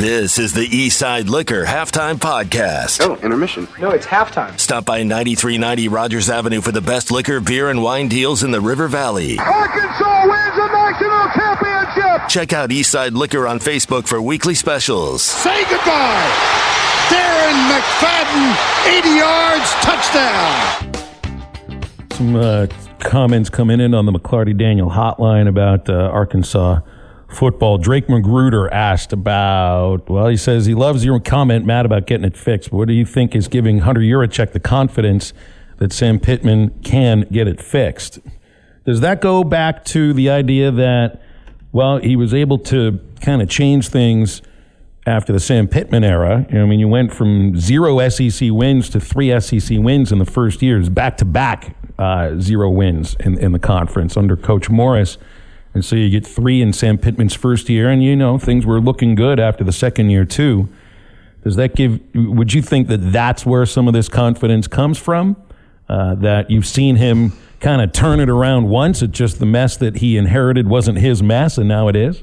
This 0.00 0.38
is 0.38 0.54
the 0.54 0.66
Eastside 0.66 1.28
Liquor 1.28 1.66
Halftime 1.66 2.14
Podcast. 2.14 3.06
Oh, 3.06 3.16
intermission. 3.16 3.68
No, 3.78 3.90
it's 3.90 4.06
halftime. 4.06 4.58
Stop 4.58 4.86
by 4.86 5.02
9390 5.02 5.88
Rogers 5.88 6.30
Avenue 6.30 6.62
for 6.62 6.72
the 6.72 6.80
best 6.80 7.10
liquor, 7.10 7.38
beer, 7.38 7.68
and 7.68 7.82
wine 7.82 8.08
deals 8.08 8.42
in 8.42 8.50
the 8.50 8.62
River 8.62 8.88
Valley. 8.88 9.38
Arkansas 9.38 10.22
wins 10.26 10.56
the 10.56 10.68
national 10.72 11.28
championship. 11.34 12.28
Check 12.30 12.54
out 12.54 12.70
Eastside 12.70 13.12
Liquor 13.12 13.46
on 13.46 13.58
Facebook 13.58 14.08
for 14.08 14.22
weekly 14.22 14.54
specials. 14.54 15.20
Say 15.22 15.64
goodbye. 15.64 16.30
Darren 17.10 17.68
McFadden, 17.68 18.56
80 19.00 19.08
yards, 19.18 19.70
touchdown. 19.84 20.94
Some 22.12 22.36
uh, 22.36 22.68
comments 23.00 23.50
coming 23.50 23.80
in 23.80 23.92
on 23.92 24.06
the 24.06 24.12
McLarty 24.12 24.56
Daniel 24.56 24.88
hotline 24.88 25.46
about 25.46 25.90
uh, 25.90 26.08
Arkansas 26.10 26.80
football. 27.32 27.78
Drake 27.78 28.08
Magruder 28.08 28.72
asked 28.72 29.12
about, 29.12 30.08
well, 30.08 30.28
he 30.28 30.36
says 30.36 30.66
he 30.66 30.74
loves 30.74 31.04
your 31.04 31.20
comment, 31.20 31.66
Matt, 31.66 31.86
about 31.86 32.06
getting 32.06 32.24
it 32.24 32.36
fixed. 32.36 32.72
What 32.72 32.88
do 32.88 32.94
you 32.94 33.04
think 33.04 33.34
is 33.34 33.48
giving 33.48 33.80
Hunter 33.80 34.00
Yurachek 34.00 34.52
the 34.52 34.60
confidence 34.60 35.32
that 35.78 35.92
Sam 35.92 36.18
Pittman 36.20 36.70
can 36.82 37.26
get 37.32 37.48
it 37.48 37.60
fixed? 37.60 38.20
Does 38.84 39.00
that 39.00 39.20
go 39.20 39.44
back 39.44 39.84
to 39.86 40.12
the 40.12 40.30
idea 40.30 40.70
that, 40.70 41.20
well, 41.72 41.98
he 41.98 42.16
was 42.16 42.34
able 42.34 42.58
to 42.58 43.00
kind 43.20 43.42
of 43.42 43.48
change 43.48 43.88
things 43.88 44.42
after 45.06 45.32
the 45.32 45.40
Sam 45.40 45.68
Pittman 45.68 46.04
era? 46.04 46.46
I 46.50 46.64
mean, 46.64 46.80
you 46.80 46.88
went 46.88 47.12
from 47.12 47.58
zero 47.58 48.08
SEC 48.08 48.50
wins 48.50 48.88
to 48.90 49.00
three 49.00 49.38
SEC 49.40 49.78
wins 49.78 50.12
in 50.12 50.18
the 50.18 50.24
first 50.24 50.62
years, 50.62 50.88
back 50.88 51.16
to 51.18 51.24
back 51.24 51.76
uh, 51.98 52.38
zero 52.40 52.70
wins 52.70 53.14
in, 53.20 53.38
in 53.38 53.52
the 53.52 53.58
conference 53.58 54.16
under 54.16 54.36
Coach 54.36 54.70
Morris. 54.70 55.18
And 55.72 55.84
so 55.84 55.94
you 55.94 56.10
get 56.10 56.26
three 56.26 56.60
in 56.60 56.72
Sam 56.72 56.98
Pittman's 56.98 57.34
first 57.34 57.68
year, 57.68 57.88
and 57.88 58.02
you 58.02 58.16
know 58.16 58.38
things 58.38 58.66
were 58.66 58.80
looking 58.80 59.14
good 59.14 59.38
after 59.38 59.62
the 59.62 59.72
second 59.72 60.10
year 60.10 60.24
too. 60.24 60.68
Does 61.44 61.56
that 61.56 61.74
give? 61.74 62.00
Would 62.14 62.52
you 62.52 62.62
think 62.62 62.88
that 62.88 63.12
that's 63.12 63.46
where 63.46 63.64
some 63.66 63.86
of 63.88 63.94
this 63.94 64.08
confidence 64.08 64.66
comes 64.66 64.98
from? 64.98 65.36
Uh, 65.88 66.14
that 66.16 66.50
you've 66.50 66.66
seen 66.66 66.96
him 66.96 67.32
kind 67.60 67.82
of 67.82 67.92
turn 67.92 68.20
it 68.20 68.28
around 68.28 68.68
once. 68.68 69.02
It's 69.02 69.16
just 69.16 69.38
the 69.38 69.46
mess 69.46 69.76
that 69.78 69.96
he 69.96 70.16
inherited 70.16 70.68
wasn't 70.68 70.98
his 70.98 71.22
mess, 71.22 71.58
and 71.58 71.68
now 71.68 71.88
it 71.88 71.96
is. 71.96 72.22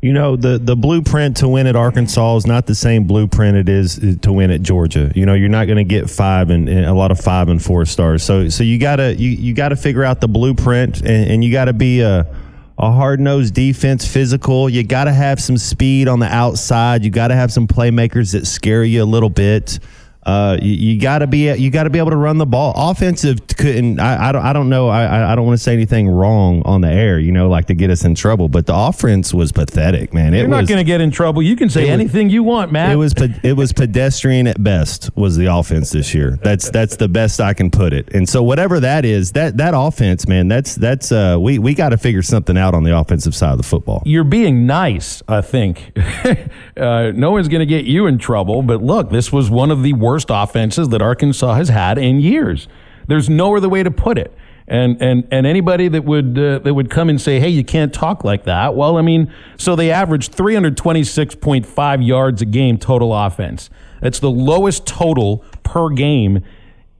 You 0.00 0.12
know, 0.12 0.36
the, 0.36 0.58
the 0.58 0.76
blueprint 0.76 1.38
to 1.38 1.48
win 1.48 1.66
at 1.66 1.74
Arkansas 1.74 2.36
is 2.36 2.46
not 2.46 2.66
the 2.66 2.74
same 2.76 3.04
blueprint 3.04 3.56
it 3.56 3.68
is 3.68 4.18
to 4.22 4.32
win 4.32 4.52
at 4.52 4.62
Georgia. 4.62 5.10
You 5.16 5.26
know, 5.26 5.34
you're 5.34 5.48
not 5.48 5.66
going 5.66 5.78
to 5.78 5.84
get 5.84 6.08
five 6.08 6.50
and, 6.50 6.68
and, 6.68 6.86
a 6.86 6.94
lot 6.94 7.10
of 7.10 7.18
five 7.18 7.48
and 7.48 7.60
four 7.60 7.84
stars. 7.84 8.22
So 8.22 8.48
so 8.48 8.62
you 8.62 8.78
gotta 8.78 9.16
you, 9.16 9.30
you 9.30 9.54
gotta 9.54 9.74
figure 9.74 10.04
out 10.04 10.20
the 10.20 10.28
blueprint 10.28 11.00
and, 11.00 11.30
and 11.30 11.44
you 11.44 11.50
gotta 11.50 11.72
be 11.72 12.02
a 12.02 12.32
a 12.78 12.92
hard 12.92 13.18
nosed 13.18 13.54
defense, 13.54 14.06
physical. 14.06 14.68
You 14.68 14.84
got 14.84 15.04
to 15.04 15.12
have 15.12 15.40
some 15.40 15.58
speed 15.58 16.06
on 16.06 16.20
the 16.20 16.32
outside. 16.32 17.04
You 17.04 17.10
got 17.10 17.28
to 17.28 17.34
have 17.34 17.52
some 17.52 17.66
playmakers 17.66 18.32
that 18.32 18.46
scare 18.46 18.84
you 18.84 19.02
a 19.02 19.04
little 19.04 19.30
bit. 19.30 19.80
Uh, 20.24 20.58
you, 20.60 20.72
you 20.72 21.00
got 21.00 21.20
to 21.20 21.26
be 21.26 21.50
you 21.54 21.70
got 21.70 21.84
to 21.84 21.90
be 21.90 21.98
able 21.98 22.10
to 22.10 22.16
run 22.16 22.38
the 22.38 22.46
ball. 22.46 22.74
Offensive 22.76 23.46
couldn't. 23.46 23.98
I, 23.98 24.28
I 24.28 24.32
don't. 24.32 24.44
I 24.44 24.52
don't 24.52 24.68
know. 24.68 24.88
I 24.88 25.32
I 25.32 25.34
don't 25.34 25.46
want 25.46 25.58
to 25.58 25.62
say 25.62 25.72
anything 25.72 26.08
wrong 26.08 26.62
on 26.64 26.80
the 26.80 26.90
air. 26.90 27.18
You 27.18 27.32
know, 27.32 27.48
like 27.48 27.66
to 27.66 27.74
get 27.74 27.90
us 27.90 28.04
in 28.04 28.14
trouble. 28.14 28.48
But 28.48 28.66
the 28.66 28.74
offense 28.76 29.32
was 29.32 29.52
pathetic, 29.52 30.12
man. 30.12 30.34
It 30.34 30.40
You're 30.40 30.48
not 30.48 30.66
going 30.66 30.78
to 30.78 30.84
get 30.84 31.00
in 31.00 31.10
trouble. 31.10 31.42
You 31.42 31.56
can 31.56 31.70
say 31.70 31.82
was, 31.82 31.90
anything 31.90 32.30
you 32.30 32.42
want, 32.42 32.72
Matt. 32.72 32.92
It 32.92 32.96
was 32.96 33.14
it 33.42 33.56
was 33.56 33.72
pedestrian 33.72 34.46
at 34.46 34.62
best. 34.62 35.10
Was 35.16 35.36
the 35.36 35.46
offense 35.46 35.90
this 35.90 36.12
year? 36.12 36.38
That's 36.42 36.68
that's 36.70 36.96
the 36.96 37.08
best 37.08 37.40
I 37.40 37.54
can 37.54 37.70
put 37.70 37.92
it. 37.92 38.12
And 38.12 38.28
so 38.28 38.42
whatever 38.42 38.80
that 38.80 39.04
is, 39.04 39.32
that 39.32 39.56
that 39.58 39.72
offense, 39.76 40.26
man, 40.26 40.48
that's 40.48 40.74
that's 40.74 41.12
uh, 41.12 41.36
we 41.38 41.58
we 41.58 41.74
got 41.74 41.90
to 41.90 41.96
figure 41.96 42.22
something 42.22 42.58
out 42.58 42.74
on 42.74 42.82
the 42.82 42.98
offensive 42.98 43.34
side 43.34 43.52
of 43.52 43.58
the 43.58 43.64
football. 43.64 44.02
You're 44.04 44.24
being 44.24 44.66
nice, 44.66 45.22
I 45.28 45.42
think. 45.42 45.92
uh, 46.76 47.12
no 47.14 47.30
one's 47.30 47.48
going 47.48 47.60
to 47.60 47.66
get 47.66 47.84
you 47.84 48.06
in 48.06 48.18
trouble. 48.18 48.62
But 48.62 48.82
look, 48.82 49.10
this 49.10 49.32
was 49.32 49.48
one 49.48 49.70
of 49.70 49.82
the 49.82 49.92
worst 49.92 50.17
offenses 50.28 50.88
that 50.88 51.02
Arkansas 51.02 51.54
has 51.54 51.68
had 51.68 51.98
in 51.98 52.20
years. 52.20 52.68
There's 53.06 53.28
no 53.28 53.56
other 53.56 53.68
way 53.68 53.82
to 53.82 53.90
put 53.90 54.18
it. 54.18 54.32
And 54.66 55.00
and 55.00 55.26
and 55.30 55.46
anybody 55.46 55.88
that 55.88 56.04
would 56.04 56.38
uh, 56.38 56.58
that 56.58 56.74
would 56.74 56.90
come 56.90 57.08
and 57.08 57.18
say, 57.18 57.40
"Hey, 57.40 57.48
you 57.48 57.64
can't 57.64 57.90
talk 57.92 58.22
like 58.22 58.44
that." 58.44 58.74
Well, 58.74 58.98
I 58.98 59.02
mean, 59.02 59.32
so 59.56 59.74
they 59.74 59.90
averaged 59.90 60.36
326.5 60.36 62.06
yards 62.06 62.42
a 62.42 62.44
game 62.44 62.76
total 62.76 63.14
offense. 63.14 63.70
That's 64.02 64.18
the 64.18 64.30
lowest 64.30 64.86
total 64.86 65.38
per 65.62 65.88
game 65.88 66.44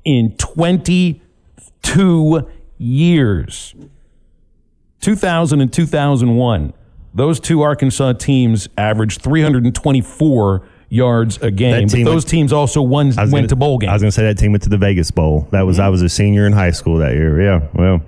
in 0.04 0.34
22 0.36 1.20
years. 2.78 3.74
2000 5.00 5.60
and 5.60 5.72
2001. 5.72 6.72
Those 7.14 7.40
two 7.40 7.62
Arkansas 7.62 8.14
teams 8.14 8.68
averaged 8.76 9.22
324 9.22 10.68
yards 10.88 11.38
a 11.42 11.50
game. 11.50 11.86
But 11.86 12.04
those 12.04 12.06
went, 12.06 12.28
teams 12.28 12.52
also 12.52 12.82
won, 12.82 13.08
went 13.08 13.30
gonna, 13.30 13.46
to 13.48 13.56
bowl 13.56 13.78
games. 13.78 13.90
I 13.90 13.92
was 13.94 14.02
going 14.02 14.10
to 14.10 14.14
say 14.14 14.22
that 14.24 14.38
team 14.38 14.52
went 14.52 14.62
to 14.64 14.68
the 14.68 14.78
Vegas 14.78 15.10
Bowl. 15.10 15.46
That 15.50 15.62
was 15.62 15.76
mm-hmm. 15.76 15.86
I 15.86 15.88
was 15.90 16.02
a 16.02 16.08
senior 16.08 16.46
in 16.46 16.52
high 16.52 16.70
school 16.70 16.98
that 16.98 17.14
year. 17.14 17.40
Yeah, 17.40 17.66
well, 17.74 18.02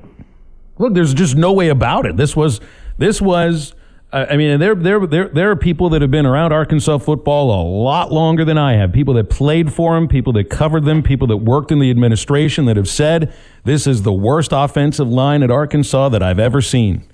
look, 0.79 0.95
there's 0.95 1.15
just 1.15 1.37
no 1.37 1.53
way 1.53 1.69
about 1.69 2.07
it. 2.07 2.17
This 2.17 2.35
was 2.35 2.61
this 2.99 3.21
was. 3.21 3.75
Uh, 4.13 4.27
I 4.29 4.37
mean, 4.37 4.59
there 4.59 4.75
there 4.75 5.07
there 5.07 5.29
there 5.29 5.51
are 5.53 5.57
people 5.57 5.91
that 5.91 6.03
have 6.03 6.11
been 6.11 6.27
around 6.27 6.53
Arkansas 6.53 6.99
football 6.99 7.53
a 7.53 7.63
lot 7.63 8.11
longer 8.11 8.45
than 8.45 8.59
I 8.59 8.75
have. 8.75 8.93
People 8.93 9.15
that 9.15 9.31
played 9.31 9.73
for 9.73 9.95
them, 9.95 10.09
people 10.09 10.33
that 10.33 10.51
covered 10.51 10.85
them, 10.85 11.05
people 11.05 11.29
that 11.29 11.37
worked 11.37 11.71
in 11.71 11.79
the 11.79 11.93
administration 11.93 12.65
that 12.65 12.77
have 12.77 12.89
said 12.89 13.33
this 13.63 13.87
is 13.87 14.03
the 14.03 14.13
worst 14.13 14.51
offensive 14.53 15.09
line 15.09 15.45
at 15.45 15.51
Arkansas 15.53 16.09
that 16.09 16.25
I've 16.25 16.41
ever 16.41 16.61
seen. 16.61 17.05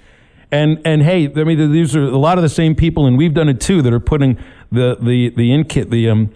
And 0.51 0.81
and 0.87 1.03
hey, 1.03 1.31
I 1.37 1.45
mean, 1.45 1.71
these 1.71 1.95
are 1.95 2.05
a 2.05 2.17
lot 2.17 2.39
of 2.39 2.43
the 2.43 2.49
same 2.49 2.75
people, 2.75 3.05
and 3.05 3.19
we've 3.19 3.35
done 3.35 3.51
it 3.51 3.61
too, 3.61 3.83
that 3.83 3.93
are 3.93 4.01
putting 4.01 4.39
the 4.73 4.97
the 5.01 5.31
the 5.31 5.53
in 5.53 5.67
the 5.91 6.09
um 6.09 6.31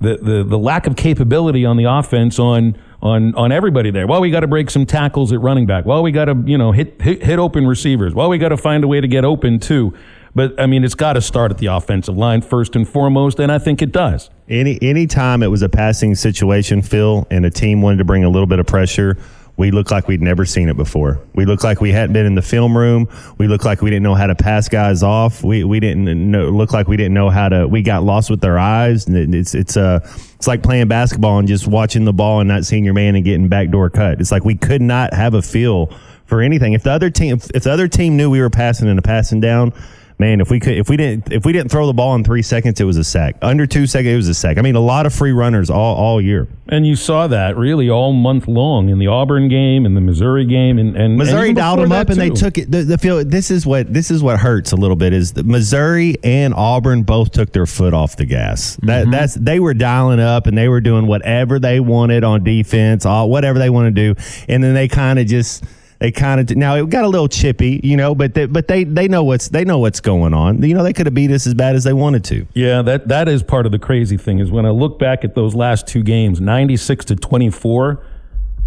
the, 0.00 0.16
the 0.16 0.44
the 0.44 0.58
lack 0.58 0.86
of 0.86 0.96
capability 0.96 1.64
on 1.64 1.76
the 1.76 1.84
offense 1.84 2.38
on 2.38 2.76
on 3.02 3.34
on 3.34 3.52
everybody 3.52 3.90
there. 3.90 4.06
Well, 4.06 4.20
we 4.20 4.30
got 4.30 4.40
to 4.40 4.46
break 4.46 4.70
some 4.70 4.86
tackles 4.86 5.32
at 5.32 5.40
running 5.40 5.66
back. 5.66 5.84
Well, 5.84 6.02
we 6.02 6.12
got 6.12 6.26
to 6.26 6.42
you 6.46 6.58
know 6.58 6.72
hit, 6.72 7.00
hit 7.00 7.22
hit 7.22 7.38
open 7.38 7.66
receivers. 7.66 8.14
Well, 8.14 8.28
we 8.28 8.38
got 8.38 8.48
to 8.50 8.56
find 8.56 8.84
a 8.84 8.88
way 8.88 9.00
to 9.00 9.08
get 9.08 9.24
open 9.24 9.58
too. 9.58 9.94
But 10.34 10.58
I 10.60 10.66
mean, 10.66 10.84
it's 10.84 10.94
got 10.94 11.14
to 11.14 11.20
start 11.20 11.50
at 11.50 11.58
the 11.58 11.66
offensive 11.66 12.16
line 12.16 12.40
first 12.42 12.76
and 12.76 12.88
foremost, 12.88 13.40
and 13.40 13.50
I 13.50 13.58
think 13.58 13.82
it 13.82 13.92
does. 13.92 14.30
Any 14.48 14.78
any 14.80 15.06
time 15.06 15.42
it 15.42 15.48
was 15.48 15.62
a 15.62 15.68
passing 15.68 16.14
situation, 16.14 16.82
Phil, 16.82 17.26
and 17.30 17.44
a 17.44 17.50
team 17.50 17.82
wanted 17.82 17.98
to 17.98 18.04
bring 18.04 18.24
a 18.24 18.28
little 18.28 18.46
bit 18.46 18.58
of 18.58 18.66
pressure 18.66 19.16
we 19.60 19.70
looked 19.70 19.90
like 19.90 20.08
we'd 20.08 20.22
never 20.22 20.46
seen 20.46 20.70
it 20.70 20.76
before. 20.78 21.20
We 21.34 21.44
looked 21.44 21.64
like 21.64 21.82
we 21.82 21.92
hadn't 21.92 22.14
been 22.14 22.24
in 22.24 22.34
the 22.34 22.40
film 22.40 22.74
room. 22.74 23.10
We 23.36 23.46
looked 23.46 23.66
like 23.66 23.82
we 23.82 23.90
didn't 23.90 24.04
know 24.04 24.14
how 24.14 24.26
to 24.26 24.34
pass 24.34 24.70
guys 24.70 25.02
off. 25.02 25.44
We 25.44 25.64
we 25.64 25.80
didn't 25.80 26.30
know, 26.30 26.48
look 26.48 26.72
like 26.72 26.88
we 26.88 26.96
didn't 26.96 27.12
know 27.12 27.28
how 27.28 27.50
to. 27.50 27.68
We 27.68 27.82
got 27.82 28.02
lost 28.02 28.30
with 28.30 28.42
our 28.42 28.58
eyes. 28.58 29.06
And 29.06 29.34
It's 29.34 29.54
it's 29.54 29.76
uh 29.76 30.00
it's 30.36 30.46
like 30.46 30.62
playing 30.62 30.88
basketball 30.88 31.38
and 31.38 31.46
just 31.46 31.66
watching 31.66 32.06
the 32.06 32.12
ball 32.14 32.40
and 32.40 32.48
not 32.48 32.64
seeing 32.64 32.86
your 32.86 32.94
man 32.94 33.14
and 33.16 33.22
getting 33.22 33.48
backdoor 33.48 33.90
cut. 33.90 34.18
It's 34.18 34.32
like 34.32 34.46
we 34.46 34.56
could 34.56 34.80
not 34.80 35.12
have 35.12 35.34
a 35.34 35.42
feel 35.42 35.92
for 36.24 36.40
anything. 36.40 36.72
If 36.72 36.84
the 36.84 36.92
other 36.92 37.10
team 37.10 37.38
if 37.54 37.64
the 37.64 37.70
other 37.70 37.86
team 37.86 38.16
knew 38.16 38.30
we 38.30 38.40
were 38.40 38.48
passing 38.48 38.88
and 38.88 38.98
a 38.98 39.02
passing 39.02 39.40
down 39.40 39.74
man, 40.20 40.40
if 40.40 40.50
we 40.50 40.60
could, 40.60 40.74
if 40.74 40.88
we 40.88 40.96
didn't, 40.96 41.32
if 41.32 41.44
we 41.44 41.52
didn't 41.52 41.70
throw 41.70 41.86
the 41.86 41.94
ball 41.94 42.14
in 42.14 42.22
three 42.22 42.42
seconds, 42.42 42.80
it 42.80 42.84
was 42.84 42.98
a 42.98 43.02
sack. 43.02 43.36
Under 43.42 43.66
two 43.66 43.86
seconds, 43.86 44.12
it 44.12 44.16
was 44.16 44.28
a 44.28 44.34
sack. 44.34 44.58
I 44.58 44.62
mean, 44.62 44.76
a 44.76 44.80
lot 44.80 45.06
of 45.06 45.14
free 45.14 45.32
runners 45.32 45.70
all, 45.70 45.96
all 45.96 46.20
year. 46.20 46.46
And 46.68 46.86
you 46.86 46.94
saw 46.94 47.26
that 47.26 47.56
really 47.56 47.90
all 47.90 48.12
month 48.12 48.46
long 48.46 48.90
in 48.90 49.00
the 49.00 49.08
Auburn 49.08 49.48
game 49.48 49.86
and 49.86 49.96
the 49.96 50.00
Missouri 50.00 50.44
game, 50.44 50.78
and, 50.78 50.96
and 50.96 51.16
Missouri 51.16 51.48
and 51.48 51.56
dialed 51.56 51.80
them 51.80 51.90
up, 51.90 52.06
too. 52.06 52.12
and 52.12 52.20
they 52.20 52.30
took 52.30 52.58
it. 52.58 52.70
The, 52.70 52.84
the 52.84 52.98
feel 52.98 53.24
this 53.24 53.50
is 53.50 53.66
what 53.66 53.92
this 53.92 54.10
is 54.10 54.22
what 54.22 54.38
hurts 54.38 54.70
a 54.70 54.76
little 54.76 54.94
bit 54.94 55.12
is 55.12 55.32
that 55.32 55.46
Missouri 55.46 56.16
and 56.22 56.54
Auburn 56.54 57.02
both 57.02 57.32
took 57.32 57.52
their 57.52 57.66
foot 57.66 57.94
off 57.94 58.16
the 58.16 58.26
gas. 58.26 58.76
That 58.82 59.02
mm-hmm. 59.02 59.10
that's 59.10 59.34
they 59.34 59.58
were 59.58 59.74
dialing 59.74 60.20
up 60.20 60.46
and 60.46 60.56
they 60.56 60.68
were 60.68 60.80
doing 60.80 61.06
whatever 61.06 61.58
they 61.58 61.80
wanted 61.80 62.22
on 62.22 62.44
defense, 62.44 63.04
all 63.04 63.28
whatever 63.30 63.58
they 63.58 63.70
want 63.70 63.94
to 63.94 64.14
do, 64.14 64.20
and 64.48 64.62
then 64.62 64.74
they 64.74 64.86
kind 64.86 65.18
of 65.18 65.26
just 65.26 65.64
they 66.00 66.10
kind 66.10 66.40
of 66.40 66.56
now 66.56 66.76
it 66.76 66.88
got 66.88 67.04
a 67.04 67.08
little 67.08 67.28
chippy, 67.28 67.78
you 67.84 67.94
know, 67.94 68.14
but 68.14 68.32
they, 68.32 68.46
but 68.46 68.66
they 68.68 68.84
they 68.84 69.06
know 69.06 69.22
what's 69.22 69.48
they 69.50 69.64
know 69.64 69.78
what's 69.78 70.00
going 70.00 70.32
on. 70.32 70.62
You 70.62 70.74
know, 70.74 70.82
they 70.82 70.94
could 70.94 71.06
have 71.06 71.14
beat 71.14 71.30
us 71.30 71.46
as 71.46 71.52
bad 71.52 71.76
as 71.76 71.84
they 71.84 71.92
wanted 71.92 72.24
to. 72.24 72.46
Yeah, 72.54 72.80
that 72.82 73.08
that 73.08 73.28
is 73.28 73.42
part 73.42 73.66
of 73.66 73.72
the 73.72 73.78
crazy 73.78 74.16
thing 74.16 74.38
is 74.38 74.50
when 74.50 74.64
I 74.64 74.70
look 74.70 74.98
back 74.98 75.24
at 75.24 75.34
those 75.34 75.54
last 75.54 75.86
two 75.86 76.02
games, 76.02 76.40
ninety 76.40 76.76
six 76.76 77.04
to 77.06 77.16
twenty 77.16 77.50
four. 77.50 78.02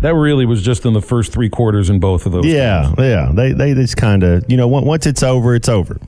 That 0.01 0.15
really 0.15 0.45
was 0.45 0.62
just 0.62 0.85
in 0.85 0.91
the 0.91 1.01
first 1.01 1.31
three 1.31 1.50
quarters 1.50 1.89
in 1.89 2.00
both 2.00 2.25
of 2.25 2.33
those. 2.33 2.45
Yeah, 2.45 2.83
games. 2.83 2.95
yeah. 3.00 3.31
They 3.33 3.53
they 3.53 3.74
just 3.74 3.97
kind 3.97 4.21
of 4.21 4.44
you 4.47 4.57
know 4.57 4.68
once 4.68 5.07
it's 5.07 5.24
over, 5.24 5.56
it's 5.56 5.69
over. 5.69 6.00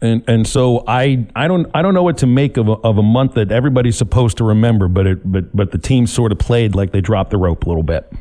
And 0.00 0.22
and 0.28 0.46
so 0.46 0.84
I 0.86 1.26
I 1.34 1.48
don't 1.48 1.68
I 1.74 1.82
don't 1.82 1.94
know 1.94 2.04
what 2.04 2.18
to 2.18 2.26
make 2.28 2.56
of 2.56 2.68
a, 2.68 2.72
of 2.72 2.98
a 2.98 3.02
month 3.02 3.34
that 3.34 3.50
everybody's 3.50 3.96
supposed 3.96 4.36
to 4.36 4.44
remember, 4.44 4.86
but 4.86 5.08
it 5.08 5.32
but 5.32 5.56
but 5.56 5.72
the 5.72 5.78
team 5.78 6.06
sort 6.06 6.30
of 6.30 6.38
played 6.38 6.76
like 6.76 6.92
they 6.92 7.00
dropped 7.00 7.30
the 7.30 7.38
rope 7.38 7.64
a 7.64 7.68
little 7.68 7.82
bit. 7.82 8.12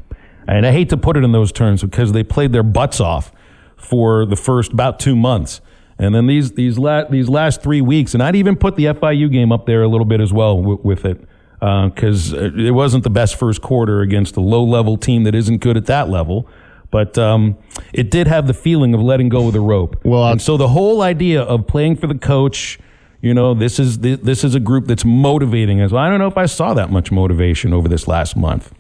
And 0.48 0.66
I 0.66 0.72
hate 0.72 0.90
to 0.90 0.98
put 0.98 1.18
it 1.18 1.24
in 1.24 1.32
those 1.32 1.52
terms 1.52 1.84
because 1.84 2.14
they 2.14 2.24
played 2.24 2.54
their 2.54 2.64
butts 2.64 3.00
off 3.00 3.32
for 3.76 4.26
the 4.26 4.36
first 4.36 4.72
about 4.74 5.00
two 5.00 5.16
months. 5.16 5.62
And 6.00 6.14
then 6.14 6.28
these 6.28 6.52
these 6.52 6.78
la- 6.78 7.06
these 7.06 7.28
last 7.28 7.62
three 7.62 7.82
weeks, 7.82 8.14
and 8.14 8.22
I'd 8.22 8.36
even 8.36 8.56
put 8.56 8.76
the 8.76 8.86
FIU 8.86 9.32
game 9.32 9.52
up 9.52 9.66
there 9.66 9.82
a 9.82 9.88
little 9.88 10.06
bit 10.06 10.22
as 10.22 10.32
well 10.32 10.58
w- 10.58 10.80
with 10.84 11.06
it, 11.06 11.20
because 11.60 12.34
uh, 12.34 12.52
it 12.56 12.72
wasn't 12.72 13.04
the 13.04 13.10
best 13.10 13.36
first 13.36 13.62
quarter 13.62 14.02
against 14.02 14.38
a 14.38 14.42
low 14.42 14.64
level 14.64 14.96
team 14.96 15.24
that 15.24 15.34
isn't 15.34 15.58
good 15.58 15.76
at 15.76 15.88
that 15.88 16.08
level. 16.10 16.48
But 16.92 17.18
um, 17.18 17.58
it 17.94 18.12
did 18.12 18.28
have 18.28 18.48
the 18.48 18.54
feeling 18.54 18.94
of 18.94 19.02
letting 19.02 19.28
go 19.28 19.48
of 19.48 19.54
the 19.54 19.60
rope. 19.60 20.00
Well, 20.06 20.30
and 20.30 20.42
so 20.42 20.56
the 20.56 20.70
whole 20.70 21.02
idea 21.02 21.42
of 21.42 21.68
playing 21.68 21.98
for 21.98 22.08
the 22.08 22.18
coach, 22.18 22.80
you 23.20 23.34
know, 23.34 23.56
this 23.56 23.80
is 23.80 24.00
this 24.00 24.44
is 24.44 24.54
a 24.54 24.60
group 24.60 24.86
that's 24.86 25.04
motivating 25.04 25.82
us. 25.82 25.92
Well, 25.92 26.04
I 26.04 26.10
don't 26.10 26.20
know 26.20 26.28
if 26.28 26.38
I 26.38 26.46
saw 26.46 26.76
that 26.76 26.92
much 26.92 27.12
motivation 27.12 27.74
over 27.74 27.88
this 27.88 28.08
last 28.08 28.36
month. 28.36 28.72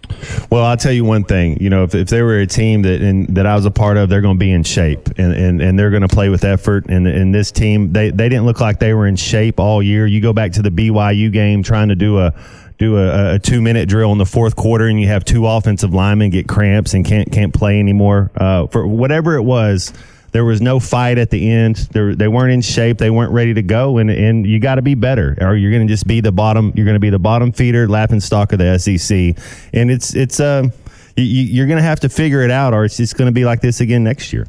Well, 0.51 0.63
I'll 0.63 0.77
tell 0.77 0.91
you 0.91 1.03
one 1.03 1.23
thing. 1.23 1.61
You 1.61 1.69
know, 1.71 1.83
if, 1.83 1.95
if 1.95 2.09
they 2.09 2.21
were 2.21 2.39
a 2.39 2.47
team 2.47 2.83
that 2.83 3.01
in, 3.01 3.33
that 3.33 3.47
I 3.47 3.55
was 3.55 3.65
a 3.65 3.71
part 3.71 3.97
of, 3.97 4.09
they're 4.09 4.21
going 4.21 4.35
to 4.35 4.39
be 4.39 4.51
in 4.51 4.63
shape 4.63 5.07
and, 5.17 5.33
and, 5.33 5.61
and 5.61 5.77
they're 5.77 5.89
going 5.89 6.03
to 6.03 6.07
play 6.07 6.29
with 6.29 6.43
effort. 6.43 6.85
And, 6.87 7.07
and 7.07 7.33
this 7.33 7.51
team, 7.51 7.91
they, 7.93 8.11
they 8.11 8.29
didn't 8.29 8.45
look 8.45 8.61
like 8.61 8.79
they 8.79 8.93
were 8.93 9.07
in 9.07 9.15
shape 9.15 9.59
all 9.59 9.81
year. 9.81 10.05
You 10.05 10.21
go 10.21 10.33
back 10.33 10.53
to 10.53 10.61
the 10.61 10.69
BYU 10.69 11.31
game 11.31 11.63
trying 11.63 11.89
to 11.89 11.95
do 11.95 12.19
a 12.19 12.33
do 12.77 12.97
a, 12.97 13.35
a 13.35 13.39
two 13.39 13.59
minute 13.59 13.89
drill 13.89 14.11
in 14.11 14.19
the 14.19 14.25
fourth 14.25 14.55
quarter, 14.55 14.85
and 14.85 15.01
you 15.01 15.07
have 15.07 15.25
two 15.25 15.47
offensive 15.47 15.95
linemen 15.95 16.29
get 16.29 16.47
cramps 16.47 16.93
and 16.93 17.03
can't 17.03 17.31
can't 17.31 17.53
play 17.53 17.79
anymore. 17.79 18.31
Uh, 18.35 18.67
for 18.67 18.85
whatever 18.85 19.35
it 19.35 19.41
was 19.41 19.91
there 20.31 20.45
was 20.45 20.61
no 20.61 20.79
fight 20.79 21.17
at 21.17 21.29
the 21.29 21.49
end. 21.49 21.75
They 21.91 22.27
weren't 22.27 22.51
in 22.51 22.61
shape. 22.61 22.97
They 22.97 23.09
weren't 23.09 23.31
ready 23.31 23.53
to 23.53 23.61
go. 23.61 23.97
And, 23.97 24.09
and 24.09 24.45
you 24.45 24.59
got 24.59 24.75
to 24.75 24.81
be 24.81 24.95
better, 24.95 25.37
or 25.41 25.55
you're 25.55 25.71
going 25.71 25.87
to 25.87 25.91
just 25.91 26.07
be 26.07 26.21
the 26.21 26.31
bottom. 26.31 26.73
You're 26.75 26.85
going 26.85 26.95
to 26.95 26.99
be 26.99 27.09
the 27.09 27.19
bottom 27.19 27.51
feeder, 27.51 27.87
laughing 27.87 28.19
stock 28.19 28.53
of 28.53 28.59
the 28.59 28.77
SEC. 28.77 29.35
And 29.73 29.89
it's 29.91 30.15
it's 30.15 30.39
uh, 30.39 30.69
you, 31.15 31.23
you're 31.23 31.67
going 31.67 31.77
to 31.77 31.83
have 31.83 32.01
to 32.01 32.09
figure 32.09 32.41
it 32.41 32.51
out, 32.51 32.73
or 32.73 32.85
it's 32.85 32.97
just 32.97 33.17
going 33.17 33.27
to 33.27 33.31
be 33.31 33.45
like 33.45 33.61
this 33.61 33.79
again 33.81 34.03
next 34.03 34.33
year. 34.33 34.47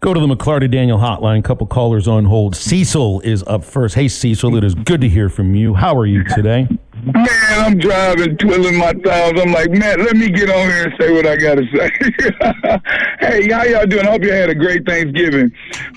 Let's 0.00 0.14
go 0.14 0.14
to 0.14 0.20
the 0.20 0.32
McLarty 0.32 0.70
Daniel 0.70 0.98
hotline. 0.98 1.42
Couple 1.42 1.66
callers 1.66 2.06
on 2.06 2.26
hold. 2.26 2.54
Cecil 2.54 3.20
is 3.22 3.42
up 3.48 3.64
first. 3.64 3.96
Hey, 3.96 4.06
Cecil, 4.06 4.54
it 4.54 4.62
is 4.62 4.76
good 4.76 5.00
to 5.00 5.08
hear 5.08 5.28
from 5.28 5.56
you. 5.56 5.74
How 5.74 5.96
are 5.96 6.06
you 6.06 6.22
today? 6.22 6.68
Man, 7.02 7.26
I'm 7.50 7.78
driving, 7.78 8.36
twiddling 8.36 8.78
my 8.78 8.92
thumbs. 8.92 9.40
I'm 9.40 9.50
like, 9.50 9.72
man, 9.72 9.98
let 10.04 10.16
me 10.16 10.30
get 10.30 10.50
on 10.50 10.68
here 10.68 10.84
and 10.84 10.92
say 11.00 11.12
what 11.12 11.26
I 11.26 11.34
got 11.34 11.56
to 11.56 11.66
say. 11.74 11.90
hey, 13.26 13.50
how 13.50 13.64
y'all 13.64 13.86
doing? 13.86 14.06
I 14.06 14.10
hope 14.12 14.22
you 14.22 14.30
had 14.30 14.50
a 14.50 14.54
great 14.54 14.86
Thanksgiving. 14.86 15.50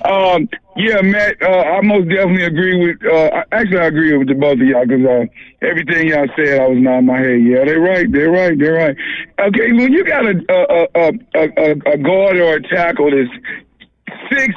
Um, 0.03 0.49
yeah, 0.75 1.01
Matt, 1.01 1.39
uh, 1.39 1.45
I 1.45 1.81
most 1.81 2.09
definitely 2.09 2.45
agree 2.45 2.83
with. 2.83 3.05
Uh, 3.05 3.43
actually, 3.51 3.81
I 3.81 3.85
agree 3.85 4.17
with 4.17 4.29
the 4.29 4.33
both 4.33 4.53
of 4.53 4.61
y'all 4.61 4.83
because 4.83 5.05
uh, 5.05 5.25
everything 5.61 6.07
y'all 6.07 6.25
said, 6.35 6.59
I 6.59 6.67
was 6.67 6.79
nodding 6.79 7.05
my 7.05 7.19
head. 7.19 7.43
Yeah, 7.43 7.65
they're 7.65 7.79
right. 7.79 8.11
They're 8.11 8.31
right. 8.31 8.57
They're 8.57 8.73
right. 8.73 8.97
Okay, 9.39 9.73
when 9.73 9.93
you 9.93 10.03
got 10.05 10.25
a 10.25 10.41
a 10.49 10.87
a, 10.95 11.11
a, 11.35 11.93
a 11.93 11.97
guard 11.99 12.37
or 12.37 12.55
a 12.55 12.61
tackle 12.63 13.11
that's 13.11 13.29
six, 14.31 14.55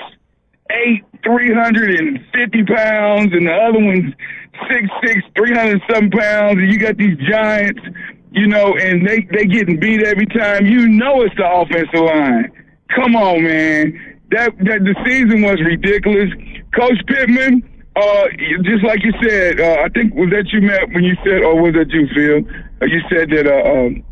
eight, 0.70 1.04
three 1.24 1.52
hundred 1.52 1.98
and 1.98 2.18
fifty 2.32 2.64
pounds, 2.64 3.32
and 3.32 3.46
the 3.46 3.52
other 3.52 3.80
one's 3.80 4.14
six 4.68 4.88
six, 5.04 5.22
three 5.36 5.54
hundred 5.54 5.80
some 5.90 6.10
pounds, 6.10 6.58
and 6.58 6.72
you 6.72 6.78
got 6.78 6.96
these 6.96 7.16
giants, 7.28 7.80
you 8.30 8.46
know, 8.46 8.76
and 8.76 9.06
they 9.06 9.26
they 9.32 9.46
getting 9.46 9.78
beat 9.78 10.02
every 10.02 10.26
time. 10.26 10.66
You 10.66 10.88
know 10.88 11.22
it's 11.22 11.34
the 11.36 11.46
offensive 11.46 12.00
line. 12.00 12.50
Come 12.94 13.16
on, 13.16 13.42
man. 13.42 14.20
That 14.30 14.56
that 14.58 14.80
the 14.84 14.94
season 15.04 15.42
was 15.42 15.60
ridiculous. 15.64 16.30
Coach 16.78 16.98
Pittman, 17.06 17.62
uh, 17.96 18.24
just 18.62 18.84
like 18.84 19.04
you 19.04 19.12
said, 19.22 19.60
uh, 19.60 19.82
I 19.84 19.88
think 19.90 20.14
was 20.14 20.30
that 20.30 20.50
you 20.52 20.60
Matt 20.60 20.88
when 20.92 21.04
you 21.04 21.16
said, 21.24 21.42
or 21.42 21.60
was 21.60 21.74
that 21.74 21.90
you 21.90 22.08
Phil? 22.14 22.42
Uh, 22.82 22.86
you 22.86 23.00
said 23.08 23.30
that. 23.30 23.46
Uh, 23.46 23.70
um, 23.70 24.04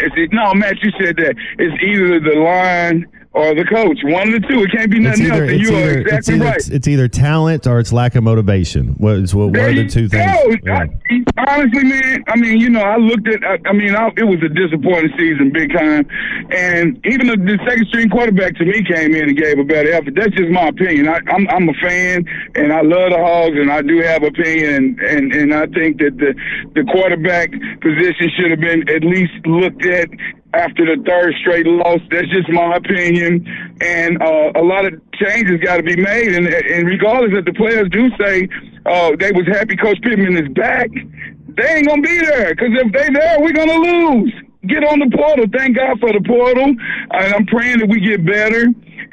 it's, 0.00 0.32
no, 0.32 0.54
Matt, 0.54 0.76
you 0.82 0.92
said 1.00 1.16
that 1.16 1.34
it's 1.58 1.82
either 1.82 2.20
the 2.20 2.38
line 2.38 3.06
or 3.32 3.54
the 3.54 3.64
coach. 3.64 3.98
One 4.04 4.32
of 4.32 4.40
the 4.40 4.48
two. 4.48 4.62
It 4.62 4.72
can't 4.72 4.90
be 4.90 5.00
nothing 5.00 5.26
either, 5.26 5.44
else. 5.44 5.52
And 5.52 5.60
you 5.60 5.68
either, 5.68 5.78
are 5.78 5.98
exactly 5.98 6.18
it's 6.18 6.28
either, 6.30 6.44
right. 6.44 6.56
It's, 6.56 6.68
it's, 6.68 6.88
either 6.88 7.08
talent 7.08 7.66
or 7.66 7.78
it's 7.78 7.92
lack 7.92 8.14
of 8.14 8.24
motivation. 8.24 8.88
What 8.98 9.16
is 9.16 9.34
what, 9.34 9.50
what 9.50 9.60
are 9.60 9.74
the 9.74 9.86
two 9.86 10.08
things? 10.08 10.60
Yeah. 10.64 10.86
I, 11.08 11.24
honestly, 11.46 11.84
man, 11.84 12.24
I 12.28 12.36
mean, 12.36 12.60
you 12.60 12.70
know, 12.70 12.80
I 12.80 12.96
looked 12.96 13.28
at. 13.28 13.44
I, 13.44 13.58
I 13.68 13.72
mean, 13.72 13.94
I, 13.94 14.08
it 14.16 14.24
was 14.24 14.42
a 14.42 14.48
disappointing 14.48 15.12
season, 15.18 15.52
big 15.52 15.72
time. 15.72 16.08
And 16.50 17.04
even 17.06 17.28
the, 17.28 17.36
the 17.36 17.58
second 17.68 17.86
string 17.88 18.08
quarterback 18.08 18.56
to 18.56 18.64
me 18.64 18.82
came 18.84 19.14
in 19.14 19.28
and 19.28 19.36
gave 19.36 19.58
a 19.58 19.64
better 19.64 19.92
effort. 19.92 20.14
That's 20.16 20.34
just 20.34 20.50
my 20.50 20.68
opinion. 20.68 21.08
I, 21.08 21.20
I'm 21.28 21.48
I'm 21.48 21.68
a 21.68 21.74
fan, 21.82 22.24
and 22.54 22.72
I 22.72 22.80
love 22.80 23.10
the 23.10 23.18
Hogs, 23.18 23.56
and 23.58 23.70
I 23.70 23.82
do 23.82 24.00
have 24.02 24.22
opinion, 24.22 24.74
and 24.74 25.00
and, 25.00 25.32
and 25.32 25.54
I 25.54 25.66
think 25.66 25.98
that 25.98 26.16
the 26.16 26.34
the 26.74 26.84
quarterback 26.90 27.50
position 27.80 28.30
should 28.36 28.50
have 28.50 28.60
been 28.60 28.88
at 28.88 29.04
least 29.04 29.32
looked 29.46 29.84
at 29.84 30.08
after 30.54 30.84
the 30.84 31.02
third 31.04 31.34
straight 31.40 31.66
loss. 31.66 32.00
That's 32.10 32.28
just 32.28 32.48
my 32.48 32.76
opinion. 32.76 33.46
And 33.80 34.22
uh, 34.22 34.52
a 34.56 34.62
lot 34.62 34.86
of 34.86 35.00
changes 35.14 35.60
got 35.60 35.76
to 35.78 35.82
be 35.82 35.96
made. 35.96 36.34
And, 36.34 36.46
and 36.46 36.86
regardless 36.86 37.32
if 37.34 37.44
the 37.44 37.52
players 37.52 37.88
do 37.90 38.08
say 38.18 38.48
uh, 38.86 39.12
they 39.18 39.32
was 39.32 39.46
happy 39.46 39.76
Coach 39.76 40.00
Pittman 40.02 40.36
is 40.36 40.48
back, 40.54 40.90
they 40.90 41.68
ain't 41.76 41.86
going 41.86 42.02
to 42.02 42.08
be 42.08 42.18
there. 42.18 42.54
Because 42.54 42.72
if 42.72 42.92
they 42.92 43.08
there, 43.12 43.40
we're 43.40 43.52
going 43.52 43.68
to 43.68 43.78
lose. 43.78 44.32
Get 44.66 44.84
on 44.84 44.98
the 44.98 45.10
portal. 45.16 45.46
Thank 45.52 45.76
God 45.76 46.00
for 46.00 46.12
the 46.12 46.20
portal. 46.26 46.64
And 46.64 47.34
I'm 47.34 47.46
praying 47.46 47.78
that 47.78 47.88
we 47.88 48.00
get 48.00 48.24
better. 48.24 48.66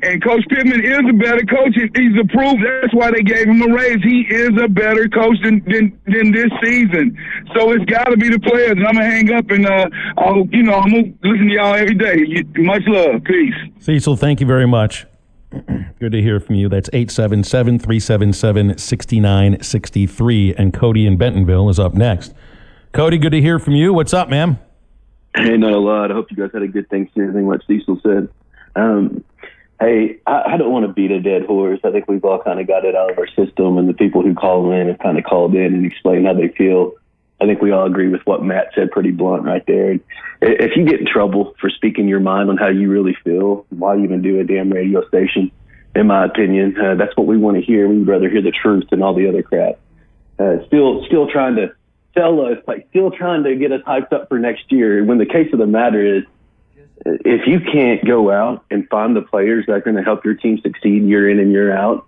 And 0.03 0.23
Coach 0.23 0.43
Pittman 0.49 0.83
is 0.83 0.99
a 1.09 1.13
better 1.13 1.45
coach. 1.45 1.73
He's 1.75 2.19
approved. 2.19 2.63
That's 2.63 2.93
why 2.93 3.11
they 3.11 3.21
gave 3.21 3.47
him 3.47 3.61
a 3.61 3.73
raise. 3.73 4.01
He 4.03 4.21
is 4.29 4.51
a 4.61 4.67
better 4.67 5.07
coach 5.07 5.37
than 5.43 5.63
than, 5.65 5.97
than 6.05 6.31
this 6.31 6.51
season. 6.63 7.17
So 7.55 7.71
it's 7.71 7.85
got 7.85 8.05
to 8.05 8.17
be 8.17 8.29
the 8.29 8.39
players. 8.39 8.71
And 8.71 8.85
I'm 8.85 8.95
gonna 8.95 9.05
hang 9.05 9.31
up 9.33 9.49
and 9.49 9.65
uh, 9.65 9.89
I'll 10.17 10.45
you 10.51 10.63
know 10.63 10.75
I'm 10.75 10.91
gonna 10.91 11.13
listen 11.23 11.47
to 11.47 11.53
y'all 11.53 11.75
every 11.75 11.95
day. 11.95 12.43
Much 12.57 12.83
love. 12.87 13.23
Peace. 13.23 13.53
Cecil, 13.79 14.17
thank 14.17 14.41
you 14.41 14.47
very 14.47 14.67
much. 14.67 15.05
Good 15.99 16.11
to 16.11 16.21
hear 16.21 16.39
from 16.39 16.55
you. 16.55 16.69
That's 16.69 16.89
877 16.91 17.79
377 17.79 18.77
6963. 18.77 20.55
And 20.55 20.73
Cody 20.73 21.05
in 21.07 21.17
Bentonville 21.17 21.69
is 21.69 21.79
up 21.79 21.93
next. 21.93 22.33
Cody, 22.91 23.17
good 23.17 23.31
to 23.31 23.41
hear 23.41 23.59
from 23.59 23.75
you. 23.75 23.93
What's 23.93 24.13
up, 24.13 24.29
man? 24.29 24.57
Hey, 25.35 25.57
not 25.57 25.73
a 25.73 25.77
lot. 25.77 26.11
I 26.11 26.13
hope 26.13 26.27
you 26.31 26.37
guys 26.37 26.49
had 26.53 26.61
a 26.61 26.67
good 26.67 26.89
Thanksgiving, 26.89 27.47
like 27.47 27.59
Cecil 27.67 27.99
said. 28.01 28.29
Um, 28.75 29.23
Hey, 29.79 30.19
I, 30.25 30.53
I 30.53 30.57
don't 30.57 30.71
want 30.71 30.85
to 30.85 30.93
beat 30.93 31.11
a 31.11 31.19
dead 31.19 31.45
horse. 31.45 31.79
I 31.83 31.91
think 31.91 32.07
we've 32.07 32.23
all 32.23 32.41
kind 32.41 32.59
of 32.59 32.67
got 32.67 32.85
it 32.85 32.95
out 32.95 33.11
of 33.11 33.19
our 33.19 33.27
system, 33.27 33.77
and 33.77 33.89
the 33.89 33.93
people 33.93 34.21
who 34.21 34.33
call 34.33 34.71
in 34.71 34.87
have 34.87 34.99
kind 34.99 35.17
of 35.17 35.25
called 35.25 35.53
in 35.53 35.73
and 35.73 35.85
explained 35.85 36.25
how 36.25 36.33
they 36.33 36.47
feel. 36.47 36.93
I 37.41 37.45
think 37.45 37.61
we 37.61 37.71
all 37.71 37.85
agree 37.85 38.07
with 38.07 38.21
what 38.23 38.43
Matt 38.43 38.71
said 38.73 38.91
pretty 38.91 39.11
blunt 39.11 39.43
right 39.43 39.63
there. 39.67 39.99
If 40.41 40.77
you 40.77 40.85
get 40.85 41.01
in 41.01 41.05
trouble 41.05 41.53
for 41.59 41.69
speaking 41.69 42.07
your 42.07 42.21
mind 42.21 42.49
on 42.49 42.55
how 42.55 42.69
you 42.69 42.89
really 42.89 43.17
feel, 43.25 43.65
why 43.69 43.97
even 43.97 44.21
do 44.21 44.39
a 44.39 44.45
damn 44.45 44.71
radio 44.71 45.05
station? 45.09 45.51
In 45.95 46.07
my 46.07 46.25
opinion, 46.25 46.75
uh, 46.79 46.95
that's 46.95 47.15
what 47.17 47.27
we 47.27 47.37
want 47.37 47.57
to 47.57 47.63
hear. 47.63 47.87
We'd 47.87 48.07
rather 48.07 48.29
hear 48.29 48.41
the 48.41 48.51
truth 48.51 48.85
than 48.89 49.01
all 49.01 49.13
the 49.13 49.27
other 49.27 49.43
crap. 49.43 49.79
Uh, 50.39 50.65
still, 50.67 51.05
still 51.05 51.29
trying 51.29 51.55
to 51.55 51.73
tell 52.15 52.45
us, 52.45 52.57
like, 52.67 52.87
still 52.89 53.11
trying 53.11 53.43
to 53.43 53.55
get 53.55 53.73
us 53.73 53.81
hyped 53.81 54.13
up 54.13 54.29
for 54.29 54.39
next 54.39 54.71
year. 54.71 55.03
When 55.03 55.17
the 55.17 55.25
case 55.25 55.51
of 55.51 55.59
the 55.59 55.67
matter 55.67 56.17
is, 56.17 56.23
if 57.05 57.47
you 57.47 57.59
can't 57.59 58.05
go 58.05 58.31
out 58.31 58.65
and 58.71 58.87
find 58.89 59.15
the 59.15 59.21
players 59.21 59.65
that 59.67 59.73
are 59.73 59.81
going 59.81 59.95
to 59.95 60.03
help 60.03 60.25
your 60.25 60.35
team 60.35 60.59
succeed 60.61 61.03
year 61.03 61.29
in 61.29 61.39
and 61.39 61.51
year 61.51 61.75
out, 61.75 62.07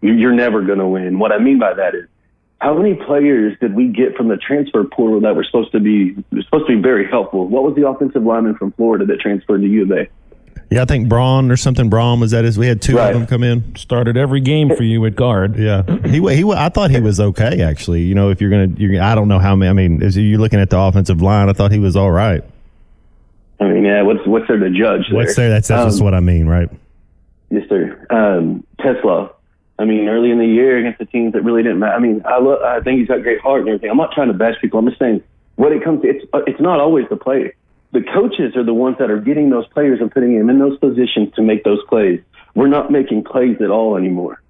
you're 0.00 0.34
never 0.34 0.62
going 0.62 0.78
to 0.78 0.86
win. 0.86 1.18
What 1.18 1.32
I 1.32 1.38
mean 1.38 1.58
by 1.58 1.74
that 1.74 1.94
is, 1.94 2.08
how 2.60 2.74
many 2.74 2.94
players 2.94 3.58
did 3.60 3.74
we 3.74 3.88
get 3.88 4.16
from 4.16 4.28
the 4.28 4.36
transfer 4.36 4.84
portal 4.84 5.20
that 5.22 5.34
were 5.34 5.42
supposed 5.42 5.72
to 5.72 5.80
be 5.80 6.14
supposed 6.44 6.68
to 6.68 6.76
be 6.76 6.80
very 6.80 7.08
helpful? 7.08 7.48
What 7.48 7.64
was 7.64 7.74
the 7.74 7.88
offensive 7.88 8.22
lineman 8.22 8.54
from 8.54 8.70
Florida 8.72 9.04
that 9.06 9.20
transferred 9.20 9.62
to 9.62 9.66
U 9.66 9.82
of 9.82 9.90
A? 9.90 10.08
Yeah, 10.70 10.82
I 10.82 10.84
think 10.86 11.08
Braun 11.08 11.50
or 11.50 11.56
something. 11.56 11.90
Braun 11.90 12.20
was 12.20 12.30
that 12.30 12.44
his? 12.44 12.56
We 12.56 12.66
had 12.66 12.80
two 12.80 12.96
right. 12.96 13.12
of 13.12 13.18
them 13.18 13.26
come 13.26 13.42
in. 13.42 13.74
Started 13.76 14.16
every 14.16 14.40
game 14.40 14.74
for 14.74 14.84
you 14.84 15.04
at 15.06 15.16
guard. 15.16 15.56
Yeah, 15.62 15.82
he 16.06 16.18
he. 16.34 16.50
I 16.50 16.70
thought 16.70 16.90
he 16.90 17.00
was 17.00 17.20
okay 17.20 17.62
actually. 17.62 18.02
You 18.02 18.14
know, 18.14 18.30
if 18.30 18.40
you're 18.40 18.50
gonna, 18.50 18.68
you're, 18.76 19.02
I 19.02 19.14
don't 19.14 19.28
know 19.28 19.38
how 19.38 19.54
many. 19.54 19.68
I 19.68 19.72
mean, 19.74 20.02
as 20.02 20.16
you're 20.16 20.40
looking 20.40 20.60
at 20.60 20.70
the 20.70 20.78
offensive 20.78 21.20
line, 21.20 21.48
I 21.48 21.52
thought 21.52 21.72
he 21.72 21.78
was 21.78 21.94
all 21.94 22.10
right. 22.10 22.42
I 23.62 23.72
mean, 23.72 23.84
yeah, 23.84 24.02
what's 24.02 24.26
what's 24.26 24.48
there 24.48 24.58
to 24.58 24.70
judge? 24.70 25.08
There? 25.08 25.16
What's 25.16 25.36
there? 25.36 25.48
That's 25.48 25.68
that's 25.68 25.82
um, 25.82 25.88
just 25.88 26.02
what 26.02 26.14
I 26.14 26.20
mean, 26.20 26.46
right? 26.46 26.68
Yes, 27.50 27.68
sir. 27.68 28.06
Um, 28.10 28.64
TeSlaa. 28.80 29.32
I 29.78 29.84
mean, 29.84 30.08
early 30.08 30.30
in 30.30 30.38
the 30.38 30.46
year 30.46 30.78
against 30.78 30.98
the 30.98 31.06
teams 31.06 31.32
that 31.32 31.42
really 31.42 31.62
didn't 31.62 31.78
matter. 31.78 31.94
I 31.94 31.98
mean, 31.98 32.22
I 32.24 32.38
look, 32.38 32.60
I 32.62 32.80
think 32.80 32.98
he's 33.00 33.08
got 33.08 33.22
great 33.22 33.40
heart 33.40 33.60
and 33.60 33.68
everything. 33.68 33.90
I'm 33.90 33.96
not 33.96 34.12
trying 34.12 34.28
to 34.28 34.34
bash 34.34 34.54
people. 34.60 34.78
I'm 34.78 34.86
just 34.86 34.98
saying 34.98 35.22
what 35.56 35.72
it 35.72 35.82
comes 35.84 36.02
to. 36.02 36.08
It's 36.08 36.24
it's 36.46 36.60
not 36.60 36.80
always 36.80 37.06
the 37.08 37.16
player. 37.16 37.54
The 37.92 38.02
coaches 38.02 38.56
are 38.56 38.64
the 38.64 38.74
ones 38.74 38.96
that 38.98 39.10
are 39.10 39.20
getting 39.20 39.50
those 39.50 39.66
players 39.68 40.00
and 40.00 40.10
putting 40.10 40.36
them 40.36 40.50
in 40.50 40.58
those 40.58 40.78
positions 40.78 41.34
to 41.34 41.42
make 41.42 41.62
those 41.62 41.80
plays. 41.88 42.20
We're 42.54 42.68
not 42.68 42.90
making 42.90 43.24
plays 43.24 43.60
at 43.60 43.70
all 43.70 43.96
anymore. 43.96 44.41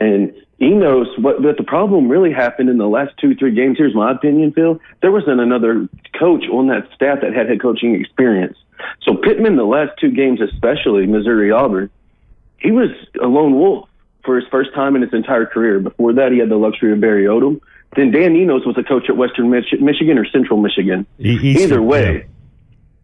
And 0.00 0.34
Enos, 0.60 1.08
what, 1.18 1.42
but 1.42 1.56
the 1.56 1.62
problem 1.62 2.08
really 2.08 2.32
happened 2.32 2.68
in 2.68 2.78
the 2.78 2.88
last 2.88 3.12
two, 3.18 3.34
three 3.34 3.54
games. 3.54 3.78
Here's 3.78 3.94
my 3.94 4.10
opinion, 4.10 4.52
Phil. 4.52 4.80
There 5.02 5.12
wasn't 5.12 5.40
another 5.40 5.88
coach 6.18 6.44
on 6.50 6.68
that 6.68 6.88
staff 6.94 7.20
that 7.22 7.32
had 7.34 7.48
head 7.48 7.60
coaching 7.60 7.94
experience. 7.94 8.56
So 9.02 9.14
Pittman, 9.14 9.56
the 9.56 9.64
last 9.64 9.92
two 10.00 10.10
games, 10.10 10.40
especially 10.40 11.06
Missouri 11.06 11.50
Auburn, 11.50 11.90
he 12.58 12.70
was 12.70 12.90
a 13.22 13.26
lone 13.26 13.58
wolf 13.58 13.88
for 14.24 14.36
his 14.36 14.44
first 14.50 14.74
time 14.74 14.96
in 14.96 15.02
his 15.02 15.12
entire 15.12 15.46
career. 15.46 15.80
Before 15.80 16.12
that, 16.14 16.32
he 16.32 16.38
had 16.38 16.48
the 16.48 16.56
luxury 16.56 16.92
of 16.92 17.00
Barry 17.00 17.24
Odom. 17.24 17.60
Then 17.96 18.10
Dan 18.10 18.36
Enos 18.36 18.64
was 18.64 18.76
a 18.78 18.82
coach 18.82 19.08
at 19.08 19.16
Western 19.16 19.50
Mich- 19.50 19.80
Michigan 19.80 20.16
or 20.18 20.26
Central 20.26 20.60
Michigan. 20.60 21.06
Eastern, 21.18 21.62
Either 21.62 21.82
way. 21.82 22.26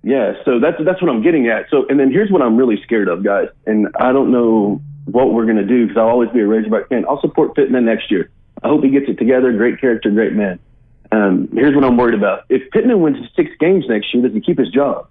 Yeah. 0.07 0.35
so 0.45 0.61
that's 0.61 0.77
that's 0.85 1.03
what 1.03 1.11
I'm 1.11 1.21
getting 1.21 1.49
at. 1.49 1.69
So, 1.69 1.85
and 1.89 1.99
then 1.99 2.13
here's 2.13 2.31
what 2.31 2.41
I'm 2.41 2.57
really 2.57 2.81
scared 2.85 3.09
of, 3.09 3.25
guys. 3.25 3.49
And 3.67 3.89
I 3.99 4.13
don't 4.13 4.31
know 4.31 4.81
what 5.07 5.33
we're 5.33 5.47
going 5.47 5.57
to 5.57 5.67
do 5.67 5.85
because 5.85 5.99
I'll 5.99 6.09
always 6.09 6.31
be 6.31 6.41
a 6.41 6.47
Razorback 6.47 6.89
fan. 6.89 7.05
I'll 7.09 7.21
support 7.21 7.57
Pittman 7.57 7.85
next 7.85 8.09
year. 8.09 8.31
I 8.63 8.69
hope 8.69 8.85
he 8.85 8.91
gets 8.91 9.07
it 9.09 9.19
together. 9.19 9.53
Great 9.53 9.81
character, 9.81 10.11
great 10.11 10.33
man. 10.33 10.61
Um, 11.11 11.49
here's 11.53 11.75
what 11.75 11.83
I'm 11.83 11.97
worried 11.97 12.15
about. 12.15 12.45
If 12.49 12.71
Pittman 12.71 13.01
wins 13.01 13.17
six 13.35 13.51
games 13.59 13.85
next 13.89 14.15
year, 14.15 14.23
does 14.23 14.33
he 14.33 14.41
keep 14.41 14.59
his 14.59 14.71
job? 14.71 15.09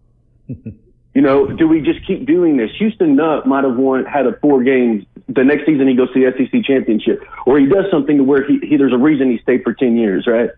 you 0.48 1.22
know, 1.22 1.46
do 1.46 1.68
we 1.68 1.80
just 1.80 2.04
keep 2.04 2.26
doing 2.26 2.56
this? 2.56 2.70
Houston 2.78 3.14
Nutt 3.14 3.46
might 3.46 3.62
have 3.62 3.76
won, 3.76 4.04
had 4.04 4.26
a 4.26 4.36
four 4.40 4.64
games 4.64 5.04
the 5.28 5.44
next 5.44 5.64
season 5.64 5.86
he 5.86 5.94
goes 5.94 6.12
to 6.12 6.18
the 6.18 6.32
SEC 6.36 6.64
championship, 6.64 7.22
or 7.46 7.58
he 7.60 7.66
does 7.66 7.84
something 7.88 8.16
to 8.16 8.24
where 8.24 8.44
he, 8.44 8.58
he 8.66 8.76
there's 8.76 8.92
a 8.92 8.98
reason 8.98 9.30
he 9.30 9.38
stayed 9.38 9.62
for 9.62 9.74
ten 9.74 9.96
years, 9.96 10.26
right? 10.26 10.50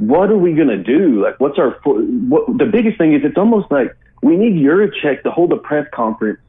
What 0.00 0.30
are 0.30 0.38
we 0.38 0.54
gonna 0.54 0.82
do? 0.82 1.22
Like, 1.22 1.38
what's 1.40 1.58
our 1.58 1.72
what? 1.82 2.46
The 2.58 2.64
biggest 2.64 2.96
thing 2.96 3.12
is 3.12 3.20
it's 3.22 3.36
almost 3.36 3.70
like 3.70 3.94
we 4.22 4.34
need 4.34 4.54
Yurachek 4.54 5.22
to 5.24 5.30
hold 5.30 5.52
a 5.52 5.58
press 5.58 5.86
conference, 5.92 6.40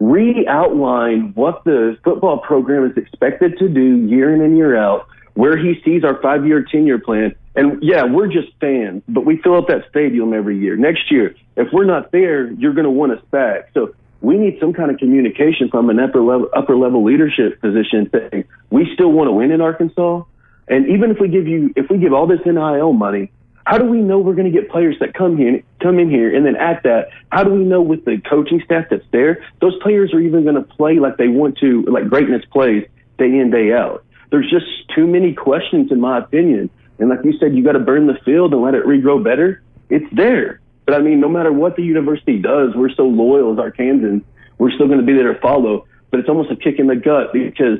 re-outline 0.00 1.32
what 1.34 1.64
the 1.64 1.98
football 2.02 2.38
program 2.38 2.90
is 2.90 2.96
expected 2.96 3.58
to 3.58 3.68
do 3.68 4.06
year 4.06 4.34
in 4.34 4.40
and 4.40 4.56
year 4.56 4.74
out, 4.74 5.06
where 5.34 5.56
he 5.56 5.80
sees 5.84 6.02
our 6.02 6.20
five-year 6.22 6.64
tenure 6.64 6.98
plan. 6.98 7.34
And 7.54 7.82
yeah, 7.82 8.04
we're 8.04 8.26
just 8.26 8.48
fans, 8.58 9.02
but 9.06 9.26
we 9.26 9.36
fill 9.36 9.56
up 9.56 9.68
that 9.68 9.84
stadium 9.90 10.32
every 10.32 10.58
year. 10.58 10.76
Next 10.76 11.10
year, 11.10 11.36
if 11.56 11.68
we're 11.74 11.84
not 11.84 12.10
there, 12.10 12.50
you're 12.52 12.72
going 12.72 12.84
to 12.84 12.90
want 12.90 13.12
us 13.12 13.24
back. 13.30 13.68
So 13.74 13.94
we 14.22 14.38
need 14.38 14.58
some 14.58 14.72
kind 14.72 14.90
of 14.90 14.98
communication 14.98 15.68
from 15.68 15.90
an 15.90 16.00
upper 16.00 16.22
level 16.22 16.48
upper 16.56 16.74
level 16.74 17.04
leadership 17.04 17.60
position 17.60 18.10
saying 18.10 18.44
we 18.70 18.90
still 18.94 19.12
want 19.12 19.28
to 19.28 19.32
win 19.32 19.50
in 19.50 19.60
Arkansas. 19.60 20.22
And 20.68 20.88
even 20.88 21.10
if 21.10 21.18
we 21.20 21.28
give 21.28 21.46
you 21.46 21.72
if 21.76 21.90
we 21.90 21.98
give 21.98 22.12
all 22.12 22.26
this 22.26 22.40
NIL 22.44 22.92
money, 22.92 23.30
how 23.64 23.78
do 23.78 23.84
we 23.84 23.98
know 23.98 24.18
we're 24.18 24.34
going 24.34 24.50
to 24.50 24.58
get 24.60 24.70
players 24.70 24.96
that 25.00 25.14
come 25.14 25.36
here 25.36 25.62
come 25.82 25.98
in 25.98 26.10
here 26.10 26.34
and 26.34 26.44
then 26.46 26.56
at 26.56 26.82
that, 26.84 27.08
how 27.30 27.44
do 27.44 27.50
we 27.50 27.64
know 27.64 27.82
with 27.82 28.04
the 28.04 28.20
coaching 28.28 28.62
staff 28.64 28.86
that's 28.90 29.04
there, 29.10 29.44
those 29.60 29.74
players 29.82 30.12
are 30.14 30.20
even 30.20 30.44
going 30.44 30.56
to 30.56 30.62
play 30.62 30.98
like 30.98 31.16
they 31.16 31.28
want 31.28 31.58
to, 31.58 31.82
like 31.82 32.08
greatness 32.08 32.42
plays 32.50 32.86
day 33.18 33.26
in 33.26 33.50
day 33.50 33.72
out. 33.72 34.04
There's 34.30 34.50
just 34.50 34.66
too 34.94 35.06
many 35.06 35.34
questions 35.34 35.92
in 35.92 36.00
my 36.00 36.18
opinion. 36.18 36.70
And 36.98 37.08
like 37.08 37.20
you 37.24 37.36
said, 37.38 37.54
you 37.54 37.64
got 37.64 37.72
to 37.72 37.80
burn 37.80 38.06
the 38.06 38.18
field 38.24 38.52
and 38.52 38.62
let 38.62 38.74
it 38.74 38.84
regrow 38.84 39.22
better. 39.22 39.62
It's 39.90 40.06
there. 40.14 40.60
But 40.86 40.94
I 40.94 40.98
mean, 41.00 41.20
no 41.20 41.28
matter 41.28 41.52
what 41.52 41.76
the 41.76 41.82
university 41.82 42.38
does, 42.38 42.74
we're 42.74 42.94
so 42.94 43.04
loyal 43.06 43.52
as 43.52 43.58
Arkansans. 43.58 44.22
We're 44.58 44.70
still 44.72 44.86
going 44.86 45.00
to 45.00 45.06
be 45.06 45.14
there 45.14 45.32
to 45.32 45.40
follow. 45.40 45.86
But 46.10 46.20
it's 46.20 46.28
almost 46.28 46.50
a 46.50 46.56
kick 46.56 46.78
in 46.78 46.86
the 46.86 46.96
gut 46.96 47.32
because, 47.32 47.78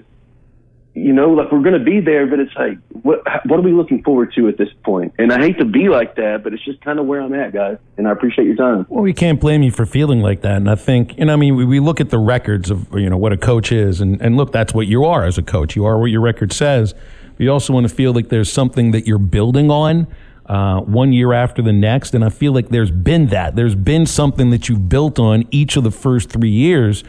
you 0.95 1.13
know, 1.13 1.31
like 1.31 1.51
we're 1.51 1.63
going 1.63 1.79
to 1.79 1.85
be 1.85 2.01
there, 2.01 2.27
but 2.27 2.39
it's 2.39 2.55
like, 2.55 2.79
what 3.03 3.21
what 3.47 3.59
are 3.59 3.63
we 3.63 3.73
looking 3.73 4.03
forward 4.05 4.33
to 4.37 4.49
at 4.49 4.57
this 4.57 4.69
point? 4.85 5.13
And 5.19 5.33
I 5.33 5.41
hate 5.41 5.59
to 5.59 5.65
be 5.65 5.89
like 5.89 6.15
that, 6.17 6.45
but 6.45 6.53
it's 6.53 6.65
just 6.65 6.81
kind 6.83 7.01
of 7.01 7.07
where 7.07 7.21
I'm 7.21 7.35
at, 7.35 7.53
guys. 7.53 7.79
And 7.97 8.07
I 8.07 8.13
appreciate 8.13 8.47
your 8.47 8.55
time. 8.55 8.87
Well, 8.89 9.03
we 9.03 9.13
can't 9.13 9.41
blame 9.41 9.65
you 9.65 9.73
for 9.73 9.87
feeling 9.87 10.21
like 10.21 10.43
that. 10.43 10.57
And 10.57 10.71
I 10.71 10.77
think, 10.77 11.19
you 11.19 11.25
know, 11.25 11.33
I 11.33 11.37
mean, 11.37 11.57
we, 11.57 11.65
we 11.65 11.81
look 11.81 12.01
at 12.01 12.11
the 12.11 12.19
records 12.19 12.71
of, 12.71 12.93
you 12.95 13.11
know, 13.11 13.17
what 13.17 13.33
a 13.33 13.37
coach 13.37 13.73
is. 13.73 14.01
And, 14.01 14.23
and 14.23 14.37
look, 14.37 14.53
that's 14.53 14.73
what 14.73 14.87
you 14.87 15.05
are 15.05 15.25
as 15.25 15.37
a 15.37 15.43
coach. 15.43 15.75
You 15.75 15.85
are 15.85 15.99
what 15.99 16.13
your 16.13 16.21
record 16.21 16.53
says. 16.53 16.93
But 16.93 17.41
You 17.41 17.51
also 17.51 17.73
want 17.73 17.89
to 17.89 17.95
feel 17.95 18.13
like 18.13 18.29
there's 18.29 18.53
something 18.53 18.93
that 18.93 19.05
you're 19.05 19.19
building 19.19 19.73
on 19.73 20.07
uh, 20.47 20.81
one 20.81 21.13
year 21.13 21.33
after 21.33 21.61
the 21.61 21.73
next. 21.73 22.15
And 22.15 22.25
I 22.25 22.29
feel 22.29 22.53
like 22.53 22.69
there's 22.69 22.93
been 22.93 23.27
that. 23.29 23.57
There's 23.57 23.75
been 23.75 24.07
something 24.07 24.51
that 24.51 24.69
you've 24.69 24.89
built 24.89 25.19
on 25.19 25.45
each 25.51 25.77
of 25.77 25.83
the 25.83 25.91
first 25.91 26.31
three 26.31 26.51
years. 26.51 27.03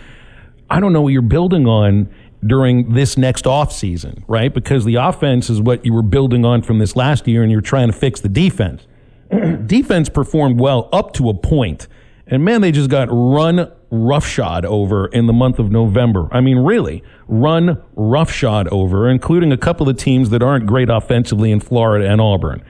I 0.69 0.79
don't 0.79 0.93
know 0.93 1.01
what 1.01 1.13
you're 1.13 1.21
building 1.21 1.67
on 1.67 2.09
during 2.45 2.93
this 2.93 3.17
next 3.17 3.47
off 3.47 3.71
season, 3.71 4.23
right? 4.27 4.53
Because 4.53 4.85
the 4.85 4.95
offense 4.95 5.49
is 5.49 5.61
what 5.61 5.85
you 5.85 5.93
were 5.93 6.01
building 6.01 6.45
on 6.45 6.61
from 6.61 6.79
this 6.79 6.95
last 6.95 7.27
year, 7.27 7.43
and 7.43 7.51
you're 7.51 7.61
trying 7.61 7.87
to 7.87 7.93
fix 7.93 8.21
the 8.21 8.29
defense. 8.29 8.85
defense 9.65 10.09
performed 10.09 10.59
well 10.59 10.89
up 10.91 11.13
to 11.13 11.29
a 11.29 11.33
point, 11.33 11.87
and 12.27 12.43
man, 12.43 12.61
they 12.61 12.71
just 12.71 12.89
got 12.89 13.07
run 13.11 13.71
roughshod 13.91 14.65
over 14.65 15.07
in 15.07 15.27
the 15.27 15.33
month 15.33 15.59
of 15.59 15.71
November. 15.71 16.27
I 16.31 16.41
mean, 16.41 16.59
really, 16.59 17.03
run 17.27 17.81
roughshod 17.95 18.67
over, 18.69 19.09
including 19.09 19.51
a 19.51 19.57
couple 19.57 19.87
of 19.87 19.97
teams 19.97 20.29
that 20.31 20.43
aren't 20.43 20.65
great 20.65 20.89
offensively 20.89 21.51
in 21.51 21.59
Florida 21.59 22.09
and 22.09 22.19
Auburn. 22.19 22.63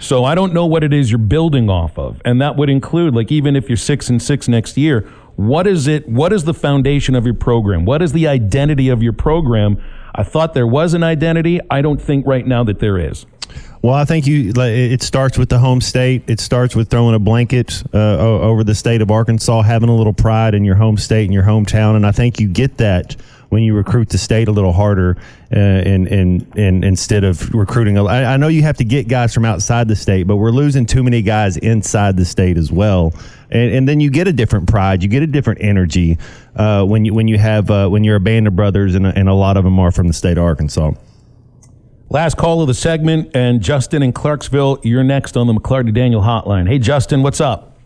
So 0.00 0.24
I 0.24 0.34
don't 0.34 0.52
know 0.52 0.66
what 0.66 0.82
it 0.82 0.92
is 0.92 1.10
you're 1.10 1.18
building 1.18 1.70
off 1.70 1.98
of, 1.98 2.20
and 2.24 2.40
that 2.40 2.56
would 2.56 2.70
include 2.70 3.14
like 3.14 3.30
even 3.30 3.54
if 3.56 3.68
you're 3.68 3.76
six 3.76 4.08
and 4.08 4.20
six 4.20 4.48
next 4.48 4.76
year, 4.76 5.08
what 5.36 5.66
is 5.66 5.86
it? 5.86 6.08
What 6.08 6.32
is 6.32 6.44
the 6.44 6.54
foundation 6.54 7.14
of 7.14 7.24
your 7.24 7.34
program? 7.34 7.84
What 7.84 8.02
is 8.02 8.12
the 8.12 8.28
identity 8.28 8.88
of 8.88 9.02
your 9.02 9.12
program? 9.12 9.82
I 10.14 10.22
thought 10.22 10.54
there 10.54 10.66
was 10.66 10.94
an 10.94 11.02
identity. 11.02 11.60
I 11.70 11.80
don't 11.80 12.00
think 12.00 12.26
right 12.26 12.46
now 12.46 12.64
that 12.64 12.80
there 12.80 12.98
is. 12.98 13.24
Well, 13.82 13.94
I 13.94 14.04
think 14.04 14.26
you. 14.26 14.52
It 14.56 15.02
starts 15.02 15.36
with 15.36 15.48
the 15.48 15.58
home 15.58 15.80
state. 15.80 16.22
It 16.28 16.38
starts 16.38 16.76
with 16.76 16.88
throwing 16.88 17.14
a 17.14 17.18
blanket 17.18 17.82
uh, 17.92 18.18
over 18.18 18.62
the 18.62 18.74
state 18.74 19.02
of 19.02 19.10
Arkansas, 19.10 19.62
having 19.62 19.88
a 19.88 19.96
little 19.96 20.12
pride 20.12 20.54
in 20.54 20.64
your 20.64 20.76
home 20.76 20.96
state 20.96 21.24
and 21.24 21.34
your 21.34 21.42
hometown, 21.42 21.96
and 21.96 22.06
I 22.06 22.12
think 22.12 22.38
you 22.38 22.46
get 22.48 22.76
that 22.76 23.16
when 23.52 23.62
you 23.62 23.74
recruit 23.74 24.08
the 24.08 24.16
state 24.16 24.48
a 24.48 24.50
little 24.50 24.72
harder 24.72 25.14
uh, 25.52 25.58
and, 25.58 26.08
and, 26.08 26.50
and 26.56 26.82
instead 26.82 27.22
of 27.22 27.52
recruiting. 27.52 27.98
A, 27.98 28.04
I, 28.06 28.32
I 28.32 28.36
know 28.38 28.48
you 28.48 28.62
have 28.62 28.78
to 28.78 28.84
get 28.84 29.08
guys 29.08 29.34
from 29.34 29.44
outside 29.44 29.88
the 29.88 29.94
state, 29.94 30.26
but 30.26 30.36
we're 30.36 30.52
losing 30.52 30.86
too 30.86 31.02
many 31.02 31.20
guys 31.20 31.58
inside 31.58 32.16
the 32.16 32.24
state 32.24 32.56
as 32.56 32.72
well. 32.72 33.12
And, 33.50 33.74
and 33.74 33.86
then 33.86 34.00
you 34.00 34.08
get 34.08 34.26
a 34.26 34.32
different 34.32 34.70
pride, 34.70 35.02
you 35.02 35.10
get 35.10 35.22
a 35.22 35.26
different 35.26 35.60
energy 35.60 36.16
uh, 36.56 36.84
when 36.84 37.04
you 37.04 37.12
when 37.12 37.28
you 37.28 37.36
have 37.36 37.70
uh, 37.70 37.88
when 37.90 38.04
you're 38.04 38.16
a 38.16 38.20
band 38.20 38.46
of 38.46 38.56
brothers, 38.56 38.94
and, 38.94 39.04
and 39.06 39.28
a 39.28 39.34
lot 39.34 39.58
of 39.58 39.64
them 39.64 39.78
are 39.78 39.92
from 39.92 40.08
the 40.08 40.14
state 40.14 40.38
of 40.38 40.44
Arkansas. 40.44 40.92
Last 42.08 42.38
call 42.38 42.62
of 42.62 42.68
the 42.68 42.74
segment, 42.74 43.36
and 43.36 43.60
Justin 43.60 44.02
in 44.02 44.14
Clarksville, 44.14 44.78
you're 44.82 45.04
next 45.04 45.36
on 45.36 45.46
the 45.46 45.52
McLarty 45.52 45.92
Daniel 45.92 46.22
Hotline. 46.22 46.66
Hey, 46.66 46.78
Justin, 46.78 47.22
what's 47.22 47.40
up? 47.42 47.76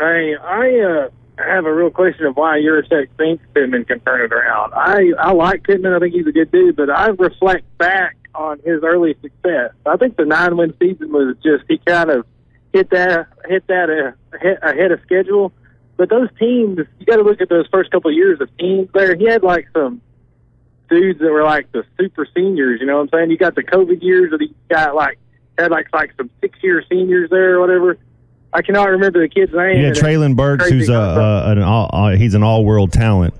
Hey, 0.00 0.34
I 0.36 0.80
uh, 0.80 1.08
I 1.38 1.54
have 1.54 1.64
a 1.64 1.74
real 1.74 1.90
question 1.90 2.26
of 2.26 2.36
why 2.36 2.58
Yurachek 2.58 3.08
thinks 3.16 3.44
Pittman 3.54 3.84
can 3.84 4.00
turn 4.00 4.20
it 4.20 4.32
around. 4.32 4.74
I 4.74 5.12
I 5.18 5.32
like 5.32 5.64
Pittman. 5.64 5.94
I 5.94 5.98
think 5.98 6.14
he's 6.14 6.26
a 6.26 6.32
good 6.32 6.52
dude, 6.52 6.76
but 6.76 6.90
I 6.90 7.08
reflect 7.08 7.64
back 7.78 8.16
on 8.34 8.58
his 8.64 8.82
early 8.82 9.14
success. 9.22 9.72
I 9.86 9.96
think 9.96 10.16
the 10.16 10.24
nine 10.24 10.56
win 10.56 10.74
season 10.78 11.12
was 11.12 11.36
just 11.42 11.64
he 11.68 11.78
kind 11.78 12.10
of 12.10 12.26
hit 12.72 12.90
that 12.90 13.28
hit 13.46 13.66
that 13.68 13.90
uh, 13.90 14.36
ahead, 14.36 14.58
ahead 14.62 14.92
of 14.92 15.00
schedule. 15.02 15.52
But 15.96 16.10
those 16.10 16.28
teams, 16.38 16.78
you 16.98 17.06
got 17.06 17.16
to 17.16 17.22
look 17.22 17.40
at 17.40 17.48
those 17.48 17.66
first 17.70 17.90
couple 17.90 18.10
of 18.10 18.16
years 18.16 18.40
of 18.40 18.54
teams 18.58 18.88
there. 18.92 19.14
He 19.14 19.26
had 19.26 19.42
like 19.42 19.68
some 19.72 20.00
dudes 20.88 21.20
that 21.20 21.30
were 21.30 21.44
like 21.44 21.70
the 21.72 21.84
super 21.98 22.26
seniors. 22.34 22.80
You 22.80 22.86
know 22.86 22.96
what 22.96 23.02
I'm 23.02 23.08
saying? 23.10 23.30
You 23.30 23.38
got 23.38 23.54
the 23.54 23.62
COVID 23.62 24.02
years 24.02 24.30
that 24.30 24.40
he 24.40 24.54
got 24.68 24.94
like 24.94 25.18
had 25.58 25.70
like 25.70 25.88
like 25.92 26.12
some 26.16 26.30
six 26.40 26.58
year 26.62 26.84
seniors 26.90 27.30
there 27.30 27.54
or 27.54 27.60
whatever. 27.60 27.98
I 28.52 28.62
cannot 28.62 28.88
remember 28.90 29.20
the 29.20 29.28
kid's 29.28 29.52
name. 29.52 29.80
Yeah, 29.80 29.90
Treylon 29.90 30.36
Burks, 30.36 30.68
who's 30.68 30.88
a, 30.88 30.94
a, 30.94 31.52
an 31.52 31.62
all, 31.62 31.88
uh, 31.92 32.16
he's 32.16 32.34
an 32.34 32.42
all 32.42 32.64
world 32.64 32.92
talent. 32.92 33.34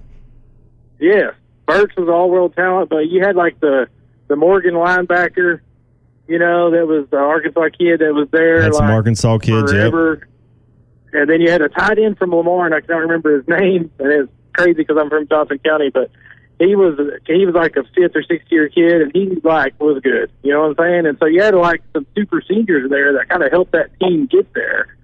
Yeah, 0.98 1.32
Burks 1.66 1.94
was 1.96 2.08
all 2.08 2.30
world 2.30 2.54
talent, 2.54 2.88
but 2.88 3.08
you 3.08 3.22
had 3.22 3.36
like 3.36 3.60
the 3.60 3.88
the 4.28 4.36
Morgan 4.36 4.74
linebacker, 4.74 5.60
you 6.26 6.38
know, 6.38 6.70
that 6.70 6.86
was 6.86 7.06
the 7.10 7.18
Arkansas 7.18 7.68
kid 7.78 8.00
that 8.00 8.14
was 8.14 8.28
there. 8.30 8.62
That's 8.62 8.74
like, 8.74 8.88
some 8.88 8.90
Arkansas 8.90 9.38
kids, 9.38 9.72
forever. 9.72 10.20
Yep. 10.20 10.28
And 11.14 11.30
then 11.30 11.40
you 11.42 11.50
had 11.50 11.60
a 11.60 11.68
tight 11.68 11.98
end 11.98 12.16
from 12.16 12.34
Lamar, 12.34 12.64
and 12.64 12.74
I 12.74 12.80
can't 12.80 13.00
remember 13.00 13.36
his 13.36 13.46
name, 13.46 13.90
and 13.98 14.12
it's 14.12 14.32
crazy 14.54 14.72
because 14.72 14.96
I'm 14.98 15.10
from 15.10 15.28
Johnson 15.28 15.58
County, 15.58 15.90
but 15.90 16.10
he 16.58 16.74
was 16.74 16.98
he 17.26 17.44
was 17.44 17.54
like 17.54 17.76
a 17.76 17.84
fifth 17.94 18.16
or 18.16 18.22
sixth 18.22 18.50
year 18.50 18.68
kid, 18.68 19.02
and 19.02 19.12
he 19.12 19.38
like 19.42 19.78
was 19.80 20.00
good. 20.02 20.30
You 20.42 20.52
know 20.52 20.68
what 20.68 20.80
I'm 20.80 20.84
saying? 20.86 21.06
And 21.06 21.18
so 21.18 21.26
you 21.26 21.42
had 21.42 21.54
like 21.54 21.82
some 21.92 22.06
super 22.14 22.42
seniors 22.48 22.88
there 22.88 23.12
that 23.14 23.28
kind 23.28 23.42
of 23.42 23.50
helped 23.50 23.72
that 23.72 23.98
team 24.00 24.26
get 24.26 24.52
there. 24.54 24.96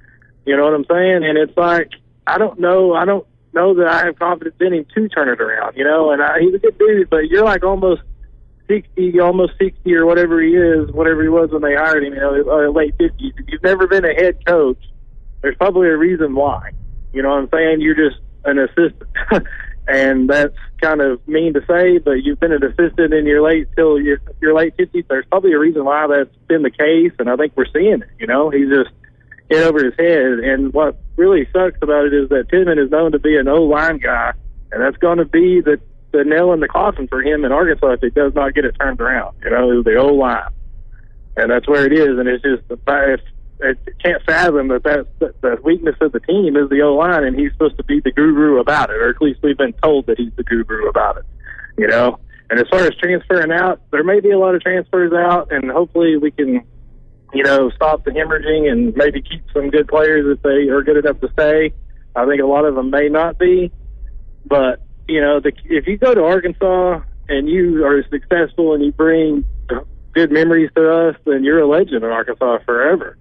You 0.49 0.57
know 0.57 0.65
what 0.65 0.73
I'm 0.73 0.87
saying? 0.87 1.25
And 1.25 1.37
it's 1.37 1.55
like 1.59 1.91
I 2.27 2.39
don't 2.39 2.59
know, 2.59 2.95
I 2.95 3.05
don't 3.05 3.27
know 3.53 3.75
that 3.75 3.87
I 3.87 4.07
have 4.07 4.19
confidence 4.19 4.57
in 4.61 4.73
him 4.73 4.87
to 4.95 5.09
turn 5.11 5.29
it 5.29 5.43
around. 5.43 5.77
You 5.77 5.85
know, 5.85 6.11
and 6.11 6.23
I, 6.23 6.41
he's 6.41 6.55
a 6.55 6.59
good 6.59 6.79
dude, 6.79 7.11
but 7.11 7.29
you're 7.29 7.45
like 7.45 7.65
almost 7.65 8.01
sixty, 8.67 9.21
almost 9.21 9.53
sixty 9.59 9.95
or 9.95 10.07
whatever 10.07 10.41
he 10.41 10.57
is, 10.57 10.91
whatever 10.91 11.23
he 11.23 11.29
was 11.29 11.51
when 11.51 11.61
they 11.61 11.75
hired 11.75 12.03
him. 12.03 12.15
You 12.15 12.21
know, 12.21 12.51
uh, 12.51 12.71
late 12.71 12.95
fifties. 12.97 13.35
If 13.37 13.45
you've 13.49 13.63
never 13.63 13.87
been 13.87 14.07
a 14.07 14.15
head 14.15 14.45
coach, 14.47 14.83
there's 15.43 15.57
probably 15.57 15.89
a 15.89 15.99
reason 15.99 16.35
why. 16.35 16.71
You 17.13 17.23
know 17.23 17.29
what 17.29 17.41
I'm 17.41 17.49
saying? 17.53 17.83
You're 17.83 17.95
just 17.95 18.21
an 18.47 18.59
assistant. 18.59 19.11
and 19.87 20.31
that's 20.31 20.57
kind 20.81 21.03
of 21.03 21.27
mean 21.29 21.53
to 21.55 21.61
say, 21.69 21.99
but 21.99 22.23
you've 22.25 22.41
been 22.41 22.53
an 22.53 22.65
assistant 22.65 23.13
in 23.13 23.27
your 23.27 23.43
late 23.43 23.69
till 23.77 24.01
your, 24.01 24.19
your 24.41 24.55
late 24.55 24.75
fifties. 24.79 25.05
There's 25.11 25.27
probably 25.27 25.53
a 25.53 25.59
reason 25.59 25.85
why 25.85 26.07
that's 26.07 26.35
been 26.47 26.63
the 26.63 26.71
case, 26.71 27.13
and 27.19 27.29
I 27.29 27.37
think 27.37 27.53
we're 27.55 27.71
seeing 27.71 28.01
it. 28.01 28.09
You 28.19 28.27
know, 28.27 28.49
he's 28.49 28.71
just 28.71 28.91
in 29.51 29.59
over 29.59 29.85
his 29.85 29.95
head. 29.99 30.41
And 30.41 30.73
what 30.73 30.99
really 31.17 31.49
sucks 31.53 31.79
about 31.83 32.07
it 32.07 32.15
is 32.15 32.29
that 32.29 32.49
Pittman 32.49 32.79
is 32.79 32.91
known 32.91 33.13
to 33.13 33.19
be 33.19 33.37
an 33.37 33.49
O 33.49 33.63
line 33.63 33.99
guy, 33.99 34.33
and 34.73 34.83
that's 34.83 34.97
going 34.99 35.19
to 35.19 35.25
be 35.25 35.61
the 35.61 35.81
the 36.11 36.25
nail 36.25 36.55
in 36.55 36.61
the 36.61 36.69
coffin 36.69 37.07
for 37.07 37.23
him 37.23 37.45
in 37.45 37.53
Arkansas 37.53 37.93
if 37.93 38.01
he 38.01 38.09
does 38.09 38.35
not 38.35 38.55
get 38.55 38.65
it 38.65 38.75
turned 38.81 38.99
around. 39.01 39.37
You 39.45 39.51
know, 39.51 39.83
the 39.83 39.97
O 39.97 40.07
line, 40.07 40.51
and 41.37 41.51
that's 41.51 41.69
where 41.69 41.85
it 41.85 41.93
is. 41.93 42.19
And 42.19 42.29
it's 42.29 42.43
just 42.43 42.63
if 42.71 42.79
I 42.89 43.17
can't 44.03 44.23
fathom 44.25 44.69
that 44.69 44.85
that's 44.85 45.09
the 45.41 45.59
weakness 45.63 45.97
of 46.01 46.13
the 46.13 46.21
team 46.21 46.57
is 46.57 46.71
the 46.71 46.83
O 46.83 46.95
line, 46.95 47.25
and 47.25 47.39
he's 47.39 47.53
supposed 47.53 47.77
to 47.77 47.85
be 47.85 48.01
the 48.01 48.13
guru 48.13 48.61
about 48.61 48.91
it, 48.91 48.97
or 48.97 49.11
at 49.11 49.21
least 49.21 49.41
we've 49.43 49.59
been 49.59 49.75
told 49.83 50.07
that 50.07 50.19
he's 50.19 50.33
the 50.37 50.45
guru 50.45 50.89
about 50.89 51.19
it. 51.19 51.25
You 51.77 51.89
know, 51.89 52.19
and 52.51 52.59
as 52.59 52.67
far 52.69 52.81
as 52.81 52.95
transferring 52.97 53.53
out, 53.53 53.81
there 53.91 54.05
may 54.05 54.21
be 54.21 54.31
a 54.31 54.39
lot 54.39 54.55
of 54.55 54.63
transfers 54.63 55.13
out, 55.13 55.53
and 55.53 55.71
hopefully 55.71 56.17
we 56.17 56.31
can, 56.31 56.63
you 57.33 57.43
know, 57.43 57.71
stop 57.71 58.05
the 58.05 58.11
hemorrhaging 58.11 58.71
and 58.71 58.97
maybe 58.97 59.23
keep 59.23 59.45
some 59.53 59.71
good 59.71 59.89
players 59.89 60.37
if 60.37 60.43
they 60.43 60.69
are 60.69 60.83
good 60.83 60.97
enough 60.97 61.21
to 61.21 61.31
stay. 61.33 61.73
I 62.17 62.27
think 62.27 62.43
a 62.43 62.47
lot 62.47 62.65
of 62.65 62.75
them 62.75 62.91
may 62.91 63.09
not 63.09 63.39
be, 63.39 63.71
but 64.47 64.83
you 65.07 65.21
know, 65.21 65.41
the, 65.41 65.53
if 65.65 65.87
you 65.87 65.97
go 65.99 66.15
to 66.15 66.25
Arkansas 66.25 67.01
and 67.29 67.49
you 67.49 67.85
are 67.85 68.03
successful 68.11 68.75
and 68.75 68.85
you 68.85 68.93
bring 68.93 69.45
good 70.13 70.33
memories 70.33 70.71
to 70.75 71.09
us, 71.09 71.17
then 71.25 71.45
you're 71.45 71.61
a 71.61 71.67
legend 71.67 72.05
in 72.05 72.05
Arkansas 72.05 72.59
forever 72.65 73.17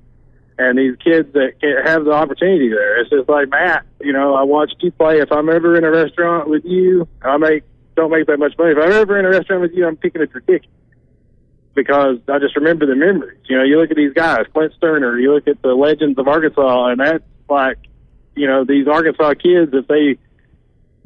and 0.57 0.77
these 0.77 0.95
kids 0.97 1.31
that 1.33 1.53
have 1.85 2.05
the 2.05 2.11
opportunity 2.11 2.69
there. 2.69 2.99
It's 2.99 3.09
just 3.09 3.29
like 3.29 3.49
Matt, 3.49 3.85
you 4.01 4.11
know, 4.11 4.33
I 4.33 4.43
watched 4.43 4.77
you 4.79 4.91
play. 4.91 5.19
If 5.19 5.31
I'm 5.31 5.49
ever 5.49 5.75
in 5.75 5.83
a 5.83 5.91
restaurant 5.91 6.49
with 6.49 6.65
you, 6.65 7.07
I 7.21 7.37
make 7.37 7.63
don't 7.95 8.11
make 8.11 8.27
that 8.27 8.37
much 8.37 8.53
money. 8.57 8.71
If 8.71 8.77
I'm 8.77 8.91
ever 8.91 9.17
in 9.19 9.25
a 9.25 9.29
restaurant 9.29 9.61
with 9.61 9.71
you, 9.73 9.87
I'm 9.87 9.97
picking 9.97 10.21
up 10.21 10.29
your 10.33 10.41
ticket 10.41 10.69
because 11.77 12.17
I 12.27 12.39
just 12.39 12.55
remember 12.55 12.87
the 12.87 12.95
memories. 12.95 13.39
You 13.45 13.55
know, 13.55 13.63
you 13.63 13.79
look 13.79 13.91
at 13.91 13.97
these 13.97 14.13
guys, 14.13 14.47
Clint 14.51 14.73
Stoerner, 14.81 15.21
you 15.21 15.31
look 15.31 15.47
at 15.47 15.61
the 15.61 15.75
legends 15.75 16.17
of 16.17 16.27
Arkansas, 16.27 16.87
and 16.87 16.99
that's 16.99 17.23
like, 17.47 17.77
you 18.35 18.47
know, 18.47 18.65
these 18.65 18.87
Arkansas 18.87 19.35
kids, 19.35 19.71
if 19.73 19.87
they, 19.87 20.17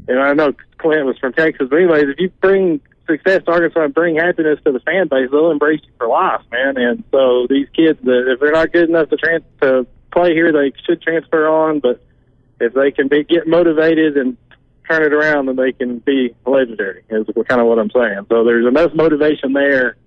and 0.07 0.19
I 0.19 0.33
know 0.33 0.53
Clint 0.77 1.05
was 1.05 1.17
from 1.19 1.33
Texas, 1.33 1.67
but 1.69 1.75
anyways, 1.75 2.05
if 2.07 2.19
you 2.19 2.29
bring 2.39 2.79
success 3.05 3.43
to 3.43 3.51
Arkansas 3.51 3.83
and 3.83 3.93
bring 3.93 4.15
happiness 4.15 4.59
to 4.63 4.71
the 4.71 4.79
fan 4.79 5.09
base, 5.09 5.29
they'll 5.29 5.51
embrace 5.51 5.81
you 5.83 5.91
for 5.97 6.07
life, 6.07 6.41
man. 6.53 6.77
And 6.77 7.03
so 7.11 7.47
these 7.49 7.67
kids, 7.75 7.99
uh, 8.07 8.31
if 8.31 8.39
they're 8.39 8.53
not 8.53 8.71
good 8.71 8.87
enough 8.87 9.09
to 9.09 9.17
trans 9.17 9.43
to 9.61 9.85
play 10.13 10.33
here, 10.33 10.53
they 10.53 10.71
should 10.85 11.01
transfer 11.01 11.49
on. 11.49 11.81
But 11.81 12.01
if 12.61 12.73
they 12.73 12.91
can 12.91 13.09
be 13.09 13.25
get 13.25 13.45
motivated 13.45 14.15
and 14.15 14.37
turn 14.89 15.03
it 15.03 15.11
around, 15.11 15.47
then 15.47 15.57
they 15.57 15.73
can 15.73 15.99
be 15.99 16.33
legendary. 16.45 17.03
Is 17.09 17.27
kind 17.49 17.59
of 17.59 17.67
what 17.67 17.77
I'm 17.77 17.91
saying. 17.91 18.25
So 18.29 18.45
there's 18.45 18.65
enough 18.65 18.93
motivation 18.93 19.51
there 19.51 19.97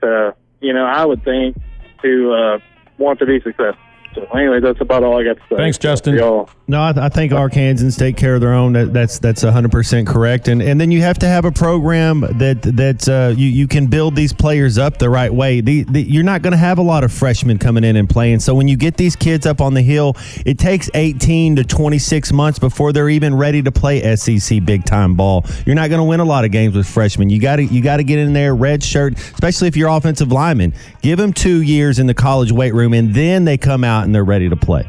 to, 0.00 0.34
you 0.60 0.72
know, 0.72 0.84
I 0.84 1.04
would 1.04 1.24
think 1.24 1.56
to 2.02 2.32
uh, 2.32 2.58
want 2.98 3.18
to 3.20 3.26
be 3.26 3.40
successful. 3.40 3.89
So 4.14 4.26
anyway, 4.34 4.58
that's 4.60 4.80
about 4.80 5.04
all 5.04 5.20
I 5.20 5.24
got 5.24 5.36
to 5.36 5.42
say. 5.48 5.56
Thanks, 5.56 5.78
Justin. 5.78 6.16
Y'all. 6.16 6.50
No, 6.66 6.80
I, 6.80 6.92
I 6.96 7.08
think 7.08 7.32
Arkansans 7.32 7.98
take 7.98 8.16
care 8.16 8.34
of 8.34 8.40
their 8.40 8.52
own. 8.52 8.72
That, 8.72 8.92
that's 8.92 9.18
that's 9.18 9.42
hundred 9.42 9.70
percent 9.72 10.08
correct. 10.08 10.48
And 10.48 10.60
and 10.62 10.80
then 10.80 10.90
you 10.90 11.00
have 11.02 11.18
to 11.18 11.26
have 11.26 11.44
a 11.44 11.52
program 11.52 12.20
that 12.20 12.62
that 12.62 13.08
uh, 13.08 13.34
you 13.36 13.48
you 13.48 13.68
can 13.68 13.86
build 13.86 14.16
these 14.16 14.32
players 14.32 14.78
up 14.78 14.98
the 14.98 15.10
right 15.10 15.32
way. 15.32 15.60
The, 15.60 15.84
the, 15.84 16.02
you're 16.02 16.24
not 16.24 16.42
going 16.42 16.52
to 16.52 16.58
have 16.58 16.78
a 16.78 16.82
lot 16.82 17.04
of 17.04 17.12
freshmen 17.12 17.58
coming 17.58 17.84
in 17.84 17.96
and 17.96 18.08
playing. 18.08 18.40
So 18.40 18.54
when 18.54 18.68
you 18.68 18.76
get 18.76 18.96
these 18.96 19.16
kids 19.16 19.46
up 19.46 19.60
on 19.60 19.74
the 19.74 19.82
hill, 19.82 20.16
it 20.44 20.58
takes 20.58 20.90
18 20.94 21.56
to 21.56 21.64
26 21.64 22.32
months 22.32 22.58
before 22.58 22.92
they're 22.92 23.08
even 23.08 23.34
ready 23.36 23.62
to 23.62 23.72
play 23.72 24.16
SEC 24.16 24.64
big 24.64 24.84
time 24.84 25.14
ball. 25.14 25.44
You're 25.66 25.76
not 25.76 25.88
going 25.88 26.00
to 26.00 26.04
win 26.04 26.20
a 26.20 26.24
lot 26.24 26.44
of 26.44 26.50
games 26.50 26.76
with 26.76 26.86
freshmen. 26.86 27.30
You 27.30 27.40
got 27.40 27.56
to 27.56 27.64
you 27.64 27.80
got 27.82 27.98
to 27.98 28.04
get 28.04 28.18
in 28.18 28.32
there 28.32 28.54
red 28.54 28.82
shirt, 28.82 29.18
especially 29.18 29.68
if 29.68 29.76
you're 29.76 29.88
offensive 29.88 30.32
lineman. 30.32 30.74
Give 31.02 31.18
them 31.18 31.32
two 31.32 31.62
years 31.62 31.98
in 31.98 32.06
the 32.06 32.14
college 32.14 32.52
weight 32.52 32.74
room, 32.74 32.92
and 32.92 33.14
then 33.14 33.44
they 33.44 33.56
come 33.56 33.84
out 33.84 33.99
and 34.04 34.14
they're 34.14 34.24
ready 34.24 34.48
to 34.48 34.56
play. 34.56 34.88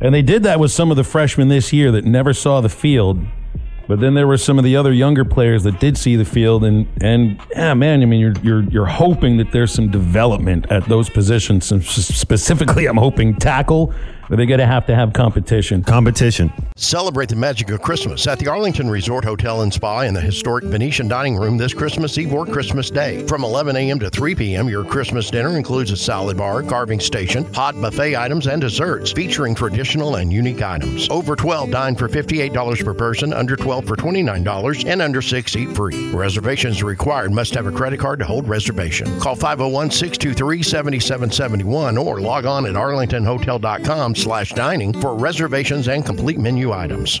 And 0.00 0.14
they 0.14 0.22
did 0.22 0.44
that 0.44 0.60
with 0.60 0.70
some 0.70 0.90
of 0.90 0.96
the 0.96 1.04
freshmen 1.04 1.48
this 1.48 1.72
year 1.72 1.90
that 1.92 2.04
never 2.04 2.32
saw 2.32 2.60
the 2.60 2.68
field. 2.68 3.20
But 3.88 4.00
then 4.00 4.14
there 4.14 4.26
were 4.26 4.36
some 4.36 4.58
of 4.58 4.64
the 4.64 4.76
other 4.76 4.92
younger 4.92 5.24
players 5.24 5.62
that 5.62 5.80
did 5.80 5.96
see 5.96 6.14
the 6.14 6.26
field, 6.26 6.62
and 6.62 6.86
and 7.00 7.40
yeah, 7.50 7.72
man, 7.72 8.02
I 8.02 8.04
mean, 8.04 8.20
you're 8.20 8.34
you're 8.42 8.62
you're 8.64 8.86
hoping 8.86 9.38
that 9.38 9.50
there's 9.50 9.72
some 9.72 9.90
development 9.90 10.70
at 10.70 10.84
those 10.84 11.08
positions. 11.08 11.64
Specifically, 11.86 12.84
I'm 12.84 12.98
hoping 12.98 13.34
tackle. 13.34 13.94
But 14.28 14.36
they're 14.36 14.46
going 14.46 14.60
to 14.60 14.66
have 14.66 14.84
to 14.86 14.94
have 14.94 15.14
competition. 15.14 15.82
Competition. 15.82 16.52
Celebrate 16.76 17.28
the 17.30 17.36
magic 17.36 17.70
of 17.70 17.80
Christmas 17.80 18.26
at 18.26 18.38
the 18.38 18.46
Arlington 18.46 18.90
Resort 18.90 19.24
Hotel 19.24 19.62
and 19.62 19.72
Spa 19.72 20.02
in 20.02 20.14
the 20.14 20.20
historic 20.20 20.64
Venetian 20.64 21.08
Dining 21.08 21.34
Room 21.34 21.56
this 21.56 21.72
Christmas 21.72 22.16
Eve 22.18 22.32
or 22.32 22.46
Christmas 22.46 22.90
Day. 22.90 23.26
From 23.26 23.42
11 23.42 23.74
a.m. 23.74 23.98
to 23.98 24.10
3 24.10 24.34
p.m., 24.34 24.68
your 24.68 24.84
Christmas 24.84 25.30
dinner 25.30 25.56
includes 25.56 25.90
a 25.90 25.96
salad 25.96 26.36
bar, 26.36 26.62
carving 26.62 27.00
station, 27.00 27.52
hot 27.54 27.80
buffet 27.80 28.16
items, 28.16 28.46
and 28.46 28.60
desserts 28.60 29.10
featuring 29.10 29.54
traditional 29.54 30.16
and 30.16 30.32
unique 30.32 30.62
items. 30.62 31.08
Over 31.08 31.34
12 31.34 31.70
dine 31.70 31.96
for 31.96 32.08
$58 32.08 32.84
per 32.84 32.94
person, 32.94 33.32
under 33.32 33.56
12 33.56 33.86
for 33.86 33.96
$29, 33.96 34.86
and 34.86 35.02
under 35.02 35.22
6 35.22 35.56
eat 35.56 35.74
free. 35.74 36.10
Reservations 36.12 36.82
required 36.82 37.32
must 37.32 37.54
have 37.54 37.66
a 37.66 37.72
credit 37.72 37.98
card 37.98 38.18
to 38.18 38.26
hold 38.26 38.46
reservation. 38.46 39.18
Call 39.20 39.34
501 39.34 39.90
623 39.90 40.62
7771 40.62 41.96
or 41.98 42.20
log 42.20 42.44
on 42.44 42.66
at 42.66 42.74
arlingtonhotel.com 42.74 44.14
slash 44.18 44.52
dining 44.52 44.92
for 45.00 45.14
reservations 45.14 45.88
and 45.88 46.04
complete 46.04 46.38
menu 46.38 46.72
items. 46.72 47.20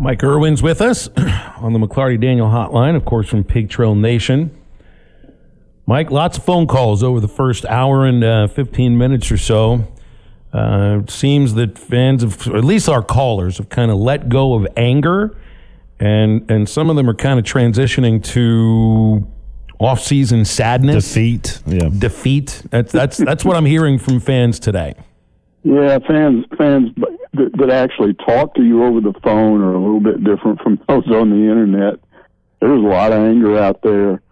Mike 0.00 0.22
Irwin's 0.22 0.62
with 0.62 0.80
us 0.80 1.08
on 1.16 1.72
the 1.72 1.78
McLarty 1.78 2.20
Daniel 2.20 2.48
hotline, 2.48 2.94
of 2.94 3.04
course, 3.04 3.28
from 3.28 3.42
Pig 3.44 3.68
Trail 3.68 3.94
Nation. 3.94 4.56
Mike, 5.86 6.10
lots 6.10 6.38
of 6.38 6.44
phone 6.44 6.66
calls 6.66 7.02
over 7.02 7.18
the 7.18 7.28
first 7.28 7.64
hour 7.66 8.04
and 8.06 8.22
uh, 8.22 8.46
15 8.46 8.96
minutes 8.96 9.30
or 9.32 9.36
so. 9.38 9.88
Uh, 10.52 11.00
it 11.02 11.10
seems 11.10 11.54
that 11.54 11.78
fans, 11.78 12.22
of, 12.22 12.46
or 12.48 12.56
at 12.56 12.64
least 12.64 12.88
our 12.88 13.02
callers, 13.02 13.58
have 13.58 13.68
kind 13.70 13.90
of 13.90 13.98
let 13.98 14.28
go 14.28 14.54
of 14.54 14.66
anger, 14.76 15.36
and 16.00 16.50
and 16.50 16.68
some 16.68 16.88
of 16.88 16.96
them 16.96 17.08
are 17.10 17.14
kind 17.14 17.38
of 17.38 17.44
transitioning 17.44 18.22
to 18.22 19.26
off-season 19.78 20.44
sadness, 20.44 21.04
Defeat. 21.12 21.60
Yeah. 21.66 21.88
defeat. 21.98 22.62
That's 22.70 22.92
that's 22.92 23.16
that's 23.18 23.44
what 23.44 23.56
I'm 23.56 23.66
hearing 23.66 23.98
from 23.98 24.20
fans 24.20 24.58
today. 24.58 24.94
Yeah, 25.62 25.98
fans 26.06 26.44
fans 26.56 26.90
that, 27.34 27.50
that 27.58 27.70
actually 27.70 28.14
talk 28.14 28.54
to 28.54 28.62
you 28.62 28.84
over 28.84 29.00
the 29.00 29.18
phone 29.22 29.60
are 29.60 29.74
a 29.74 29.80
little 29.80 30.00
bit 30.00 30.22
different 30.22 30.60
from 30.60 30.80
those 30.88 31.06
on 31.08 31.30
the 31.30 31.50
internet. 31.50 32.00
There's 32.60 32.82
a 32.82 32.88
lot 32.88 33.12
of 33.12 33.22
anger 33.22 33.58
out 33.58 33.82
there. 33.82 34.22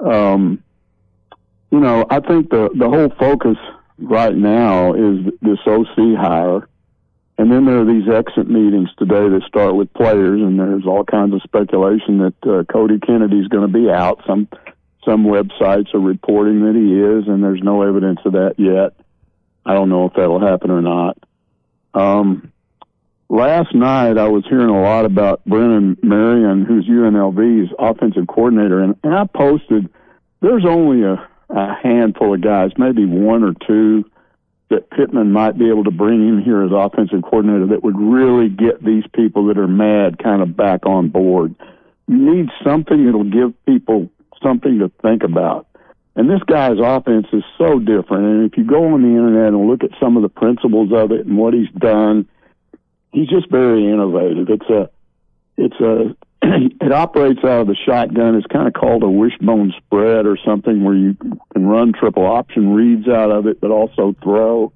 Um, 0.00 0.62
you 1.70 1.80
know, 1.80 2.06
I 2.08 2.20
think 2.20 2.50
the 2.50 2.70
the 2.74 2.88
whole 2.88 3.10
focus 3.18 3.56
right 3.98 4.34
now 4.34 4.94
is 4.94 5.24
this 5.42 5.58
OC 5.66 6.16
hire, 6.18 6.68
and 7.38 7.50
then 7.50 7.64
there 7.64 7.80
are 7.80 7.84
these 7.84 8.08
exit 8.08 8.48
meetings 8.48 8.90
today 8.98 9.28
that 9.28 9.42
start 9.46 9.74
with 9.74 9.92
players, 9.94 10.40
and 10.40 10.58
there's 10.58 10.86
all 10.86 11.04
kinds 11.04 11.34
of 11.34 11.42
speculation 11.42 12.18
that 12.18 12.50
uh, 12.50 12.64
Cody 12.72 12.98
Kennedy's 12.98 13.48
going 13.48 13.70
to 13.70 13.72
be 13.72 13.90
out. 13.90 14.22
Some 14.26 14.48
some 15.04 15.24
websites 15.24 15.94
are 15.94 16.00
reporting 16.00 16.64
that 16.64 16.74
he 16.74 16.94
is, 17.00 17.28
and 17.28 17.42
there's 17.42 17.62
no 17.62 17.82
evidence 17.82 18.20
of 18.24 18.32
that 18.32 18.54
yet. 18.58 18.94
I 19.66 19.74
don't 19.74 19.88
know 19.88 20.06
if 20.06 20.14
that'll 20.14 20.40
happen 20.40 20.70
or 20.70 20.80
not. 20.80 21.18
Um, 21.92 22.52
last 23.28 23.74
night 23.74 24.16
I 24.16 24.28
was 24.28 24.44
hearing 24.48 24.68
a 24.68 24.80
lot 24.80 25.04
about 25.04 25.44
Brennan 25.44 25.98
Marion, 26.02 26.64
who's 26.64 26.86
UNLV's 26.86 27.74
offensive 27.76 28.28
coordinator, 28.28 28.80
and, 28.80 28.94
and 29.02 29.12
I 29.12 29.24
posted 29.24 29.90
there's 30.40 30.64
only 30.64 31.02
a, 31.02 31.28
a 31.50 31.74
handful 31.82 32.34
of 32.34 32.42
guys, 32.42 32.70
maybe 32.78 33.04
one 33.04 33.42
or 33.42 33.54
two, 33.66 34.08
that 34.68 34.90
Pittman 34.90 35.32
might 35.32 35.58
be 35.58 35.68
able 35.68 35.84
to 35.84 35.90
bring 35.90 36.28
in 36.28 36.42
here 36.42 36.62
as 36.62 36.70
offensive 36.72 37.22
coordinator 37.22 37.66
that 37.68 37.82
would 37.82 37.98
really 37.98 38.48
get 38.48 38.84
these 38.84 39.04
people 39.14 39.46
that 39.46 39.58
are 39.58 39.68
mad 39.68 40.22
kind 40.22 40.42
of 40.42 40.56
back 40.56 40.86
on 40.86 41.08
board. 41.08 41.54
You 42.06 42.16
need 42.16 42.48
something 42.64 43.04
that'll 43.04 43.24
give 43.24 43.52
people 43.64 44.10
something 44.42 44.78
to 44.78 44.90
think 45.02 45.22
about. 45.24 45.66
And 46.16 46.30
this 46.30 46.42
guy's 46.46 46.78
offense 46.82 47.26
is 47.32 47.44
so 47.58 47.78
different. 47.78 48.24
And 48.24 48.50
if 48.50 48.56
you 48.56 48.64
go 48.64 48.94
on 48.94 49.02
the 49.02 49.08
internet 49.08 49.48
and 49.48 49.68
look 49.68 49.84
at 49.84 49.90
some 50.00 50.16
of 50.16 50.22
the 50.22 50.30
principles 50.30 50.90
of 50.90 51.12
it 51.12 51.26
and 51.26 51.36
what 51.36 51.52
he's 51.52 51.70
done, 51.78 52.26
he's 53.12 53.28
just 53.28 53.50
very 53.50 53.86
innovative. 53.86 54.48
It's 54.48 54.70
a, 54.70 54.90
it's 55.58 55.78
a, 55.78 56.16
it 56.42 56.90
operates 56.90 57.40
out 57.44 57.60
of 57.60 57.66
the 57.66 57.76
shotgun. 57.76 58.34
It's 58.34 58.46
kind 58.46 58.66
of 58.66 58.72
called 58.72 59.02
a 59.02 59.10
wishbone 59.10 59.74
spread 59.76 60.24
or 60.24 60.38
something 60.42 60.84
where 60.84 60.94
you 60.94 61.16
can 61.52 61.66
run 61.66 61.92
triple 61.92 62.24
option 62.24 62.72
reads 62.72 63.06
out 63.08 63.30
of 63.30 63.46
it, 63.46 63.60
but 63.60 63.70
also 63.70 64.16
throw. 64.22 64.72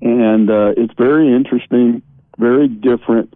And 0.00 0.48
uh, 0.48 0.74
it's 0.76 0.94
very 0.96 1.34
interesting, 1.34 2.02
very 2.38 2.68
different. 2.68 3.34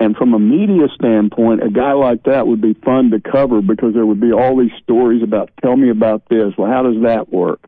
And 0.00 0.16
from 0.16 0.32
a 0.32 0.38
media 0.38 0.88
standpoint, 0.94 1.62
a 1.62 1.68
guy 1.68 1.92
like 1.92 2.22
that 2.24 2.46
would 2.46 2.62
be 2.62 2.72
fun 2.72 3.10
to 3.10 3.20
cover 3.20 3.60
because 3.60 3.92
there 3.92 4.06
would 4.06 4.20
be 4.20 4.32
all 4.32 4.56
these 4.56 4.72
stories 4.82 5.22
about, 5.22 5.50
tell 5.62 5.76
me 5.76 5.90
about 5.90 6.26
this. 6.30 6.54
Well, 6.56 6.70
how 6.70 6.82
does 6.82 7.02
that 7.02 7.30
work? 7.30 7.60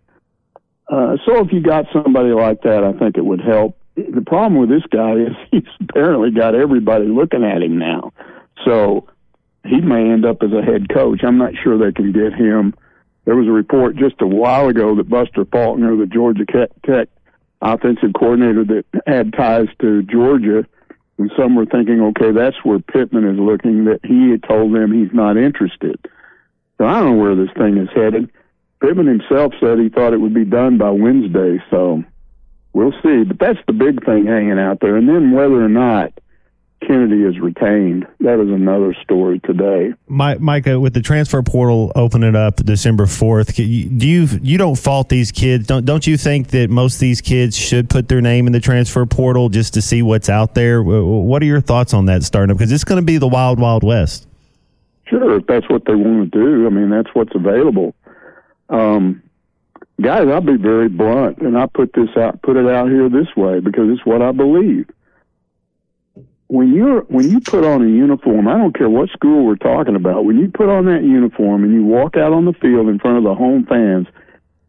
Uh, 0.88 1.18
so 1.27 1.45
if 1.45 1.53
you 1.53 1.61
got 1.61 1.85
somebody 1.92 2.31
like 2.31 2.62
that, 2.62 2.85
I 2.85 2.99
think 2.99 3.18
it 3.18 3.25
would 3.25 3.42
help. 3.42 3.77
The 3.97 4.25
problem 4.27 4.59
with 4.59 4.71
this 4.71 4.83
guy 4.90 5.12
is 5.12 5.37
he's 5.51 5.62
apparently 5.88 6.31
got 6.31 6.55
everybody 6.55 7.05
looking 7.07 7.45
at 7.45 7.62
him 7.62 7.79
now. 7.79 8.14
So 8.64 9.09
he 9.64 9.83
may 9.83 10.11
end 10.11 10.25
up 10.25 10.42
as 10.42 10.53
a 10.53 10.62
head 10.62 10.88
coach. 10.88 11.21
I'm 11.23 11.38
not 11.38 11.53
sure 11.62 11.79
they 11.79 11.92
can 11.92 12.12
get 12.12 12.33
him. 12.33 12.75
There 13.27 13.37
was 13.37 13.47
a 13.47 13.53
report 13.53 13.97
just 13.97 14.21
a 14.21 14.27
while 14.27 14.68
ago 14.68 14.97
that 14.97 15.09
Buster 15.09 15.45
Faulkner, 15.45 15.97
the 15.97 16.07
Georgia 16.07 16.47
Tech 16.47 17.09
offensive 17.61 18.11
coordinator 18.18 18.64
that 18.64 18.85
had 19.07 19.33
ties 19.35 19.68
to 19.81 20.03
Georgia, 20.03 20.66
and 21.18 21.31
some 21.37 21.55
were 21.55 21.66
thinking, 21.66 22.01
okay, 22.01 22.33
that's 22.33 22.64
where 22.64 22.79
Pittman 22.79 23.29
is 23.29 23.38
looking, 23.38 23.85
that 23.85 24.01
he 24.05 24.31
had 24.31 24.42
told 24.42 24.75
them 24.75 24.92
he's 24.92 25.12
not 25.12 25.37
interested. 25.37 25.98
So 26.79 26.87
I 26.87 27.01
don't 27.01 27.16
know 27.16 27.22
where 27.22 27.37
this 27.37 27.53
thing 27.57 27.77
is 27.77 27.88
headed. 27.94 28.31
Pittman 28.81 29.07
himself 29.07 29.53
said 29.61 29.79
he 29.79 29.88
thought 29.88 30.14
it 30.14 30.20
would 30.20 30.35
be 30.35 30.44
done 30.44 30.79
by 30.79 30.90
Wednesday, 30.90 31.62
so 31.70 32.03
we'll 32.72 32.94
see. 33.03 33.22
But 33.25 33.38
that's 33.38 33.61
the 33.66 33.72
big 33.72 34.05
thing 34.05 34.27
hanging 34.27 34.59
out 34.59 34.81
there. 34.81 34.96
And 34.96 35.09
then 35.09 35.31
whether 35.31 35.62
or 35.62 35.68
not 35.68 36.12
Kennedy 36.87 37.23
is 37.23 37.38
retained. 37.38 38.07
That 38.21 38.40
is 38.40 38.49
another 38.49 38.95
story 39.03 39.40
today. 39.40 39.95
My, 40.09 40.37
Micah, 40.38 40.81
with 40.81 40.95
the 40.95 41.01
transfer 41.01 41.42
portal 41.42 41.92
opening 41.95 42.35
up 42.35 42.57
December 42.57 43.07
fourth, 43.07 43.55
do 43.55 43.62
you 43.62 44.29
you 44.42 44.59
don't 44.59 44.77
fault 44.77 45.09
these 45.09 45.31
kids? 45.31 45.66
Don't 45.66 45.85
don't 45.85 46.07
you 46.07 46.16
think 46.16 46.49
that 46.49 46.71
most 46.71 46.95
of 46.95 47.01
these 47.01 47.21
kids 47.21 47.57
should 47.57 47.88
put 47.88 48.09
their 48.09 48.21
name 48.21 48.47
in 48.47 48.53
the 48.53 48.61
transfer 48.61 49.07
portal 49.07 49.49
just 49.49 49.75
to 49.75 49.83
see 49.83 50.03
what's 50.03 50.29
out 50.29 50.55
there? 50.55 50.83
What 50.83 51.42
are 51.42 51.47
your 51.47 51.61
thoughts 51.61 51.95
on 51.95 52.07
that 52.07 52.25
starting 52.25 52.51
up? 52.51 52.59
Because 52.59 52.73
it's 52.73 52.85
going 52.85 53.01
to 53.01 53.07
be 53.07 53.18
the 53.18 53.29
wild 53.29 53.61
wild 53.61 53.85
west. 53.85 54.27
Sure, 55.07 55.37
if 55.37 55.47
that's 55.47 55.68
what 55.68 55.85
they 55.85 55.95
want 55.95 56.33
to 56.33 56.38
do. 56.38 56.66
I 56.66 56.71
mean, 56.71 56.90
that's 56.90 57.14
what's 57.14 57.35
available. 57.35 57.95
Um, 58.68 59.23
guys, 60.01 60.27
I'll 60.29 60.40
be 60.40 60.57
very 60.57 60.88
blunt, 60.88 61.38
and 61.38 61.57
I 61.57 61.66
put 61.66 61.92
this 61.92 62.09
out, 62.16 62.42
put 62.42 62.57
it 62.57 62.66
out 62.66 62.88
here 62.88 63.09
this 63.09 63.29
way 63.37 63.61
because 63.61 63.90
it's 63.90 64.05
what 64.07 64.23
I 64.23 64.33
believe 64.33 64.88
when 66.53 66.75
you're 66.75 67.01
when 67.05 67.31
you 67.31 67.41
put 67.41 67.65
on 67.65 67.81
a 67.81 67.88
uniform, 67.88 68.47
I 68.47 68.59
don't 68.59 68.77
care 68.77 68.91
what 68.91 69.09
school 69.09 69.47
we're 69.47 69.57
talking 69.57 69.97
about. 69.97 70.27
When 70.27 70.38
you 70.38 70.51
put 70.53 70.69
on 70.69 70.85
that 70.85 71.03
uniform 71.03 71.65
and 71.65 71.73
you 71.73 71.83
walk 71.83 72.19
out 72.19 72.35
on 72.35 72.45
the 72.45 72.53
field 72.53 72.91
in 72.91 72.99
front 72.99 73.17
of 73.17 73.25
the 73.25 73.35
home 73.35 73.65
fans, 73.65 74.07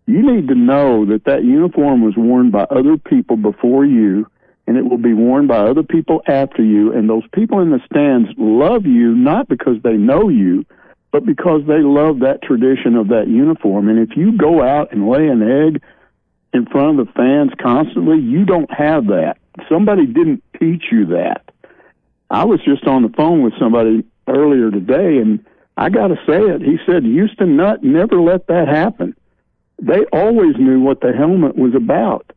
you 0.05 0.21
need 0.21 0.47
to 0.47 0.55
know 0.55 1.05
that 1.07 1.25
that 1.25 1.43
uniform 1.43 2.01
was 2.01 2.15
worn 2.15 2.51
by 2.51 2.63
other 2.63 2.95
people 2.95 3.35
before 3.35 3.83
you, 3.83 4.25
and 4.65 4.77
it 4.77 4.83
will 4.83 4.97
be 4.97 5.13
worn 5.13 5.45
by 5.45 5.57
other 5.57 5.83
people 5.83 6.21
after 6.25 6.63
you. 6.63 6.93
And 6.93 7.09
those 7.09 7.27
people 7.33 7.59
in 7.59 7.71
the 7.71 7.81
stands 7.91 8.29
love 8.37 8.85
you 8.85 9.13
not 9.13 9.49
because 9.49 9.75
they 9.83 9.97
know 9.97 10.29
you, 10.29 10.65
but 11.11 11.25
because 11.25 11.63
they 11.67 11.81
love 11.81 12.19
that 12.19 12.41
tradition 12.43 12.95
of 12.95 13.09
that 13.09 13.27
uniform. 13.27 13.89
And 13.89 13.99
if 13.99 14.15
you 14.15 14.37
go 14.37 14.63
out 14.63 14.93
and 14.93 15.09
lay 15.09 15.27
an 15.27 15.43
egg 15.43 15.81
in 16.53 16.65
front 16.65 16.97
of 16.97 17.07
the 17.07 17.11
fans 17.11 17.51
constantly, 17.61 18.19
you 18.19 18.45
don't 18.45 18.71
have 18.71 19.07
that. 19.07 19.35
Somebody 19.67 20.05
didn't 20.05 20.41
teach 20.57 20.85
you 20.89 21.07
that. 21.07 21.43
I 22.33 22.45
was 22.45 22.59
just 22.65 22.85
on 22.87 23.03
the 23.03 23.09
phone 23.09 23.43
with 23.43 23.53
somebody 23.59 24.03
earlier 24.27 24.71
today, 24.71 25.19
and 25.19 25.45
I 25.77 25.89
got 25.89 26.07
to 26.07 26.15
say 26.27 26.41
it. 26.41 26.63
He 26.63 26.79
said 26.83 27.03
Houston 27.03 27.55
Nutt 27.55 27.83
never 27.83 28.19
let 28.19 28.47
that 28.47 28.67
happen. 28.67 29.15
They 29.79 30.03
always 30.11 30.55
knew 30.57 30.81
what 30.81 31.01
the 31.01 31.13
helmet 31.13 31.55
was 31.55 31.75
about, 31.75 32.33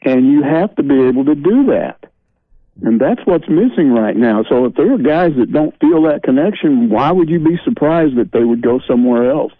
and 0.00 0.26
you 0.32 0.42
have 0.42 0.74
to 0.76 0.82
be 0.82 1.02
able 1.02 1.26
to 1.26 1.34
do 1.34 1.66
that. 1.66 2.02
And 2.82 2.98
that's 2.98 3.20
what's 3.26 3.48
missing 3.48 3.92
right 3.92 4.16
now. 4.16 4.42
So 4.48 4.64
if 4.64 4.74
there 4.74 4.90
are 4.94 4.98
guys 4.98 5.32
that 5.36 5.52
don't 5.52 5.78
feel 5.80 6.00
that 6.04 6.22
connection, 6.22 6.88
why 6.88 7.12
would 7.12 7.28
you 7.28 7.38
be 7.38 7.58
surprised 7.62 8.16
that 8.16 8.32
they 8.32 8.42
would 8.42 8.62
go 8.62 8.80
somewhere 8.88 9.30
else? 9.30 9.52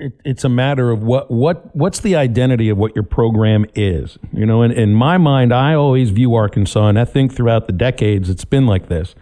It, 0.00 0.20
it's 0.24 0.44
a 0.44 0.48
matter 0.48 0.90
of 0.90 1.02
what 1.02 1.30
what 1.30 1.74
what's 1.76 2.00
the 2.00 2.16
identity 2.16 2.68
of 2.68 2.78
what 2.78 2.94
your 2.96 3.02
program 3.02 3.66
is. 3.74 4.18
You 4.32 4.46
know, 4.46 4.62
in, 4.62 4.72
in 4.72 4.94
my 4.94 5.18
mind, 5.18 5.52
I 5.52 5.74
always 5.74 6.10
view 6.10 6.34
Arkansas, 6.34 6.88
and 6.88 6.98
I 6.98 7.04
think 7.04 7.34
throughout 7.34 7.66
the 7.66 7.72
decades 7.72 8.30
it's 8.30 8.44
been 8.44 8.66
like 8.66 8.88
this: 8.88 9.14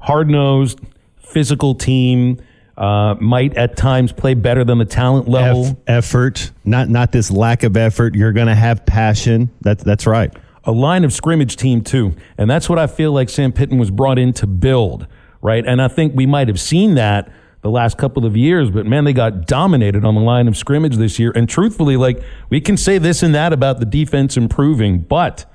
hard 0.00 0.30
nosed, 0.30 0.80
physical 1.18 1.74
team. 1.74 2.40
Uh, 2.74 3.14
might 3.20 3.54
at 3.58 3.76
times 3.76 4.12
play 4.12 4.32
better 4.32 4.64
than 4.64 4.78
the 4.78 4.86
talent 4.86 5.28
level. 5.28 5.66
F- 5.66 5.76
effort, 5.86 6.50
not 6.64 6.88
not 6.88 7.12
this 7.12 7.30
lack 7.30 7.64
of 7.64 7.76
effort. 7.76 8.14
You're 8.14 8.32
going 8.32 8.46
to 8.46 8.54
have 8.54 8.86
passion. 8.86 9.50
That's 9.60 9.84
that's 9.84 10.06
right. 10.06 10.34
A 10.64 10.72
line 10.72 11.04
of 11.04 11.12
scrimmage 11.12 11.56
team 11.56 11.82
too, 11.82 12.16
and 12.38 12.48
that's 12.48 12.70
what 12.70 12.78
I 12.78 12.86
feel 12.86 13.12
like 13.12 13.28
Sam 13.28 13.52
Pittman 13.52 13.78
was 13.78 13.90
brought 13.90 14.18
in 14.18 14.32
to 14.34 14.46
build. 14.46 15.06
Right, 15.42 15.66
and 15.66 15.82
I 15.82 15.88
think 15.88 16.16
we 16.16 16.24
might 16.24 16.48
have 16.48 16.58
seen 16.58 16.94
that 16.94 17.30
the 17.62 17.70
last 17.70 17.96
couple 17.96 18.26
of 18.26 18.36
years, 18.36 18.70
but 18.70 18.86
man, 18.86 19.04
they 19.04 19.12
got 19.12 19.46
dominated 19.46 20.04
on 20.04 20.14
the 20.14 20.20
line 20.20 20.48
of 20.48 20.56
scrimmage 20.56 20.96
this 20.96 21.18
year. 21.18 21.32
And 21.34 21.48
truthfully, 21.48 21.96
like 21.96 22.22
we 22.50 22.60
can 22.60 22.76
say 22.76 22.98
this 22.98 23.22
and 23.22 23.34
that 23.34 23.52
about 23.52 23.78
the 23.78 23.86
defense 23.86 24.36
improving, 24.36 24.98
but 24.98 25.46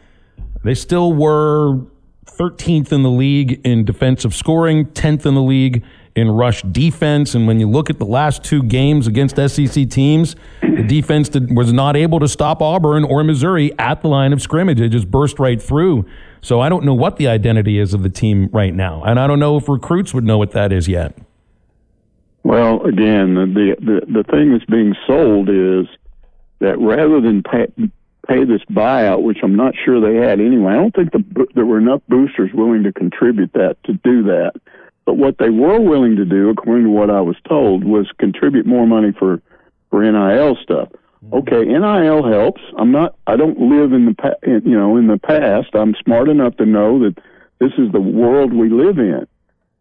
they 0.64 0.74
still 0.74 1.14
were 1.14 1.82
13th 2.26 2.92
in 2.92 3.04
the 3.04 3.10
league 3.10 3.60
in 3.66 3.84
defensive 3.84 4.34
scoring, 4.34 4.86
10th 4.86 5.26
in 5.26 5.36
the 5.36 5.42
league 5.42 5.84
in 6.16 6.32
rush 6.32 6.62
defense. 6.64 7.36
And 7.36 7.46
when 7.46 7.60
you 7.60 7.70
look 7.70 7.90
at 7.90 8.00
the 8.00 8.06
last 8.06 8.44
two 8.44 8.64
games 8.64 9.06
against 9.06 9.36
SEC 9.36 9.90
teams, 9.90 10.36
the 10.62 10.84
defense 10.84 11.30
did, 11.30 11.56
was 11.56 11.74
not 11.74 11.98
able 11.98 12.20
to 12.22 12.28
stop 12.28 12.62
Auburn 12.62 13.04
or 13.04 13.24
Missouri 13.24 13.78
at 13.78 14.02
the 14.02 14.08
line 14.08 14.32
of 14.34 14.42
scrimmage. 14.42 14.80
It 14.80 14.90
just 14.90 15.12
burst 15.12 15.40
right 15.40 15.62
through. 15.62 16.06
So 16.42 16.62
I 16.62 16.70
don't 16.70 16.86
know 16.86 16.94
what 16.94 17.18
the 17.18 17.28
identity 17.28 17.80
is 17.80 17.94
of 17.94 18.02
the 18.02 18.10
team 18.10 18.50
right 18.54 18.74
now. 18.74 19.04
And 19.04 19.20
I 19.20 19.28
don't 19.28 19.40
know 19.40 19.58
if 19.58 19.68
recruits 19.68 20.14
would 20.14 20.24
know 20.24 20.38
what 20.38 20.52
that 20.52 20.72
is 20.72 20.88
yet. 20.88 21.18
Well, 22.48 22.82
again, 22.86 23.36
the 23.36 23.76
the 23.78 24.06
the 24.08 24.24
thing 24.24 24.54
that's 24.54 24.64
being 24.64 24.96
sold 25.06 25.50
is 25.50 25.86
that 26.60 26.80
rather 26.80 27.20
than 27.20 27.44
pay, 27.44 27.68
pay 28.26 28.46
this 28.46 28.62
buyout, 28.72 29.22
which 29.22 29.40
I'm 29.44 29.58
not 29.58 29.74
sure 29.84 30.00
they 30.00 30.26
had 30.26 30.40
anyway, 30.40 30.72
I 30.72 30.76
don't 30.76 30.96
think 30.96 31.12
the, 31.12 31.46
there 31.56 31.66
were 31.66 31.78
enough 31.78 32.02
boosters 32.08 32.52
willing 32.54 32.84
to 32.84 32.94
contribute 32.94 33.52
that 33.52 33.76
to 33.84 33.94
do 33.96 34.24
that. 34.24 34.54
But 35.04 35.18
what 35.18 35.40
they 35.40 35.50
were 35.50 35.82
willing 35.82 36.16
to 36.16 36.24
do, 36.24 36.48
according 36.48 36.86
to 36.86 36.90
what 36.90 37.10
I 37.10 37.20
was 37.20 37.36
told, 37.50 37.84
was 37.84 38.10
contribute 38.18 38.66
more 38.66 38.88
money 38.88 39.12
for 39.12 39.42
for 39.90 40.10
NIL 40.10 40.56
stuff. 40.64 40.88
Mm-hmm. 41.26 41.34
Okay, 41.34 41.66
NIL 41.66 42.24
helps. 42.32 42.62
I'm 42.78 42.94
not. 42.94 43.18
I 43.28 43.36
don't 43.36 43.60
live 43.60 43.92
in 43.92 44.06
the 44.06 44.14
pa- 44.14 44.40
in, 44.42 44.62
you 44.64 44.80
know 44.80 44.96
in 44.96 45.08
the 45.08 45.18
past. 45.18 45.72
I'm 45.74 45.96
smart 46.02 46.30
enough 46.30 46.56
to 46.58 46.66
know 46.66 47.00
that 47.00 47.18
this 47.60 47.74
is 47.78 47.92
the 47.92 48.00
world 48.00 48.54
we 48.54 48.70
live 48.70 49.00
in. 49.00 49.28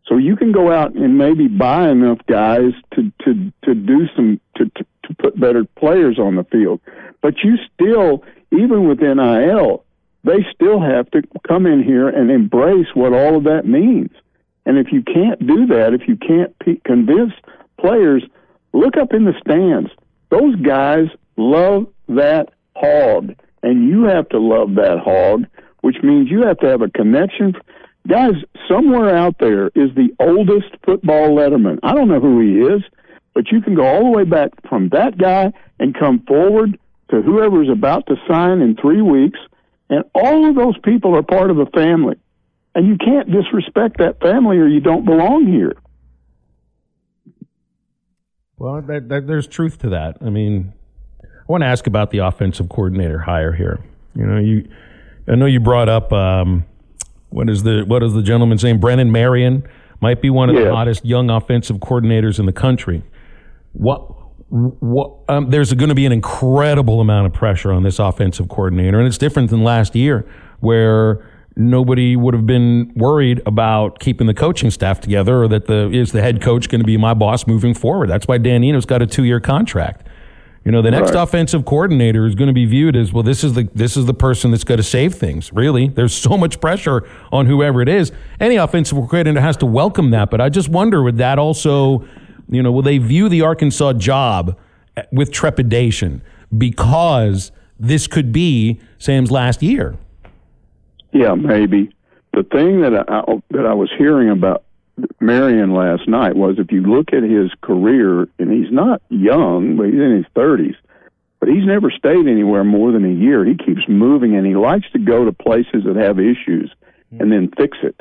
So 0.08 0.16
you 0.16 0.36
can 0.36 0.52
go 0.52 0.72
out 0.72 0.94
and 0.94 1.18
maybe 1.18 1.48
buy 1.48 1.88
enough 1.88 2.18
guys 2.28 2.72
to 2.94 3.12
to 3.24 3.52
to 3.64 3.74
do 3.74 4.06
some 4.14 4.40
to 4.56 4.66
to, 4.66 4.86
to 5.04 5.14
put 5.18 5.38
better 5.38 5.64
players 5.64 6.18
on 6.18 6.36
the 6.36 6.44
field, 6.44 6.80
but 7.22 7.34
you 7.42 7.56
still 7.74 8.22
even 8.52 8.88
with 8.88 9.00
NIL 9.00 9.84
they 10.26 10.44
still 10.52 10.80
have 10.80 11.08
to 11.12 11.22
come 11.46 11.66
in 11.66 11.84
here 11.84 12.08
and 12.08 12.30
embrace 12.32 12.88
what 12.94 13.12
all 13.12 13.36
of 13.36 13.44
that 13.44 13.64
means. 13.64 14.10
And 14.66 14.76
if 14.76 14.88
you 14.90 15.02
can't 15.02 15.46
do 15.46 15.66
that, 15.66 15.94
if 15.94 16.08
you 16.08 16.16
can't 16.16 16.52
convince 16.84 17.32
players, 17.80 18.24
look 18.72 18.96
up 18.96 19.14
in 19.14 19.24
the 19.24 19.34
stands. 19.40 19.88
Those 20.30 20.56
guys 20.56 21.06
love 21.36 21.86
that 22.08 22.48
hog, 22.74 23.36
and 23.62 23.88
you 23.88 24.04
have 24.04 24.28
to 24.30 24.40
love 24.40 24.74
that 24.74 24.98
hog, 24.98 25.46
which 25.82 25.98
means 26.02 26.28
you 26.28 26.42
have 26.42 26.58
to 26.58 26.66
have 26.66 26.82
a 26.82 26.90
connection 26.90 27.54
Guys, 28.06 28.34
somewhere 28.68 29.16
out 29.16 29.36
there 29.38 29.68
is 29.68 29.94
the 29.94 30.10
oldest 30.20 30.68
football 30.84 31.30
letterman. 31.30 31.78
I 31.82 31.94
don't 31.94 32.08
know 32.08 32.20
who 32.20 32.40
he 32.40 32.60
is, 32.74 32.82
but 33.34 33.50
you 33.50 33.60
can 33.60 33.74
go 33.74 33.84
all 33.84 34.04
the 34.04 34.16
way 34.16 34.24
back 34.24 34.50
from 34.68 34.90
that 34.90 35.18
guy 35.18 35.52
and 35.80 35.94
come 35.98 36.20
forward 36.26 36.78
to 37.10 37.22
whoever's 37.22 37.68
about 37.68 38.06
to 38.06 38.16
sign 38.28 38.60
in 38.60 38.76
three 38.76 39.02
weeks, 39.02 39.38
and 39.90 40.04
all 40.14 40.48
of 40.48 40.54
those 40.54 40.76
people 40.84 41.16
are 41.16 41.22
part 41.22 41.50
of 41.50 41.58
a 41.58 41.66
family. 41.66 42.16
And 42.74 42.86
you 42.86 42.96
can't 42.98 43.30
disrespect 43.30 43.98
that 43.98 44.20
family 44.20 44.58
or 44.58 44.68
you 44.68 44.80
don't 44.80 45.04
belong 45.04 45.46
here. 45.46 45.74
Well, 48.58 48.82
that, 48.82 49.08
that, 49.08 49.26
there's 49.26 49.46
truth 49.46 49.78
to 49.80 49.90
that. 49.90 50.18
I 50.20 50.30
mean, 50.30 50.72
I 51.22 51.26
want 51.46 51.62
to 51.62 51.66
ask 51.66 51.86
about 51.86 52.10
the 52.10 52.18
offensive 52.18 52.68
coordinator 52.68 53.18
hire 53.18 53.52
here. 53.52 53.80
You 54.14 54.26
know, 54.26 54.38
you, 54.38 54.68
I 55.28 55.34
know 55.34 55.46
you 55.46 55.60
brought 55.60 55.88
up 55.88 56.12
um, 56.12 56.64
what 57.36 57.50
is 57.50 57.64
the 57.64 57.84
what 57.86 58.02
is 58.02 58.14
the 58.14 58.22
gentleman's 58.22 58.64
name? 58.64 58.80
Brennan 58.80 59.12
Marion 59.12 59.62
might 60.00 60.22
be 60.22 60.30
one 60.30 60.48
of 60.48 60.56
yeah. 60.56 60.64
the 60.64 60.74
hottest 60.74 61.04
young 61.04 61.28
offensive 61.28 61.76
coordinators 61.76 62.38
in 62.38 62.46
the 62.46 62.52
country. 62.52 63.02
What 63.74 64.10
what 64.48 65.18
um, 65.28 65.50
there's 65.50 65.70
going 65.74 65.90
to 65.90 65.94
be 65.94 66.06
an 66.06 66.12
incredible 66.12 66.98
amount 66.98 67.26
of 67.26 67.34
pressure 67.34 67.72
on 67.72 67.82
this 67.82 67.98
offensive 67.98 68.48
coordinator, 68.48 68.98
and 68.98 69.06
it's 69.06 69.18
different 69.18 69.50
than 69.50 69.62
last 69.62 69.94
year 69.94 70.26
where 70.60 71.28
nobody 71.56 72.16
would 72.16 72.32
have 72.32 72.46
been 72.46 72.90
worried 72.96 73.42
about 73.44 73.98
keeping 73.98 74.26
the 74.26 74.34
coaching 74.34 74.70
staff 74.70 75.00
together 75.00 75.42
or 75.42 75.48
that 75.48 75.66
the 75.66 75.90
is 75.90 76.12
the 76.12 76.22
head 76.22 76.40
coach 76.40 76.70
going 76.70 76.80
to 76.80 76.86
be 76.86 76.96
my 76.96 77.12
boss 77.12 77.46
moving 77.46 77.74
forward. 77.74 78.08
That's 78.08 78.26
why 78.26 78.38
Dan 78.38 78.64
Enos 78.64 78.86
got 78.86 79.02
a 79.02 79.06
two 79.06 79.24
year 79.24 79.40
contract. 79.40 80.05
You 80.66 80.72
know, 80.72 80.82
the 80.82 80.90
next 80.90 81.12
right. 81.14 81.22
offensive 81.22 81.64
coordinator 81.64 82.26
is 82.26 82.34
going 82.34 82.48
to 82.48 82.52
be 82.52 82.66
viewed 82.66 82.96
as 82.96 83.12
well. 83.12 83.22
This 83.22 83.44
is 83.44 83.52
the 83.52 83.68
this 83.72 83.96
is 83.96 84.06
the 84.06 84.12
person 84.12 84.50
that's 84.50 84.64
going 84.64 84.78
to 84.78 84.82
save 84.82 85.14
things. 85.14 85.52
Really, 85.52 85.86
there's 85.86 86.12
so 86.12 86.36
much 86.36 86.60
pressure 86.60 87.08
on 87.30 87.46
whoever 87.46 87.80
it 87.80 87.88
is. 87.88 88.10
Any 88.40 88.56
offensive 88.56 88.98
coordinator 88.98 89.40
has 89.40 89.56
to 89.58 89.66
welcome 89.66 90.10
that. 90.10 90.28
But 90.28 90.40
I 90.40 90.48
just 90.48 90.68
wonder, 90.68 91.04
would 91.04 91.18
that 91.18 91.38
also, 91.38 92.04
you 92.48 92.64
know, 92.64 92.72
will 92.72 92.82
they 92.82 92.98
view 92.98 93.28
the 93.28 93.42
Arkansas 93.42 93.92
job 93.92 94.58
eh, 94.96 95.04
with 95.12 95.30
trepidation 95.30 96.20
because 96.58 97.52
this 97.78 98.08
could 98.08 98.32
be 98.32 98.80
Sam's 98.98 99.30
last 99.30 99.62
year? 99.62 99.96
Yeah, 101.12 101.34
maybe. 101.34 101.94
The 102.32 102.42
thing 102.42 102.80
that 102.80 102.92
I, 103.08 103.22
that 103.50 103.66
I 103.66 103.72
was 103.72 103.90
hearing 103.96 104.30
about 104.30 104.64
Marion 105.20 105.74
last 105.74 106.08
night 106.08 106.36
was 106.36 106.58
if 106.58 106.72
you 106.72 106.82
look 106.82 107.12
at 107.12 107.22
his 107.22 107.50
career, 107.60 108.28
and 108.38 108.50
he's 108.50 108.72
not 108.72 109.02
young, 109.08 109.76
but 109.76 109.86
he's 109.86 109.94
in 109.94 110.16
his 110.16 110.26
30s, 110.34 110.76
but 111.40 111.48
he's 111.48 111.66
never 111.66 111.90
stayed 111.90 112.26
anywhere 112.26 112.64
more 112.64 112.92
than 112.92 113.04
a 113.04 113.14
year. 113.14 113.44
He 113.44 113.56
keeps 113.56 113.82
moving, 113.88 114.36
and 114.36 114.46
he 114.46 114.54
likes 114.54 114.90
to 114.92 114.98
go 114.98 115.24
to 115.24 115.32
places 115.32 115.84
that 115.84 115.96
have 115.96 116.18
issues 116.18 116.72
hmm. 117.10 117.20
and 117.20 117.32
then 117.32 117.50
fix 117.56 117.78
it. 117.82 118.00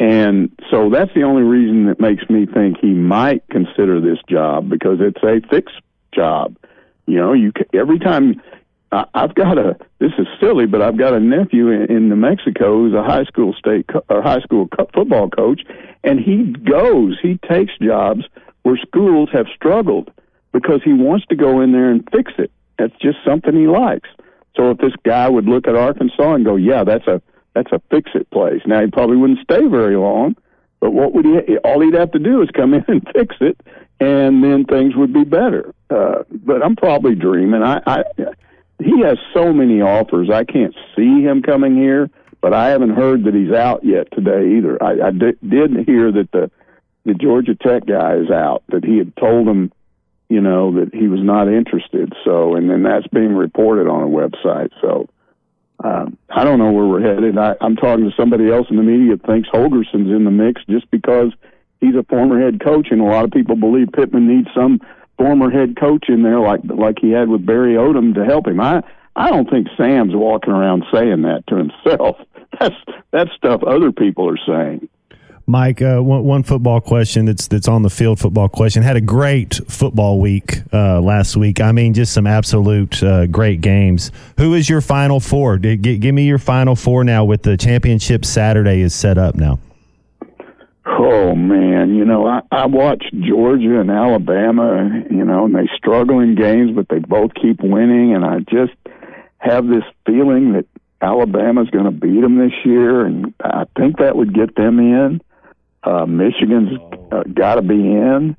And 0.00 0.50
so 0.70 0.90
that's 0.90 1.12
the 1.14 1.22
only 1.22 1.42
reason 1.42 1.86
that 1.86 2.00
makes 2.00 2.28
me 2.28 2.46
think 2.46 2.78
he 2.80 2.92
might 2.92 3.46
consider 3.48 4.00
this 4.00 4.18
job 4.28 4.68
because 4.68 4.98
it's 5.00 5.22
a 5.22 5.46
fixed 5.48 5.80
job. 6.12 6.56
You 7.06 7.18
know, 7.18 7.32
you 7.32 7.52
every 7.72 7.98
time 7.98 8.42
I, 8.94 9.04
I've 9.14 9.34
got 9.34 9.58
a. 9.58 9.76
This 9.98 10.12
is 10.18 10.26
silly, 10.40 10.66
but 10.66 10.80
I've 10.82 10.96
got 10.96 11.14
a 11.14 11.20
nephew 11.20 11.70
in, 11.70 11.90
in 11.90 12.08
New 12.08 12.16
Mexico 12.16 12.78
who's 12.78 12.94
a 12.94 13.02
high 13.02 13.24
school 13.24 13.52
state 13.54 13.86
co- 13.88 14.04
or 14.08 14.22
high 14.22 14.40
school 14.40 14.68
co- 14.68 14.88
football 14.94 15.28
coach, 15.28 15.62
and 16.04 16.20
he 16.20 16.44
goes, 16.44 17.18
he 17.20 17.38
takes 17.48 17.72
jobs 17.82 18.24
where 18.62 18.76
schools 18.76 19.28
have 19.32 19.46
struggled 19.54 20.10
because 20.52 20.80
he 20.84 20.92
wants 20.92 21.26
to 21.26 21.36
go 21.36 21.60
in 21.60 21.72
there 21.72 21.90
and 21.90 22.08
fix 22.12 22.32
it. 22.38 22.50
That's 22.78 22.94
just 23.00 23.18
something 23.26 23.54
he 23.54 23.66
likes. 23.66 24.08
So 24.56 24.70
if 24.70 24.78
this 24.78 24.92
guy 25.04 25.28
would 25.28 25.46
look 25.46 25.66
at 25.66 25.74
Arkansas 25.74 26.34
and 26.34 26.44
go, 26.44 26.56
yeah, 26.56 26.84
that's 26.84 27.06
a 27.06 27.20
that's 27.54 27.72
a 27.72 27.80
fix 27.90 28.10
it 28.14 28.30
place. 28.30 28.62
Now 28.66 28.80
he 28.80 28.90
probably 28.90 29.16
wouldn't 29.16 29.40
stay 29.40 29.66
very 29.66 29.96
long, 29.96 30.36
but 30.80 30.92
what 30.92 31.12
would 31.14 31.24
he? 31.24 31.56
All 31.58 31.80
he'd 31.80 31.94
have 31.94 32.12
to 32.12 32.18
do 32.18 32.42
is 32.42 32.48
come 32.50 32.74
in 32.74 32.84
and 32.86 33.08
fix 33.14 33.36
it, 33.40 33.60
and 34.00 34.42
then 34.44 34.64
things 34.64 34.94
would 34.96 35.12
be 35.12 35.24
better. 35.24 35.74
Uh, 35.90 36.22
but 36.30 36.62
I'm 36.64 36.76
probably 36.76 37.14
dreaming. 37.14 37.62
I, 37.62 37.80
I 37.86 38.04
he 38.82 39.02
has 39.02 39.18
so 39.32 39.52
many 39.52 39.80
offers. 39.80 40.30
I 40.30 40.44
can't 40.44 40.74
see 40.96 41.22
him 41.22 41.42
coming 41.42 41.76
here, 41.76 42.10
but 42.40 42.52
I 42.52 42.68
haven't 42.68 42.90
heard 42.90 43.24
that 43.24 43.34
he's 43.34 43.52
out 43.52 43.84
yet 43.84 44.10
today 44.12 44.56
either. 44.56 44.82
I, 44.82 45.08
I 45.08 45.10
did, 45.10 45.38
hear 45.86 46.12
that 46.12 46.28
the 46.32 46.50
the 47.06 47.14
Georgia 47.14 47.54
Tech 47.54 47.84
guy 47.86 48.14
is 48.16 48.30
out. 48.30 48.62
That 48.68 48.84
he 48.84 48.96
had 48.96 49.14
told 49.16 49.46
him, 49.46 49.72
you 50.28 50.40
know, 50.40 50.80
that 50.80 50.94
he 50.94 51.06
was 51.06 51.20
not 51.22 51.48
interested. 51.48 52.14
So, 52.24 52.56
and 52.56 52.70
then 52.70 52.82
that's 52.82 53.06
being 53.08 53.34
reported 53.34 53.88
on 53.88 54.02
a 54.02 54.06
website. 54.06 54.70
So. 54.80 55.08
Um, 55.82 56.16
I 56.30 56.44
don't 56.44 56.60
know 56.60 56.70
where 56.70 56.86
we're 56.86 57.02
headed. 57.02 57.36
I, 57.36 57.56
I'm 57.60 57.76
talking 57.76 58.08
to 58.08 58.16
somebody 58.16 58.50
else 58.50 58.68
in 58.70 58.76
the 58.76 58.82
media 58.82 59.16
that 59.16 59.26
thinks 59.26 59.50
Holgorsen's 59.50 60.08
in 60.08 60.24
the 60.24 60.30
mix 60.30 60.62
just 60.70 60.90
because 60.90 61.32
he's 61.80 61.94
a 61.94 62.04
former 62.04 62.40
head 62.40 62.62
coach, 62.62 62.88
and 62.90 63.00
a 63.00 63.04
lot 63.04 63.24
of 63.24 63.32
people 63.32 63.56
believe 63.56 63.88
Pittman 63.92 64.26
needs 64.26 64.48
some 64.54 64.80
former 65.18 65.50
head 65.50 65.76
coach 65.76 66.08
in 66.08 66.22
there, 66.22 66.40
like 66.40 66.60
like 66.64 66.98
he 67.00 67.10
had 67.10 67.28
with 67.28 67.46
Barry 67.46 67.74
Odom, 67.74 68.14
to 68.14 68.24
help 68.24 68.46
him. 68.46 68.60
I 68.60 68.82
I 69.16 69.30
don't 69.30 69.48
think 69.48 69.68
Sam's 69.76 70.14
walking 70.14 70.52
around 70.52 70.84
saying 70.92 71.22
that 71.22 71.46
to 71.48 71.56
himself. 71.56 72.16
That's 72.60 72.76
that's 73.10 73.32
stuff 73.32 73.64
other 73.64 73.90
people 73.90 74.28
are 74.30 74.38
saying. 74.46 74.88
Mike, 75.46 75.82
uh, 75.82 76.00
one, 76.00 76.24
one, 76.24 76.42
football 76.42 76.80
question 76.80 77.26
that's 77.26 77.48
that's 77.48 77.66
on 77.66 77.82
the 77.82 77.90
field. 77.90 78.18
Football 78.18 78.48
question. 78.48 78.82
Had 78.82 78.96
a 78.96 79.00
great 79.00 79.60
football 79.68 80.20
week 80.20 80.62
uh, 80.72 81.00
last 81.00 81.36
week. 81.36 81.60
I 81.60 81.72
mean, 81.72 81.92
just 81.92 82.14
some 82.14 82.26
absolute 82.26 83.02
uh, 83.02 83.26
great 83.26 83.60
games. 83.60 84.10
Who 84.38 84.54
is 84.54 84.70
your 84.70 84.80
final 84.80 85.20
four? 85.20 85.58
Give 85.58 86.14
me 86.14 86.26
your 86.26 86.38
final 86.38 86.76
four 86.76 87.04
now. 87.04 87.24
With 87.24 87.42
the 87.42 87.56
championship 87.56 88.24
Saturday 88.24 88.80
is 88.80 88.94
set 88.94 89.18
up 89.18 89.34
now. 89.34 89.58
Oh 90.86 91.34
man, 91.34 91.94
you 91.94 92.04
know 92.04 92.26
I, 92.26 92.42
I 92.50 92.66
watch 92.66 93.04
Georgia 93.18 93.80
and 93.80 93.90
Alabama. 93.90 95.02
You 95.10 95.24
know, 95.24 95.46
and 95.46 95.54
they 95.54 95.68
struggle 95.76 96.20
in 96.20 96.34
games, 96.34 96.72
but 96.74 96.88
they 96.88 96.98
both 96.98 97.32
keep 97.34 97.60
winning, 97.60 98.14
and 98.14 98.24
I 98.24 98.40
just 98.40 98.74
have 99.38 99.66
this 99.66 99.84
feeling 100.06 100.52
that 100.52 100.66
Alabama's 101.00 101.70
going 101.70 101.84
to 101.84 101.90
beat 101.90 102.20
them 102.20 102.38
this 102.38 102.52
year, 102.64 103.04
and 103.04 103.34
I 103.40 103.64
think 103.76 103.98
that 103.98 104.16
would 104.16 104.34
get 104.34 104.56
them 104.56 104.78
in. 104.78 105.20
Uh, 105.82 106.06
Michigan's 106.06 106.78
uh, 107.12 107.24
got 107.32 107.56
to 107.56 107.62
be 107.62 107.74
in. 107.74 108.36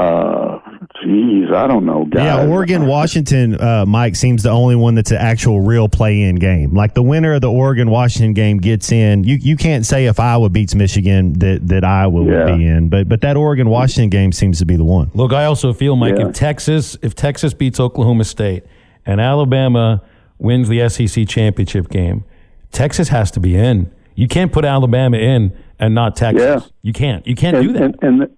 Uh, 0.00 0.58
geez, 1.02 1.50
I 1.54 1.66
don't 1.66 1.84
know, 1.84 2.06
guys. 2.06 2.24
Yeah, 2.24 2.46
Oregon, 2.46 2.86
Washington, 2.88 3.60
uh, 3.60 3.84
Mike 3.86 4.16
seems 4.16 4.42
the 4.42 4.48
only 4.50 4.74
one 4.74 4.94
that's 4.94 5.10
an 5.10 5.18
actual 5.18 5.60
real 5.60 5.90
play-in 5.90 6.36
game. 6.36 6.74
Like 6.74 6.94
the 6.94 7.02
winner 7.02 7.34
of 7.34 7.42
the 7.42 7.50
Oregon 7.50 7.90
Washington 7.90 8.32
game 8.32 8.56
gets 8.58 8.90
in. 8.92 9.24
You 9.24 9.36
you 9.36 9.58
can't 9.58 9.84
say 9.84 10.06
if 10.06 10.18
Iowa 10.18 10.48
beats 10.48 10.74
Michigan 10.74 11.34
that 11.40 11.68
that 11.68 11.84
Iowa 11.84 12.24
yeah. 12.24 12.30
will 12.30 12.56
be 12.56 12.66
in, 12.66 12.88
but 12.88 13.10
but 13.10 13.20
that 13.20 13.36
Oregon 13.36 13.68
Washington 13.68 14.08
game 14.08 14.32
seems 14.32 14.58
to 14.60 14.64
be 14.64 14.76
the 14.76 14.84
one. 14.84 15.10
Look, 15.12 15.34
I 15.34 15.44
also 15.44 15.74
feel, 15.74 15.96
Mike, 15.96 16.16
yeah. 16.16 16.28
if 16.28 16.34
Texas 16.34 16.96
if 17.02 17.14
Texas 17.14 17.52
beats 17.52 17.78
Oklahoma 17.78 18.24
State 18.24 18.64
and 19.04 19.20
Alabama 19.20 20.02
wins 20.38 20.70
the 20.70 20.88
SEC 20.88 21.28
championship 21.28 21.90
game, 21.90 22.24
Texas 22.72 23.08
has 23.08 23.30
to 23.32 23.40
be 23.40 23.54
in. 23.54 23.92
You 24.14 24.28
can't 24.28 24.50
put 24.50 24.64
Alabama 24.64 25.18
in 25.18 25.54
and 25.78 25.94
not 25.94 26.16
Texas. 26.16 26.42
Yeah. 26.42 26.60
You 26.82 26.92
can't. 26.94 27.26
You 27.26 27.34
can't 27.34 27.56
and, 27.56 27.66
do 27.66 27.72
that. 27.74 27.82
And, 27.82 27.96
and 28.02 28.20
the, 28.22 28.30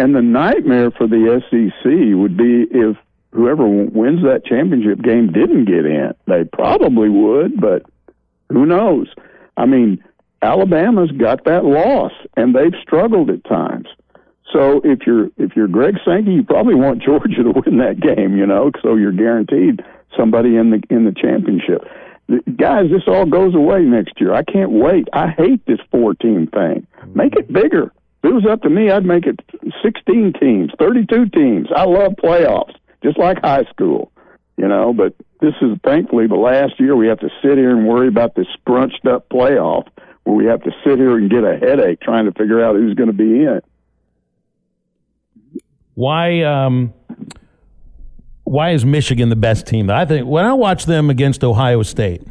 and 0.00 0.14
the 0.14 0.22
nightmare 0.22 0.90
for 0.90 1.06
the 1.06 1.42
SEC 1.50 1.90
would 2.16 2.36
be 2.36 2.66
if 2.70 2.96
whoever 3.32 3.66
wins 3.68 4.22
that 4.22 4.46
championship 4.46 5.02
game 5.02 5.30
didn't 5.30 5.66
get 5.66 5.84
in. 5.84 6.14
They 6.26 6.44
probably 6.44 7.08
would, 7.08 7.60
but 7.60 7.82
who 8.48 8.64
knows? 8.64 9.08
I 9.56 9.66
mean, 9.66 10.02
Alabama's 10.42 11.10
got 11.12 11.44
that 11.44 11.64
loss, 11.64 12.12
and 12.36 12.54
they've 12.54 12.74
struggled 12.82 13.28
at 13.28 13.44
times. 13.44 13.88
So 14.50 14.80
if 14.84 15.00
you're 15.06 15.28
if 15.36 15.54
you're 15.54 15.68
Greg 15.68 15.96
Sankey, 16.04 16.32
you 16.32 16.42
probably 16.44 16.74
want 16.74 17.02
Georgia 17.06 17.42
to 17.42 17.50
win 17.50 17.78
that 17.78 18.00
game, 18.00 18.36
you 18.36 18.46
know, 18.46 18.72
so 18.82 18.96
you're 18.96 19.12
guaranteed 19.12 19.84
somebody 20.16 20.56
in 20.56 20.70
the 20.70 20.82
in 20.88 21.04
the 21.04 21.12
championship 21.12 21.86
guys, 22.56 22.90
this 22.90 23.02
all 23.06 23.26
goes 23.26 23.54
away 23.54 23.82
next 23.82 24.20
year. 24.20 24.32
I 24.32 24.42
can't 24.42 24.70
wait. 24.70 25.08
I 25.12 25.28
hate 25.28 25.64
this 25.66 25.80
four 25.90 26.14
team 26.14 26.46
thing. 26.46 26.86
Make 27.14 27.34
it 27.36 27.52
bigger. 27.52 27.92
If 28.22 28.30
it 28.30 28.34
was 28.34 28.46
up 28.46 28.62
to 28.62 28.70
me, 28.70 28.90
I'd 28.90 29.04
make 29.04 29.26
it 29.26 29.40
16 29.82 30.34
teams, 30.38 30.70
32 30.78 31.30
teams. 31.30 31.68
I 31.74 31.84
love 31.84 32.12
playoffs, 32.22 32.74
just 33.02 33.18
like 33.18 33.38
high 33.42 33.64
school, 33.64 34.12
you 34.58 34.68
know, 34.68 34.92
but 34.92 35.14
this 35.40 35.54
is 35.62 35.78
thankfully 35.82 36.26
the 36.26 36.34
last 36.34 36.78
year 36.78 36.94
we 36.94 37.08
have 37.08 37.20
to 37.20 37.30
sit 37.42 37.56
here 37.56 37.70
and 37.70 37.86
worry 37.88 38.08
about 38.08 38.34
this 38.34 38.46
scrunched 38.60 39.06
up 39.06 39.28
playoff 39.30 39.88
where 40.24 40.36
we 40.36 40.44
have 40.44 40.62
to 40.64 40.70
sit 40.84 40.98
here 40.98 41.16
and 41.16 41.30
get 41.30 41.44
a 41.44 41.56
headache 41.56 42.00
trying 42.00 42.26
to 42.26 42.32
figure 42.32 42.62
out 42.62 42.76
who's 42.76 42.94
going 42.94 43.08
to 43.08 43.14
be 43.14 43.44
in. 43.44 43.56
it. 43.56 43.64
Why, 45.94 46.42
um, 46.42 46.92
why 48.44 48.70
is 48.70 48.84
Michigan 48.84 49.30
the 49.30 49.36
best 49.36 49.66
team? 49.66 49.88
I 49.90 50.04
think 50.04 50.26
when 50.26 50.44
I 50.44 50.52
watch 50.52 50.84
them 50.84 51.08
against 51.08 51.42
Ohio 51.42 51.82
State, 51.82 52.22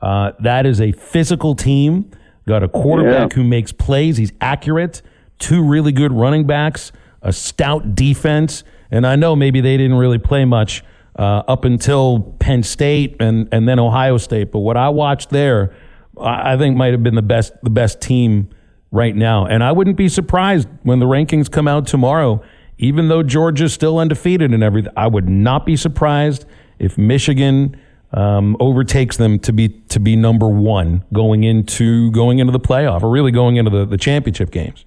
uh, 0.00 0.32
that 0.40 0.66
is 0.66 0.80
a 0.80 0.92
physical 0.92 1.54
team. 1.56 2.10
Got 2.46 2.62
a 2.62 2.68
quarterback 2.68 3.32
yeah. 3.32 3.36
who 3.36 3.42
makes 3.42 3.72
plays. 3.72 4.16
He's 4.16 4.32
accurate. 4.40 5.02
Two 5.38 5.62
really 5.62 5.92
good 5.92 6.12
running 6.12 6.46
backs. 6.46 6.92
A 7.22 7.32
stout 7.32 7.94
defense. 7.94 8.64
And 8.90 9.06
I 9.06 9.16
know 9.16 9.34
maybe 9.34 9.60
they 9.60 9.76
didn't 9.76 9.96
really 9.96 10.18
play 10.18 10.44
much 10.44 10.84
uh, 11.18 11.42
up 11.48 11.64
until 11.64 12.34
Penn 12.38 12.62
State 12.62 13.16
and, 13.20 13.48
and 13.52 13.68
then 13.68 13.78
Ohio 13.78 14.18
State. 14.18 14.52
But 14.52 14.60
what 14.60 14.76
I 14.76 14.88
watched 14.90 15.30
there, 15.30 15.74
I 16.20 16.56
think 16.56 16.76
might 16.76 16.92
have 16.92 17.02
been 17.02 17.14
the 17.14 17.22
best 17.22 17.52
the 17.62 17.70
best 17.70 18.00
team 18.00 18.48
right 18.90 19.14
now. 19.14 19.46
And 19.46 19.64
I 19.64 19.72
wouldn't 19.72 19.96
be 19.96 20.08
surprised 20.08 20.68
when 20.82 20.98
the 20.98 21.06
rankings 21.06 21.50
come 21.50 21.66
out 21.68 21.86
tomorrow 21.86 22.42
even 22.78 23.08
though 23.08 23.22
Georgia's 23.22 23.72
still 23.72 23.98
undefeated 23.98 24.52
and 24.52 24.62
everything, 24.62 24.92
I 24.96 25.06
would 25.06 25.28
not 25.28 25.64
be 25.64 25.76
surprised 25.76 26.44
if 26.78 26.98
Michigan 26.98 27.80
um, 28.12 28.56
overtakes 28.60 29.16
them 29.16 29.38
to 29.40 29.52
be 29.52 29.68
to 29.68 29.98
be 29.98 30.14
number 30.14 30.48
one 30.48 31.04
going 31.12 31.44
into 31.44 32.10
going 32.12 32.38
into 32.38 32.52
the 32.52 32.60
playoff 32.60 33.02
or 33.02 33.10
really 33.10 33.32
going 33.32 33.56
into 33.56 33.70
the, 33.70 33.84
the 33.84 33.96
championship 33.96 34.50
games. 34.50 34.84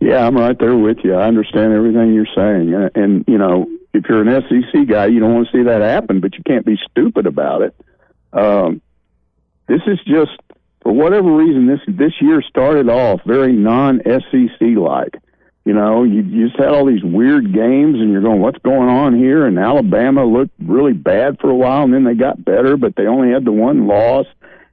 Yeah, 0.00 0.26
I'm 0.26 0.36
right 0.36 0.58
there 0.58 0.76
with 0.76 0.98
you. 1.02 1.14
I 1.14 1.26
understand 1.26 1.72
everything 1.72 2.12
you're 2.12 2.26
saying, 2.34 2.90
and, 2.94 3.24
you 3.26 3.38
know, 3.38 3.66
if 3.94 4.04
you're 4.08 4.22
an 4.22 4.42
SEC 4.48 4.86
guy, 4.88 5.06
you 5.06 5.20
don't 5.20 5.34
want 5.34 5.48
to 5.48 5.52
see 5.52 5.62
that 5.64 5.80
happen, 5.80 6.20
but 6.20 6.34
you 6.34 6.42
can't 6.44 6.66
be 6.66 6.78
stupid 6.90 7.26
about 7.26 7.62
it. 7.62 7.74
Um, 8.32 8.82
this 9.68 9.80
is 9.86 9.98
just 10.06 10.32
for 10.82 10.92
whatever 10.92 11.34
reason 11.34 11.66
this 11.66 11.80
this 11.88 12.12
year 12.20 12.42
started 12.42 12.88
off 12.88 13.20
very 13.24 13.52
non 13.52 14.02
SEC 14.04 14.60
like. 14.76 15.16
You 15.64 15.72
know, 15.72 16.02
you, 16.02 16.20
you 16.22 16.48
just 16.48 16.60
had 16.60 16.68
all 16.68 16.84
these 16.84 17.02
weird 17.02 17.54
games, 17.54 17.98
and 17.98 18.12
you're 18.12 18.20
going, 18.20 18.42
"What's 18.42 18.58
going 18.58 18.88
on 18.90 19.16
here?" 19.16 19.46
And 19.46 19.58
Alabama 19.58 20.26
looked 20.26 20.52
really 20.58 20.92
bad 20.92 21.38
for 21.40 21.48
a 21.48 21.54
while, 21.54 21.84
and 21.84 21.94
then 21.94 22.04
they 22.04 22.14
got 22.14 22.44
better, 22.44 22.76
but 22.76 22.96
they 22.96 23.06
only 23.06 23.32
had 23.32 23.46
the 23.46 23.52
one 23.52 23.86
loss. 23.86 24.26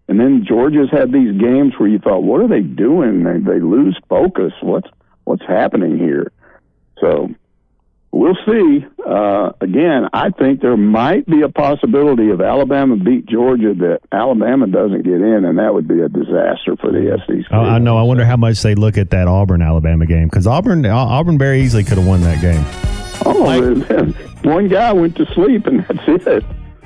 And 0.10 0.20
then 0.20 0.44
Georgia's 0.46 0.90
had 0.92 1.14
these 1.14 1.40
games 1.40 1.74
where 1.78 1.88
you 1.88 2.00
thought, 2.00 2.24
"What 2.24 2.42
are 2.42 2.48
they 2.50 2.60
doing?" 2.60 3.24
They, 3.24 3.38
they 3.38 3.60
lose 3.62 3.98
focus. 4.10 4.52
What's 4.62 4.90
what's 5.32 5.48
happening 5.48 5.98
here? 5.98 6.32
So 7.00 7.30
we'll 8.12 8.38
see. 8.46 8.86
Uh, 9.06 9.52
again, 9.62 10.10
I 10.14 10.30
think 10.30 10.62
there 10.62 10.76
might 10.76 11.26
be 11.26 11.42
a 11.42 11.50
possibility 11.50 12.30
of 12.30 12.42
Alabama 12.42 12.98
beat 12.98 13.26
Georgia 13.26 13.74
that 13.74 14.02
Alabama 14.12 14.68
doesn't 14.68 15.04
get 15.04 15.22
in, 15.22 15.46
and 15.46 15.58
that 15.58 15.74
would 15.74 15.88
be 15.88 16.02
a 16.02 16.10
disaster 16.10 16.76
for 16.80 16.92
the 16.92 17.18
SEC. 17.26 17.46
Oh, 17.52 17.62
I 17.62 17.80
know. 17.80 17.98
I 17.98 18.04
wonder 18.04 18.26
how 18.26 18.38
much 18.38 18.62
they 18.62 18.76
look 18.76 18.98
at 18.98 19.10
that 19.12 19.28
Auburn 19.28 19.62
Alabama 19.62 20.06
game 20.06 20.28
because 20.28 20.46
Auburn 20.46 20.86
Auburn 20.86 21.38
very 21.38 21.62
easily 21.62 21.84
could 21.84 21.98
have 21.98 22.08
won 22.08 22.22
that 22.22 22.42
game. 22.42 22.64
Oh, 23.24 24.14
one 24.44 24.68
guy 24.68 24.92
went 24.92 25.16
to 25.16 25.26
sleep, 25.34 25.66
and 25.68 25.86
that's 25.86 26.28
it. 26.28 26.44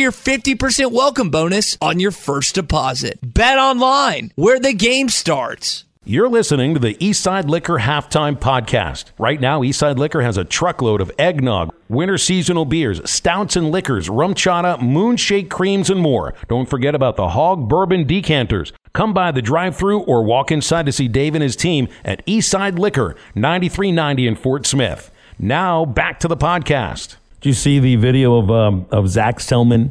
your 0.00 0.12
50% 0.12 0.92
welcome 0.92 1.30
bonus 1.30 1.76
on 1.82 2.00
your 2.00 2.10
first 2.10 2.54
deposit. 2.54 3.18
Bet 3.22 3.58
online, 3.58 4.32
where 4.34 4.58
the 4.58 4.72
game 4.72 5.10
starts. 5.10 5.84
You're 6.02 6.30
listening 6.30 6.72
to 6.72 6.80
the 6.80 6.94
Eastside 6.94 7.48
Liquor 7.48 7.78
Halftime 7.78 8.36
Podcast. 8.36 9.12
Right 9.18 9.38
now, 9.38 9.60
Eastside 9.60 9.98
Liquor 9.98 10.22
has 10.22 10.38
a 10.38 10.44
truckload 10.44 11.02
of 11.02 11.12
eggnog, 11.18 11.74
winter 11.90 12.16
seasonal 12.16 12.64
beers, 12.64 13.08
stouts 13.08 13.54
and 13.54 13.70
liquors, 13.70 14.08
RumChata, 14.08 14.78
moonshake 14.78 15.50
creams, 15.50 15.90
and 15.90 16.00
more. 16.00 16.34
Don't 16.48 16.70
forget 16.70 16.94
about 16.94 17.16
the 17.16 17.28
hog 17.28 17.68
bourbon 17.68 18.06
decanters. 18.06 18.72
Come 18.94 19.12
by 19.12 19.30
the 19.30 19.42
drive 19.42 19.76
through 19.76 20.00
or 20.00 20.24
walk 20.24 20.50
inside 20.50 20.86
to 20.86 20.92
see 20.92 21.06
Dave 21.06 21.34
and 21.34 21.42
his 21.42 21.54
team 21.54 21.86
at 22.02 22.24
Eastside 22.26 22.78
Liquor, 22.78 23.14
9390 23.34 24.26
in 24.26 24.36
Fort 24.36 24.66
Smith. 24.66 25.10
Now, 25.38 25.84
back 25.84 26.18
to 26.20 26.28
the 26.28 26.36
podcast. 26.36 27.16
Did 27.40 27.48
you 27.48 27.54
see 27.54 27.78
the 27.78 27.96
video 27.96 28.36
of, 28.36 28.50
um, 28.50 28.86
of 28.90 29.08
Zac 29.08 29.38
Selmon? 29.38 29.90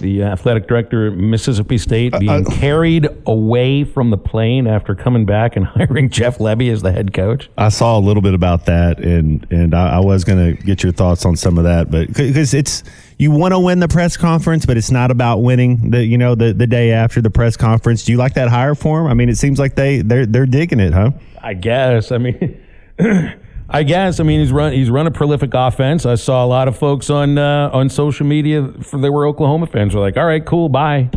the 0.00 0.22
athletic 0.22 0.66
director 0.66 1.08
at 1.08 1.14
Mississippi 1.14 1.78
State 1.78 2.18
being 2.18 2.46
uh, 2.46 2.50
carried 2.50 3.08
away 3.26 3.84
from 3.84 4.10
the 4.10 4.18
plane 4.18 4.66
after 4.66 4.94
coming 4.94 5.26
back 5.26 5.56
and 5.56 5.66
hiring 5.66 6.10
Jeff 6.10 6.38
Lebby 6.38 6.72
as 6.72 6.82
the 6.82 6.92
head 6.92 7.12
coach. 7.12 7.50
I 7.58 7.68
saw 7.68 7.98
a 7.98 8.00
little 8.00 8.22
bit 8.22 8.34
about 8.34 8.66
that, 8.66 9.00
and 9.00 9.46
and 9.50 9.74
I, 9.74 9.96
I 9.96 10.00
was 10.00 10.24
going 10.24 10.56
to 10.56 10.62
get 10.62 10.82
your 10.82 10.92
thoughts 10.92 11.24
on 11.24 11.36
some 11.36 11.58
of 11.58 11.64
that, 11.64 11.90
but 11.90 12.08
because 12.08 12.54
it's 12.54 12.82
you 13.18 13.30
want 13.30 13.52
to 13.52 13.58
win 13.58 13.80
the 13.80 13.88
press 13.88 14.16
conference, 14.16 14.64
but 14.64 14.76
it's 14.76 14.90
not 14.90 15.10
about 15.10 15.42
winning 15.42 15.90
the 15.90 16.04
you 16.04 16.18
know 16.18 16.34
the 16.34 16.52
the 16.52 16.66
day 16.66 16.92
after 16.92 17.20
the 17.20 17.30
press 17.30 17.56
conference. 17.56 18.04
Do 18.04 18.12
you 18.12 18.18
like 18.18 18.34
that 18.34 18.48
hire 18.48 18.74
for 18.74 19.00
him? 19.00 19.06
I 19.06 19.14
mean, 19.14 19.28
it 19.28 19.36
seems 19.36 19.58
like 19.58 19.74
they 19.74 20.02
they're 20.02 20.26
they're 20.26 20.46
digging 20.46 20.80
it, 20.80 20.92
huh? 20.92 21.10
I 21.42 21.54
guess. 21.54 22.12
I 22.12 22.18
mean. 22.18 22.62
I 23.72 23.84
guess. 23.84 24.18
I 24.18 24.24
mean, 24.24 24.40
he's 24.40 24.50
run 24.50 24.72
he's 24.72 24.90
run 24.90 25.06
a 25.06 25.10
prolific 25.12 25.54
offense. 25.54 26.04
I 26.04 26.16
saw 26.16 26.44
a 26.44 26.48
lot 26.48 26.66
of 26.66 26.76
folks 26.76 27.08
on 27.08 27.38
uh, 27.38 27.70
on 27.72 27.88
social 27.88 28.26
media 28.26 28.68
for 28.82 28.98
they 28.98 29.10
were 29.10 29.26
Oklahoma 29.26 29.66
fans 29.66 29.94
were 29.94 30.00
like, 30.00 30.16
"All 30.16 30.26
right, 30.26 30.44
cool, 30.44 30.68
bye." 30.68 31.08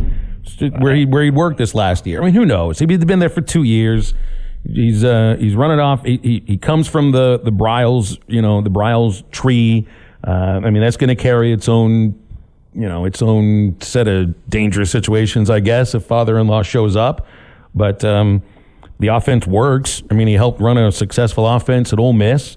Where 0.78 0.94
he 0.94 1.04
where 1.04 1.22
he 1.24 1.30
worked 1.30 1.58
this 1.58 1.74
last 1.74 2.06
year. 2.06 2.20
I 2.20 2.26
mean, 2.26 2.34
who 2.34 2.46
knows? 2.46 2.78
He'd 2.78 3.06
been 3.06 3.18
there 3.18 3.28
for 3.28 3.40
two 3.40 3.64
years. 3.64 4.14
He's 4.66 5.02
uh, 5.02 5.36
he's 5.38 5.54
running 5.54 5.80
off. 5.80 6.04
He, 6.04 6.18
he, 6.22 6.44
he 6.46 6.56
comes 6.56 6.86
from 6.86 7.10
the 7.10 7.40
the 7.42 7.50
Briles, 7.50 8.18
you 8.28 8.40
know, 8.40 8.60
the 8.60 8.70
Briles 8.70 9.28
tree. 9.30 9.88
Uh, 10.26 10.60
I 10.64 10.70
mean, 10.70 10.80
that's 10.82 10.96
going 10.96 11.08
to 11.08 11.16
carry 11.16 11.52
its 11.52 11.68
own, 11.68 12.18
you 12.72 12.88
know, 12.88 13.04
its 13.04 13.20
own 13.20 13.80
set 13.80 14.06
of 14.06 14.48
dangerous 14.48 14.90
situations, 14.90 15.50
I 15.50 15.60
guess, 15.60 15.94
if 15.94 16.04
father-in-law 16.04 16.62
shows 16.62 16.94
up. 16.94 17.26
But 17.74 18.04
um, 18.04 18.42
the 18.98 19.08
offense 19.08 19.46
works. 19.46 20.02
I 20.10 20.14
mean, 20.14 20.28
he 20.28 20.34
helped 20.34 20.60
run 20.60 20.76
a 20.78 20.90
successful 20.92 21.46
offense 21.46 21.92
at 21.92 21.98
Ole 21.98 22.12
Miss. 22.12 22.56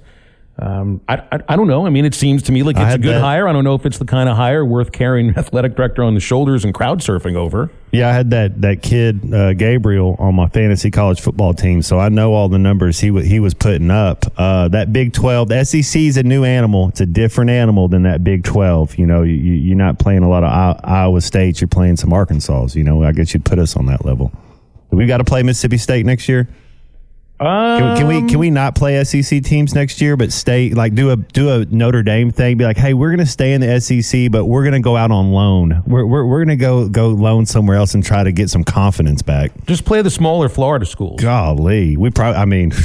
Um, 0.60 1.02
I, 1.08 1.18
I, 1.32 1.40
I 1.50 1.56
don't 1.56 1.68
know. 1.68 1.86
I 1.86 1.92
mean, 1.92 2.04
it 2.04 2.16
seems 2.16 2.42
to 2.44 2.52
me 2.52 2.64
like 2.64 2.78
it's 2.78 2.96
a 2.96 2.98
good 2.98 3.14
that. 3.14 3.22
hire. 3.22 3.48
I 3.48 3.54
don't 3.54 3.64
know 3.64 3.76
if 3.76 3.86
it's 3.86 4.00
the 4.00 4.06
kind 4.06 4.28
of 4.28 4.36
hire 4.36 4.66
worth 4.66 4.92
carrying 4.92 5.30
athletic 5.38 5.76
director 5.76 6.02
on 6.02 6.16
the 6.16 6.20
shoulders 6.20 6.66
and 6.66 6.74
crowd 6.74 7.00
surfing 7.02 7.36
over. 7.36 7.70
Yeah, 7.92 8.10
I 8.10 8.14
had 8.14 8.32
that 8.32 8.60
that 8.62 8.82
kid 8.82 9.32
uh, 9.32 9.54
Gabriel 9.54 10.16
on 10.18 10.34
my 10.34 10.48
fantasy 10.48 10.90
college 10.90 11.22
football 11.22 11.54
team, 11.54 11.84
so 11.84 12.00
I 12.00 12.10
know 12.10 12.34
all 12.34 12.50
the 12.50 12.58
numbers 12.58 13.00
he 13.00 13.10
w- 13.10 13.24
he 13.24 13.40
was 13.40 13.54
putting 13.54 13.92
up. 13.92 14.26
Uh, 14.36 14.68
that 14.70 14.92
Big 14.92 15.14
Twelve, 15.14 15.48
the 15.50 15.64
SEC 15.64 16.02
is 16.02 16.18
a 16.18 16.24
new 16.24 16.44
animal. 16.44 16.90
It's 16.90 17.02
a 17.02 17.06
different 17.06 17.52
animal 17.52 17.88
than 17.88 18.02
that 18.04 18.24
Big 18.24 18.44
Twelve. 18.44 18.96
You 18.98 19.06
know, 19.06 19.22
you, 19.22 19.34
you're 19.36 19.78
not 19.78 20.00
playing 20.00 20.24
a 20.24 20.30
lot 20.30 20.44
of 20.44 20.50
I- 20.52 20.80
Iowa 20.84 21.22
States. 21.22 21.62
You're 21.62 21.68
playing 21.68 21.98
some 21.98 22.12
Arkansas. 22.14 22.70
You 22.74 22.84
know, 22.84 23.04
I 23.04 23.12
guess 23.12 23.32
you'd 23.32 23.46
put 23.46 23.60
us 23.60 23.76
on 23.76 23.86
that 23.86 24.04
level. 24.06 24.32
We 24.98 25.06
got 25.06 25.18
to 25.18 25.24
play 25.24 25.44
Mississippi 25.44 25.78
State 25.78 26.06
next 26.06 26.28
year. 26.28 26.48
Um, 27.40 27.78
can, 27.78 27.86
we, 27.86 27.98
can, 27.98 28.08
we 28.08 28.30
can 28.30 28.40
we 28.40 28.50
not 28.50 28.74
play 28.74 29.04
SEC 29.04 29.44
teams 29.44 29.76
next 29.76 30.02
year, 30.02 30.18
but 30.18 30.34
stay 30.34 30.72
like 30.72 30.96
do 30.96 31.12
a 31.12 31.18
do 31.18 31.52
a 31.52 31.66
Notre 31.66 32.02
Dame 32.02 32.32
thing? 32.32 32.58
Be 32.58 32.66
like, 32.66 32.78
hey, 32.78 32.96
we're 32.96 33.10
going 33.10 33.20
to 33.20 33.28
stay 33.28 33.54
in 33.54 33.62
the 33.62 33.80
SEC, 33.80 34.32
but 34.32 34.46
we're 34.46 34.64
going 34.64 34.74
to 34.74 34.80
go 34.80 34.98
out 34.98 35.12
on 35.12 35.32
loan. 35.32 35.84
We're 35.86 36.04
we're, 36.04 36.26
we're 36.26 36.44
going 36.44 36.58
to 36.58 36.62
go 36.62 36.90
go 36.90 37.10
loan 37.10 37.46
somewhere 37.46 37.78
else 37.78 37.94
and 37.94 38.04
try 38.04 38.24
to 38.24 38.32
get 38.32 38.50
some 38.50 38.64
confidence 38.64 39.22
back. 39.22 39.52
Just 39.68 39.86
play 39.86 40.02
the 40.02 40.10
smaller 40.10 40.50
Florida 40.50 40.88
schools. 40.88 41.22
Golly, 41.22 41.96
we 41.96 42.10
probably. 42.10 42.42
I 42.42 42.46
mean. 42.46 42.72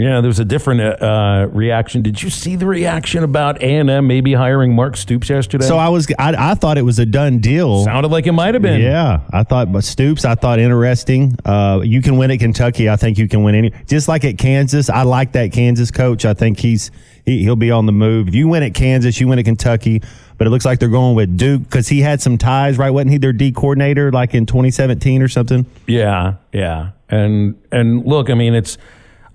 Yeah, 0.00 0.22
there 0.22 0.28
was 0.28 0.38
a 0.38 0.46
different 0.46 0.80
uh, 0.80 1.04
uh, 1.04 1.48
reaction. 1.52 2.00
Did 2.00 2.22
you 2.22 2.30
see 2.30 2.56
the 2.56 2.64
reaction 2.64 3.22
about 3.22 3.60
A 3.60 3.76
and 3.76 3.90
M 3.90 4.06
maybe 4.06 4.32
hiring 4.32 4.74
Mark 4.74 4.96
Stoops 4.96 5.28
yesterday? 5.28 5.66
So 5.66 5.76
I 5.76 5.90
was, 5.90 6.10
I, 6.18 6.52
I, 6.52 6.54
thought 6.54 6.78
it 6.78 6.82
was 6.82 6.98
a 6.98 7.04
done 7.04 7.38
deal. 7.38 7.84
Sounded 7.84 8.10
like 8.10 8.26
it 8.26 8.32
might 8.32 8.54
have 8.54 8.62
been. 8.62 8.80
Yeah, 8.80 9.20
I 9.30 9.42
thought, 9.42 9.70
but 9.70 9.84
Stoops, 9.84 10.24
I 10.24 10.36
thought 10.36 10.58
interesting. 10.58 11.36
Uh, 11.44 11.82
you 11.84 12.00
can 12.00 12.16
win 12.16 12.30
at 12.30 12.38
Kentucky. 12.38 12.88
I 12.88 12.96
think 12.96 13.18
you 13.18 13.28
can 13.28 13.42
win 13.42 13.54
any. 13.54 13.72
Just 13.86 14.08
like 14.08 14.24
at 14.24 14.38
Kansas, 14.38 14.88
I 14.88 15.02
like 15.02 15.32
that 15.32 15.52
Kansas 15.52 15.90
coach. 15.90 16.24
I 16.24 16.32
think 16.32 16.58
he's 16.58 16.90
he, 17.26 17.42
he'll 17.42 17.54
be 17.56 17.70
on 17.70 17.84
the 17.84 17.92
move. 17.92 18.28
If 18.28 18.34
you 18.34 18.48
win 18.48 18.62
at 18.62 18.72
Kansas, 18.72 19.20
you 19.20 19.28
win 19.28 19.38
at 19.38 19.44
Kentucky. 19.44 20.00
But 20.38 20.46
it 20.46 20.50
looks 20.50 20.64
like 20.64 20.78
they're 20.78 20.88
going 20.88 21.14
with 21.14 21.36
Duke 21.36 21.64
because 21.64 21.88
he 21.88 22.00
had 22.00 22.22
some 22.22 22.38
ties, 22.38 22.78
right? 22.78 22.88
Wasn't 22.88 23.10
he 23.10 23.18
their 23.18 23.34
D 23.34 23.52
coordinator 23.52 24.10
like 24.10 24.32
in 24.32 24.46
2017 24.46 25.20
or 25.20 25.28
something? 25.28 25.66
Yeah, 25.86 26.36
yeah. 26.54 26.92
And 27.10 27.60
and 27.70 28.06
look, 28.06 28.30
I 28.30 28.34
mean, 28.34 28.54
it's 28.54 28.78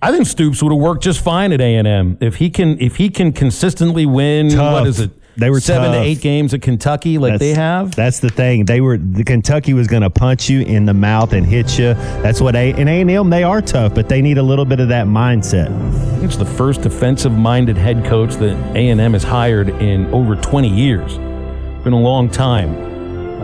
I 0.06 0.12
think 0.12 0.28
Stoops 0.28 0.62
would 0.62 0.72
have 0.72 0.80
worked 0.80 1.02
just 1.02 1.20
fine 1.20 1.52
at 1.52 1.60
A 1.60 1.76
and 1.78 1.88
M 1.88 2.18
if 2.22 2.36
he 2.36 2.52
can 2.52 2.80
if 2.80 2.98
he 2.98 3.10
can 3.10 3.34
consistently 3.34 4.06
win. 4.06 4.50
Tough. 4.50 4.74
What 4.74 4.88
is 4.88 5.00
it? 5.00 5.10
They 5.36 5.50
were 5.50 5.60
seven 5.60 5.92
tough. 5.92 5.96
to 5.96 6.02
eight 6.02 6.22
games 6.22 6.54
at 6.54 6.62
Kentucky, 6.62 7.18
like 7.18 7.34
that's, 7.34 7.40
they 7.40 7.56
have. 7.56 7.96
That's 7.96 8.20
the 8.20 8.30
thing. 8.30 8.66
They 8.66 8.82
were 8.82 9.00
the 9.00 9.24
Kentucky 9.24 9.74
was 9.74 9.88
going 9.88 10.04
to 10.04 10.12
punch 10.12 10.48
you 10.48 10.62
in 10.62 10.86
the 10.86 10.94
mouth 10.94 11.34
and 11.34 11.44
hit 11.44 11.80
you. 11.80 11.96
That's 11.96 12.40
what 12.40 12.56
A 12.56 12.74
and 12.74 12.88
A 12.88 13.02
and 13.02 13.10
M 13.10 13.32
they 13.32 13.42
are 13.42 13.64
tough, 13.64 13.96
but 13.96 14.08
they 14.08 14.22
need 14.22 14.38
a 14.38 14.44
little 14.44 14.64
bit 14.64 14.80
of 14.80 14.90
that 14.90 15.08
mindset. 15.08 15.72
It's 16.24 16.38
the 16.38 16.46
first 16.46 16.84
defensive-minded 16.84 17.76
head 17.76 18.06
coach 18.06 18.36
that 18.36 18.56
A 18.76 18.90
and 18.90 19.02
M 19.02 19.14
has 19.14 19.24
hired 19.24 19.70
in 19.70 20.06
over 20.14 20.36
20 20.36 20.70
years. 20.70 21.18
Been 21.84 21.94
a 21.94 22.00
long 22.00 22.30
time. 22.30 22.95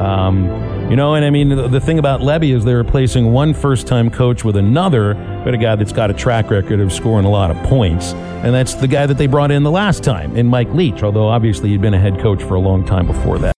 Um, 0.01 0.89
you 0.89 0.95
know, 0.95 1.13
and 1.13 1.23
I 1.23 1.29
mean, 1.29 1.49
the, 1.49 1.67
the, 1.67 1.79
thing 1.79 1.99
about 1.99 2.21
Lebby 2.21 2.55
is 2.55 2.65
they're 2.65 2.77
replacing 2.77 3.31
one 3.31 3.53
first 3.53 3.85
time 3.85 4.09
coach 4.09 4.43
with 4.43 4.55
another, 4.55 5.13
but 5.45 5.53
a 5.53 5.57
guy 5.57 5.75
that's 5.75 5.93
got 5.93 6.09
a 6.09 6.13
track 6.13 6.49
record 6.49 6.79
of 6.79 6.91
scoring 6.91 7.23
a 7.23 7.29
lot 7.29 7.51
of 7.51 7.57
points. 7.67 8.13
And 8.43 8.51
that's 8.51 8.73
the 8.73 8.87
guy 8.87 9.05
that 9.05 9.19
they 9.19 9.27
brought 9.27 9.51
in 9.51 9.61
the 9.61 9.69
last 9.69 10.03
time, 10.03 10.35
in 10.35 10.47
Mike 10.47 10.73
Leach, 10.73 11.03
although 11.03 11.27
obviously 11.27 11.69
he'd 11.69 11.81
been 11.81 11.93
a 11.93 11.99
head 11.99 12.19
coach 12.19 12.41
for 12.41 12.55
a 12.55 12.59
long 12.59 12.83
time 12.83 13.05
before 13.05 13.37
that. 13.37 13.53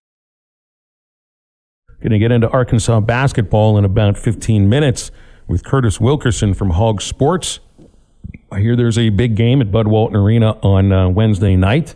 Going 2.02 2.12
to 2.12 2.20
get 2.20 2.34
into 2.34 2.50
Arkansas 2.50 3.00
basketball 3.00 3.78
in 3.78 3.86
about 3.86 4.18
15 4.18 4.68
minutes 4.68 5.10
with 5.48 5.64
Curtis 5.64 6.02
Wilkerson 6.02 6.54
from 6.54 6.72
Hog 6.72 7.02
Sports. 7.02 7.62
I 8.52 8.60
hear 8.60 8.76
there's 8.76 8.98
a 8.98 9.08
big 9.08 9.36
game 9.36 9.62
at 9.62 9.72
Bud 9.72 9.88
Walton 9.88 10.18
Arena 10.18 10.58
on 10.62 10.92
uh, 10.92 11.08
Wednesday 11.08 11.56
night. 11.56 11.96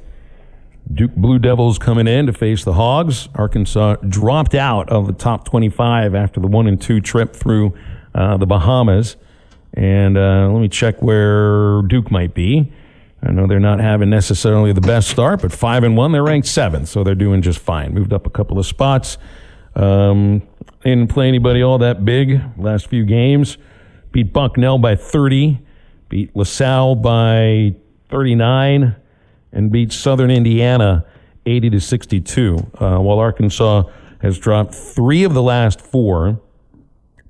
Duke 0.93 1.15
Blue 1.15 1.37
Devils 1.37 1.77
coming 1.77 2.07
in 2.07 2.27
to 2.27 2.33
face 2.33 2.63
the 2.63 2.73
Hogs. 2.73 3.27
Arkansas 3.35 3.95
dropped 4.07 4.55
out 4.55 4.89
of 4.89 5.07
the 5.07 5.13
top 5.13 5.45
25 5.45 6.15
after 6.15 6.39
the 6.39 6.47
one 6.47 6.67
and 6.67 6.81
two 6.81 7.01
trip 7.01 7.35
through 7.35 7.77
uh, 8.15 8.37
the 8.37 8.45
Bahamas. 8.45 9.17
And 9.73 10.17
uh, 10.17 10.49
let 10.49 10.59
me 10.61 10.69
check 10.69 11.01
where 11.01 11.81
Duke 11.83 12.09
might 12.09 12.33
be. 12.33 12.71
I 13.21 13.31
know 13.31 13.47
they're 13.47 13.59
not 13.59 13.79
having 13.79 14.09
necessarily 14.09 14.73
the 14.73 14.81
best 14.81 15.09
start, 15.09 15.41
but 15.41 15.51
five 15.51 15.83
and 15.83 15.97
one, 15.97 16.11
they're 16.11 16.23
ranked 16.23 16.47
seventh, 16.47 16.87
so 16.87 17.03
they're 17.03 17.15
doing 17.15 17.41
just 17.41 17.59
fine. 17.59 17.93
Moved 17.93 18.13
up 18.13 18.25
a 18.25 18.29
couple 18.29 18.59
of 18.59 18.65
spots. 18.65 19.17
Um, 19.75 20.47
didn't 20.83 21.07
play 21.07 21.27
anybody 21.27 21.61
all 21.61 21.79
that 21.79 22.05
big 22.05 22.41
last 22.57 22.87
few 22.87 23.05
games. 23.05 23.57
Beat 24.11 24.31
Bucknell 24.31 24.77
by 24.77 24.95
30. 24.95 25.59
Beat 26.09 26.35
La 26.35 26.43
Salle 26.43 26.95
by 26.95 27.75
39 28.09 28.95
and 29.57 29.71
beat 29.71 29.91
Southern 29.91 30.29
Indiana 30.29 31.03
80 31.47 31.71
to 31.71 31.81
62, 31.81 32.71
uh, 32.75 32.99
while 32.99 33.17
Arkansas 33.17 33.83
has 34.21 34.37
dropped 34.37 34.73
three 34.73 35.23
of 35.23 35.33
the 35.33 35.41
last 35.41 35.81
four 35.81 36.39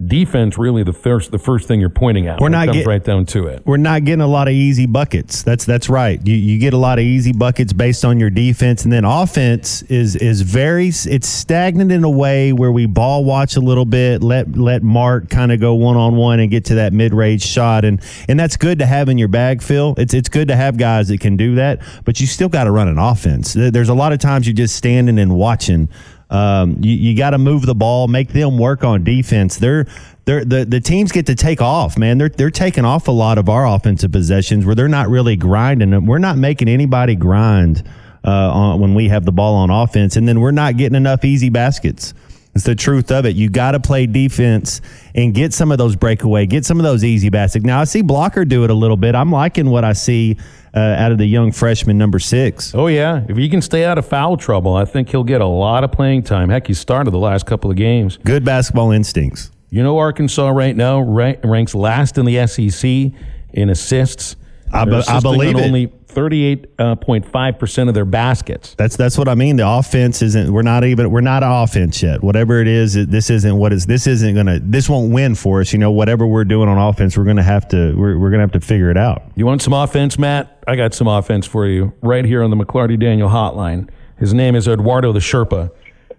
defense 0.05 0.57
really 0.57 0.83
the 0.83 0.93
first 0.93 1.31
the 1.31 1.39
first 1.39 1.67
thing 1.67 1.79
you're 1.79 1.89
pointing 1.89 2.27
out. 2.27 2.39
We're 2.39 2.49
not 2.49 2.67
comes 2.67 2.79
get, 2.79 2.87
right 2.87 3.03
down 3.03 3.25
to 3.27 3.47
it. 3.47 3.63
We're 3.65 3.77
not 3.77 4.03
getting 4.03 4.21
a 4.21 4.27
lot 4.27 4.47
of 4.47 4.53
easy 4.53 4.85
buckets. 4.85 5.43
That's 5.43 5.65
that's 5.65 5.89
right. 5.89 6.25
You 6.25 6.35
you 6.35 6.59
get 6.59 6.73
a 6.73 6.77
lot 6.77 6.99
of 6.99 7.03
easy 7.03 7.33
buckets 7.33 7.73
based 7.73 8.05
on 8.05 8.19
your 8.19 8.29
defense, 8.29 8.83
and 8.83 8.93
then 8.93 9.05
offense 9.05 9.81
is 9.83 10.15
is 10.15 10.41
very 10.41 10.87
it's 10.89 11.27
stagnant 11.27 11.91
in 11.91 12.03
a 12.03 12.09
way 12.09 12.53
where 12.53 12.71
we 12.71 12.85
ball 12.85 13.25
watch 13.25 13.55
a 13.55 13.59
little 13.59 13.85
bit, 13.85 14.21
let 14.21 14.55
let 14.55 14.83
Mark 14.83 15.29
kind 15.29 15.51
of 15.51 15.59
go 15.59 15.73
one 15.73 15.97
on 15.97 16.15
one 16.15 16.39
and 16.39 16.51
get 16.51 16.65
to 16.65 16.75
that 16.75 16.93
mid 16.93 17.13
range 17.13 17.43
shot, 17.43 17.83
and 17.83 18.01
and 18.27 18.39
that's 18.39 18.57
good 18.57 18.79
to 18.79 18.85
have 18.85 19.09
in 19.09 19.17
your 19.17 19.27
bag, 19.27 19.61
Phil. 19.61 19.95
It's 19.97 20.13
it's 20.13 20.29
good 20.29 20.47
to 20.49 20.55
have 20.55 20.77
guys 20.77 21.07
that 21.07 21.19
can 21.19 21.37
do 21.37 21.55
that, 21.55 21.81
but 22.05 22.19
you 22.19 22.27
still 22.27 22.49
got 22.49 22.65
to 22.65 22.71
run 22.71 22.87
an 22.87 22.99
offense. 22.99 23.53
There's 23.53 23.89
a 23.89 23.95
lot 23.95 24.13
of 24.13 24.19
times 24.19 24.45
you're 24.45 24.53
just 24.53 24.75
standing 24.75 25.17
and 25.17 25.35
watching. 25.35 25.89
Um, 26.29 26.77
you, 26.81 26.93
you 26.93 27.17
got 27.17 27.31
to 27.31 27.37
move 27.37 27.65
the 27.65 27.75
ball, 27.75 28.07
make 28.07 28.29
them 28.29 28.57
work 28.57 28.83
on 28.83 29.03
defense. 29.03 29.57
They're 29.57 29.85
they're, 30.25 30.43
the 30.43 30.65
the 30.65 30.81
teams 30.81 31.11
get 31.11 31.25
to 31.27 31.35
take 31.35 31.61
off, 31.61 31.97
man. 31.97 32.17
They're 32.17 32.29
they're 32.29 32.51
taking 32.51 32.83
off 32.83 33.07
a 33.07 33.11
lot 33.11 33.37
of 33.37 33.47
our 33.47 33.65
offensive 33.65 34.11
possessions 34.11 34.65
where 34.65 34.75
they're 34.75 34.89
not 34.89 35.07
really 35.09 35.37
grinding 35.37 35.91
them. 35.91 36.05
We're 36.05 36.17
not 36.17 36.37
making 36.37 36.67
anybody 36.67 37.15
grind 37.15 37.87
uh, 38.25 38.29
on, 38.29 38.79
when 38.81 38.93
we 38.93 39.07
have 39.07 39.23
the 39.23 39.31
ball 39.31 39.55
on 39.55 39.69
offense, 39.69 40.17
and 40.17 40.27
then 40.27 40.41
we're 40.41 40.51
not 40.51 40.75
getting 40.75 40.95
enough 40.95 41.23
easy 41.23 41.49
baskets. 41.49 42.13
It's 42.53 42.65
the 42.65 42.75
truth 42.75 43.11
of 43.11 43.25
it. 43.25 43.35
You 43.35 43.51
got 43.51 43.71
to 43.71 43.79
play 43.79 44.07
defense 44.07 44.81
and 45.13 45.33
get 45.33 45.53
some 45.53 45.71
of 45.71 45.77
those 45.77 45.95
breakaway, 45.95 46.47
get 46.47 46.65
some 46.65 46.79
of 46.79 46.83
those 46.83 47.03
easy 47.03 47.29
baskets. 47.29 47.63
Now 47.63 47.79
I 47.79 47.83
see 47.83 48.01
Blocker 48.01 48.45
do 48.45 48.63
it 48.63 48.71
a 48.71 48.73
little 48.73 48.97
bit. 48.97 49.13
I'm 49.13 49.31
liking 49.31 49.69
what 49.69 49.83
I 49.83 49.93
see 49.93 50.37
uh, 50.77 50.95
out 50.99 51.11
of 51.11 51.17
the 51.17 51.25
young 51.25 51.51
freshman 51.51 51.97
number 51.97 52.19
six. 52.19 52.75
Oh 52.75 52.85
yeah, 52.85 53.25
if 53.27 53.35
he 53.35 53.49
can 53.49 53.61
stay 53.63 53.83
out 53.83 53.97
of 53.97 54.05
foul 54.05 54.37
trouble, 54.37 54.75
I 54.75 54.85
think 54.85 55.09
he'll 55.09 55.23
get 55.23 55.41
a 55.41 55.45
lot 55.45 55.83
of 55.83 55.91
playing 55.91 56.23
time. 56.23 56.49
Heck, 56.49 56.67
he 56.67 56.75
started 56.75 57.11
the 57.11 57.17
last 57.17 57.47
couple 57.47 57.71
of 57.71 57.77
games. 57.77 58.17
Good 58.17 58.45
basketball 58.45 58.91
instincts. 58.91 59.49
You 59.71 59.81
know, 59.81 59.97
Arkansas 59.97 60.49
right 60.49 60.75
now 60.75 60.99
ranks 60.99 61.73
last 61.73 62.17
in 62.17 62.25
the 62.25 62.45
SEC 62.45 63.11
in 63.53 63.69
assists. 63.69 64.35
I, 64.73 64.85
be, 64.85 65.01
I 65.07 65.19
believe 65.19 65.57
it. 65.57 65.63
Only 65.63 65.91
thirty-eight 66.07 66.67
uh, 66.79 66.95
point 66.95 67.25
five 67.25 67.59
percent 67.59 67.89
of 67.89 67.95
their 67.95 68.05
baskets. 68.05 68.75
That's 68.75 68.95
that's 68.95 69.17
what 69.17 69.27
I 69.27 69.35
mean. 69.35 69.55
The 69.55 69.67
offense 69.67 70.21
isn't. 70.21 70.51
We're 70.51 70.61
not 70.61 70.83
even. 70.83 71.11
We're 71.11 71.21
not 71.21 71.43
an 71.43 71.51
offense 71.51 72.01
yet. 72.01 72.23
Whatever 72.23 72.59
it 72.59 72.67
is, 72.67 72.93
this 72.93 73.29
isn't 73.29 73.57
what 73.57 73.73
is. 73.73 73.85
This 73.85 74.07
isn't 74.07 74.35
gonna. 74.35 74.59
This 74.59 74.89
won't 74.89 75.11
win 75.11 75.35
for 75.35 75.61
us. 75.61 75.73
You 75.73 75.79
know, 75.79 75.91
whatever 75.91 76.27
we're 76.27 76.45
doing 76.45 76.69
on 76.69 76.77
offense, 76.77 77.17
we're 77.17 77.25
gonna 77.25 77.43
have 77.43 77.67
to. 77.69 77.93
We're, 77.95 78.17
we're 78.17 78.29
gonna 78.29 78.43
have 78.43 78.51
to 78.53 78.59
figure 78.59 78.89
it 78.89 78.97
out. 78.97 79.23
You 79.35 79.45
want 79.45 79.61
some 79.61 79.73
offense, 79.73 80.17
Matt? 80.17 80.63
I 80.67 80.75
got 80.75 80.93
some 80.93 81.07
offense 81.07 81.45
for 81.45 81.65
you 81.67 81.93
right 82.01 82.25
here 82.25 82.43
on 82.43 82.49
the 82.49 82.57
McLarty 82.57 82.99
Daniel 82.99 83.29
Hotline. 83.29 83.89
His 84.17 84.33
name 84.33 84.55
is 84.55 84.67
Eduardo 84.67 85.13
the 85.13 85.19
Sherpa. 85.19 85.71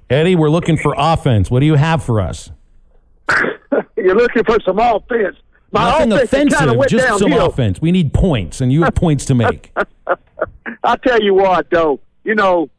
Eddie, 0.09 0.37
we're 0.37 0.51
looking 0.51 0.77
for 0.77 0.95
offense. 0.97 1.51
What 1.51 1.61
do 1.61 1.67
you 1.67 1.75
have 1.75 2.03
for 2.03 2.21
us? 2.21 2.51
You're 3.97 4.15
looking 4.15 4.45
for 4.45 4.59
some 4.65 4.79
offense. 4.79 5.37
My 5.71 6.07
Nothing 6.07 6.13
offensive, 6.13 6.87
just 6.89 7.07
downhill. 7.07 7.19
some 7.19 7.33
offense. 7.33 7.81
We 7.81 7.93
need 7.93 8.15
points, 8.15 8.61
and 8.61 8.73
you 8.73 8.85
have 8.85 8.95
points 8.95 9.27
to 9.27 9.35
make. 9.35 9.73
I 10.85 10.97
tell 10.97 11.23
you 11.23 11.35
what, 11.35 11.69
though, 11.71 12.01
you 12.25 12.35
know, 12.35 12.71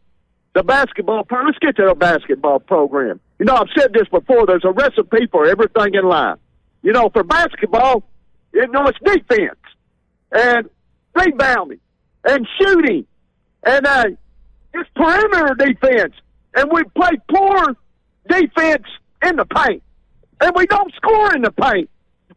the 0.55 0.63
basketball. 0.63 1.25
Let's 1.29 1.59
get 1.59 1.75
to 1.75 1.85
the 1.85 1.95
basketball 1.95 2.59
program. 2.59 3.19
You 3.37 3.45
know, 3.45 3.55
I've 3.55 3.69
said 3.77 3.93
this 3.93 4.07
before. 4.07 4.45
There's 4.47 4.65
a 4.65 4.71
recipe 4.71 5.27
for 5.31 5.45
everything 5.45 5.93
in 5.93 6.05
life. 6.05 6.39
You 6.81 6.91
know, 6.91 7.09
for 7.09 7.23
basketball, 7.23 8.03
you 8.53 8.67
know, 8.69 8.87
it's 8.87 8.97
defense 9.03 9.59
and 10.31 10.69
rebounding 11.13 11.79
and 12.25 12.47
shooting 12.59 13.05
and 13.63 13.85
uh, 13.85 14.05
it's 14.73 14.89
perimeter 14.95 15.55
defense. 15.55 16.13
And 16.55 16.71
we 16.71 16.83
play 16.95 17.11
poor 17.29 17.75
defense 18.27 18.85
in 19.23 19.35
the 19.35 19.45
paint, 19.45 19.83
and 20.41 20.51
we 20.55 20.65
don't 20.65 20.93
score 20.95 21.35
in 21.35 21.43
the 21.43 21.51
paint. 21.51 21.89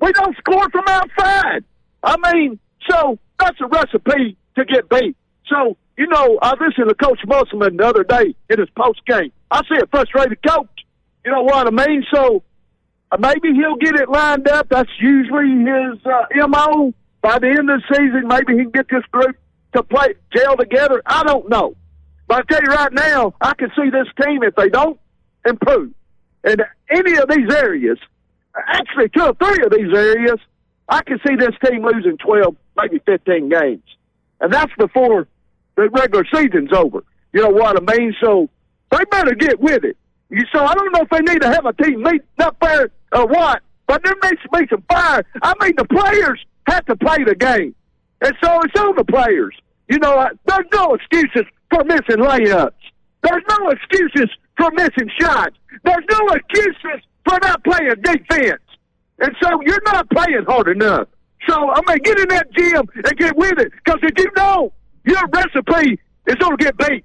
We 0.03 0.11
don't 0.13 0.37
score 0.37 0.69
from 0.71 0.85
outside. 0.89 1.65
I 2.03 2.17
mean, 2.33 2.59
so 2.91 3.21
that's 3.39 3.57
a 3.61 3.69
recipe 3.69 4.37
to 4.57 4.65
get 4.65 4.89
beat. 4.89 5.17
So, 5.47 5.77
you 5.97 6.09
know, 6.09 6.41
I 6.43 6.55
listened 6.55 6.89
to 6.89 6.95
Coach 6.97 7.21
Musselman 7.25 7.77
the 7.77 7.87
other 7.87 8.03
day 8.03 8.35
in 8.51 8.59
his 8.59 8.69
post 8.77 9.01
game. 9.07 9.31
I 9.53 9.61
see 9.61 9.81
a 9.81 9.87
frustrated 9.87 10.39
coach. 10.43 10.69
You 11.25 11.31
know 11.31 11.43
what 11.43 11.69
I 11.69 11.87
mean? 11.87 12.05
So 12.13 12.43
uh, 13.13 13.17
maybe 13.21 13.55
he'll 13.55 13.77
get 13.77 13.95
it 13.95 14.09
lined 14.09 14.49
up. 14.49 14.69
That's 14.71 14.91
usually 15.01 15.51
his 15.51 16.05
uh, 16.05 16.49
MO. 16.49 16.93
By 17.21 17.39
the 17.39 17.51
end 17.51 17.71
of 17.71 17.81
the 17.81 17.95
season, 17.95 18.27
maybe 18.27 18.55
he 18.59 18.65
can 18.65 18.71
get 18.71 18.89
this 18.89 19.05
group 19.13 19.37
to 19.77 19.85
play, 19.85 20.15
gel 20.35 20.57
together. 20.57 21.01
I 21.07 21.23
don't 21.23 21.49
know. 21.49 21.77
But 22.27 22.39
I 22.41 22.43
tell 22.53 22.61
you 22.61 22.75
right 22.75 22.93
now, 22.93 23.35
I 23.41 23.55
can 23.55 23.71
see 23.77 23.89
this 23.89 24.09
team, 24.21 24.43
if 24.43 24.57
they 24.57 24.69
don't 24.69 24.99
improve 25.47 25.93
in 26.43 26.57
any 26.91 27.17
of 27.19 27.29
these 27.29 27.55
areas, 27.55 27.99
actually 28.57 29.09
two 29.11 29.25
or 29.25 29.35
three 29.35 29.65
of 29.65 29.73
these 29.73 29.93
areas, 29.95 30.39
I 30.89 31.03
can 31.03 31.19
see 31.27 31.37
this 31.37 31.55
team 31.65 31.85
losing 31.85 32.19
12, 32.19 32.57
maybe 32.77 33.01
15 33.07 33.49
games. 33.49 33.83
And 34.41 34.53
that's 34.53 34.73
before 34.79 35.29
the 35.77 35.89
regular 35.91 36.25
season's 36.35 36.73
over. 36.73 37.05
You 37.33 37.43
know 37.43 37.51
what 37.51 37.77
I 37.77 37.97
mean? 37.97 38.15
So 38.23 38.49
they 38.91 39.05
better 39.11 39.35
get 39.35 39.61
with 39.61 39.85
it. 39.85 39.97
You 40.31 40.45
so 40.53 40.65
I 40.65 40.75
don't 40.75 40.93
know 40.93 41.03
if 41.03 41.11
they 41.11 41.21
need 41.21 41.43
to 41.43 41.49
have 41.49 41.67
a 41.67 41.73
team 41.75 42.03
meet 42.03 42.23
up 42.39 42.57
there 42.61 42.91
or 43.13 43.27
what, 43.27 43.63
but 43.87 44.03
there 44.03 44.15
needs 44.25 44.43
to 44.43 44.49
be 44.59 44.67
some 44.71 44.83
fire. 44.91 45.25
I 45.43 45.55
mean, 45.61 45.75
the 45.77 45.85
players 45.85 46.45
have 46.67 46.87
to 46.87 46.97
play 46.97 47.19
the 47.25 47.35
game, 47.35 47.75
and 48.23 48.35
so 48.43 48.61
it's 48.63 48.81
on 48.81 48.97
the 48.97 49.05
players. 49.05 49.55
You 49.91 49.99
know, 49.99 50.27
there's 50.47 50.67
no 50.73 50.95
excuses 50.95 51.45
for 51.71 51.85
missing 51.85 52.17
layups. 52.17 52.73
There's 53.23 53.43
no 53.49 53.69
excuses 53.71 54.31
for 54.57 54.71
missing 54.73 55.11
shots. 55.21 55.57
There's 55.85 56.05
no 56.11 56.29
excuses 56.29 57.05
for 57.29 57.39
not 57.43 57.63
playing 57.65 57.95
defense. 58.03 58.63
And 59.19 59.35
so 59.41 59.61
you're 59.65 59.83
not 59.85 60.09
playing 60.11 60.45
hard 60.47 60.69
enough. 60.69 61.09
So, 61.49 61.55
I 61.55 61.81
mean, 61.87 61.99
get 62.05 62.19
in 62.19 62.29
that 62.29 62.53
gym 62.53 62.85
and 62.95 63.19
get 63.19 63.37
with 63.37 63.59
it. 63.59 63.73
Because 63.85 64.01
if 64.03 64.19
you 64.19 64.31
know 64.37 64.73
your 65.05 65.21
recipe 65.33 65.99
is 66.27 66.35
going 66.37 66.57
to 66.57 66.65
get 66.65 66.77
beat. 66.79 67.05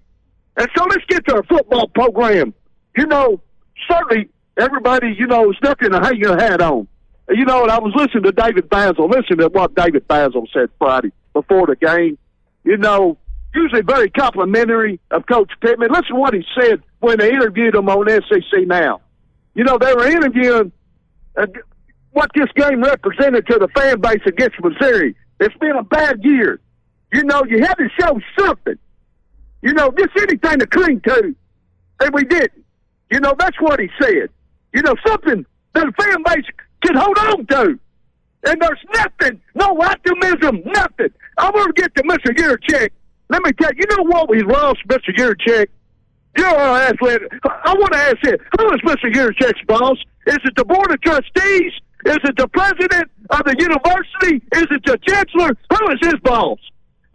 And 0.57 0.67
so 0.75 0.83
let's 0.85 1.05
get 1.07 1.25
to 1.27 1.35
our 1.35 1.43
football 1.43 1.87
program. 1.89 2.53
You 2.95 3.05
know, 3.05 3.41
certainly 3.89 4.29
everybody, 4.57 5.15
you 5.17 5.27
know, 5.27 5.49
is 5.51 5.57
nothing 5.63 5.91
to 5.91 5.99
hang 5.99 6.17
your 6.17 6.37
hat 6.37 6.61
on. 6.61 6.87
You 7.29 7.45
know, 7.45 7.63
and 7.63 7.71
I 7.71 7.79
was 7.79 7.93
listening 7.95 8.23
to 8.23 8.31
David 8.31 8.69
Bazzel. 8.69 9.09
Listen 9.09 9.37
to 9.37 9.49
what 9.49 9.75
David 9.75 10.07
Bazzel 10.07 10.47
said 10.53 10.69
Friday 10.79 11.11
before 11.33 11.67
the 11.67 11.75
game. 11.75 12.17
You 12.63 12.77
know, 12.77 13.17
usually 13.53 13.81
very 13.81 14.09
complimentary 14.09 14.99
of 15.11 15.25
Coach 15.25 15.51
Pittman. 15.61 15.89
Listen 15.89 16.15
to 16.15 16.15
what 16.15 16.33
he 16.33 16.43
said 16.59 16.81
when 16.99 17.19
they 17.19 17.29
interviewed 17.29 17.75
him 17.75 17.89
on 17.89 18.07
SEC 18.07 18.65
Now. 18.65 19.01
You 19.57 19.63
know, 19.63 19.79
they 19.79 19.91
were 19.95 20.05
interviewing 20.05 20.71
uh, 21.35 21.47
what 22.11 22.29
this 22.35 22.45
game 22.55 22.83
represented 22.83 23.47
to 23.47 23.57
the 23.57 23.67
fan 23.69 23.99
base 23.99 24.21
against 24.27 24.55
Missouri. 24.63 25.15
It's 25.39 25.57
been 25.57 25.75
a 25.75 25.83
bad 25.83 26.23
year. 26.23 26.59
You 27.11 27.23
know, 27.23 27.43
you 27.43 27.63
had 27.63 27.73
to 27.73 27.89
show 27.99 28.19
something. 28.39 28.77
You 29.63 29.73
know, 29.73 29.91
just 29.97 30.11
anything 30.15 30.59
to 30.59 30.67
cling 30.67 31.01
to. 31.01 31.35
And 32.01 32.13
we 32.13 32.23
didn't. 32.25 32.63
You 33.11 33.19
know, 33.19 33.33
that's 33.39 33.59
what 33.59 33.79
he 33.79 33.89
said. 33.99 34.29
You 34.75 34.83
know, 34.83 34.93
something 35.05 35.43
that 35.73 35.85
the 35.87 36.03
fan 36.03 36.23
base 36.23 36.45
can 36.85 36.95
hold 36.95 37.17
on 37.17 37.47
to. 37.47 37.79
And 38.45 38.61
there's 38.61 38.79
nothing, 38.93 39.41
no 39.55 39.75
optimism, 39.81 40.61
nothing. 40.65 41.09
I 41.39 41.49
want 41.49 41.75
to 41.75 41.81
get 41.81 41.95
to 41.95 42.03
Mr. 42.03 42.31
Yurachek. 42.31 42.91
Let 43.29 43.41
me 43.41 43.51
tell 43.53 43.71
you, 43.73 43.85
you 43.89 43.97
know 43.97 44.03
what 44.03 44.29
we 44.29 44.43
lost, 44.43 44.87
Mr. 44.87 45.15
Yurachek? 45.17 45.67
You 46.37 46.43
know, 46.43 46.55
I, 46.55 46.83
ask, 46.83 46.95
I 47.01 47.73
want 47.73 47.93
to 47.93 47.99
ask 47.99 48.17
you, 48.23 48.37
who 48.59 48.71
is 48.73 48.81
Mr. 48.81 49.11
Yurachek's 49.11 49.65
boss? 49.65 49.97
Is 50.27 50.37
it 50.45 50.55
the 50.55 50.65
Board 50.65 50.91
of 50.91 51.01
Trustees? 51.01 51.73
Is 52.05 52.19
it 52.23 52.37
the 52.37 52.47
president 52.49 53.09
of 53.31 53.43
the 53.43 53.55
university? 53.57 54.45
Is 54.53 54.67
it 54.69 54.81
the 54.85 54.97
chancellor? 55.07 55.51
Who 55.73 55.91
is 55.93 55.99
his 56.01 56.19
boss? 56.21 56.59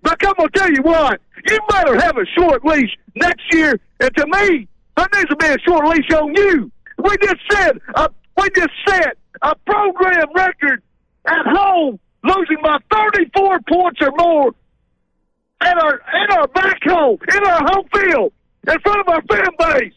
But 0.03 0.19
going 0.19 0.35
to 0.35 0.49
tell 0.55 0.71
you 0.71 0.83
what, 0.83 1.21
you 1.49 1.59
better 1.69 2.01
have 2.01 2.17
a 2.17 2.27
short 2.37 2.65
leash 2.65 2.91
next 3.15 3.43
year. 3.53 3.79
And 4.01 4.15
to 4.17 4.27
me, 4.27 4.69
there 4.97 5.07
needs 5.15 5.29
to 5.29 5.37
be 5.37 5.47
a 5.47 5.59
short 5.61 5.87
leash 5.87 6.11
on 6.11 6.35
you. 6.35 6.73
We 6.99 7.17
just 7.23 7.41
said, 7.51 7.81
uh, 7.95 8.09
we 8.37 8.49
just 8.57 8.71
set 8.89 9.17
a 9.43 9.55
program 9.67 10.27
record 10.35 10.83
at 11.27 11.47
home, 11.47 12.01
losing 12.25 12.59
by 12.63 12.79
34 12.93 13.61
points 13.69 14.01
or 14.03 14.11
more 14.17 14.53
at 15.61 15.79
our, 15.79 15.95
at 15.95 16.31
our 16.33 16.49
back 16.49 16.81
home, 16.85 17.19
in 17.33 17.45
our 17.45 17.61
home 17.67 17.87
field, 17.95 18.33
in 18.69 18.81
front 18.81 19.01
of 19.01 19.09
our 19.09 19.23
fan 19.23 19.49
base, 19.59 19.93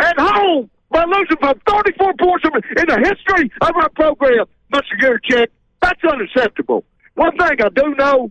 at 0.00 0.18
home 0.18 0.70
by 0.90 1.04
losing 1.04 1.36
by 1.40 1.52
34 1.66 2.14
points 2.18 2.44
in 2.44 2.86
the 2.86 2.98
history 3.02 3.50
of 3.60 3.76
our 3.76 3.88
program, 3.90 4.46
Mr. 4.72 4.98
Yurachek. 5.00 5.48
That's 5.82 6.00
unacceptable. 6.04 6.84
One 7.14 7.36
thing 7.36 7.58
I 7.62 7.68
do 7.74 7.94
know, 7.96 8.30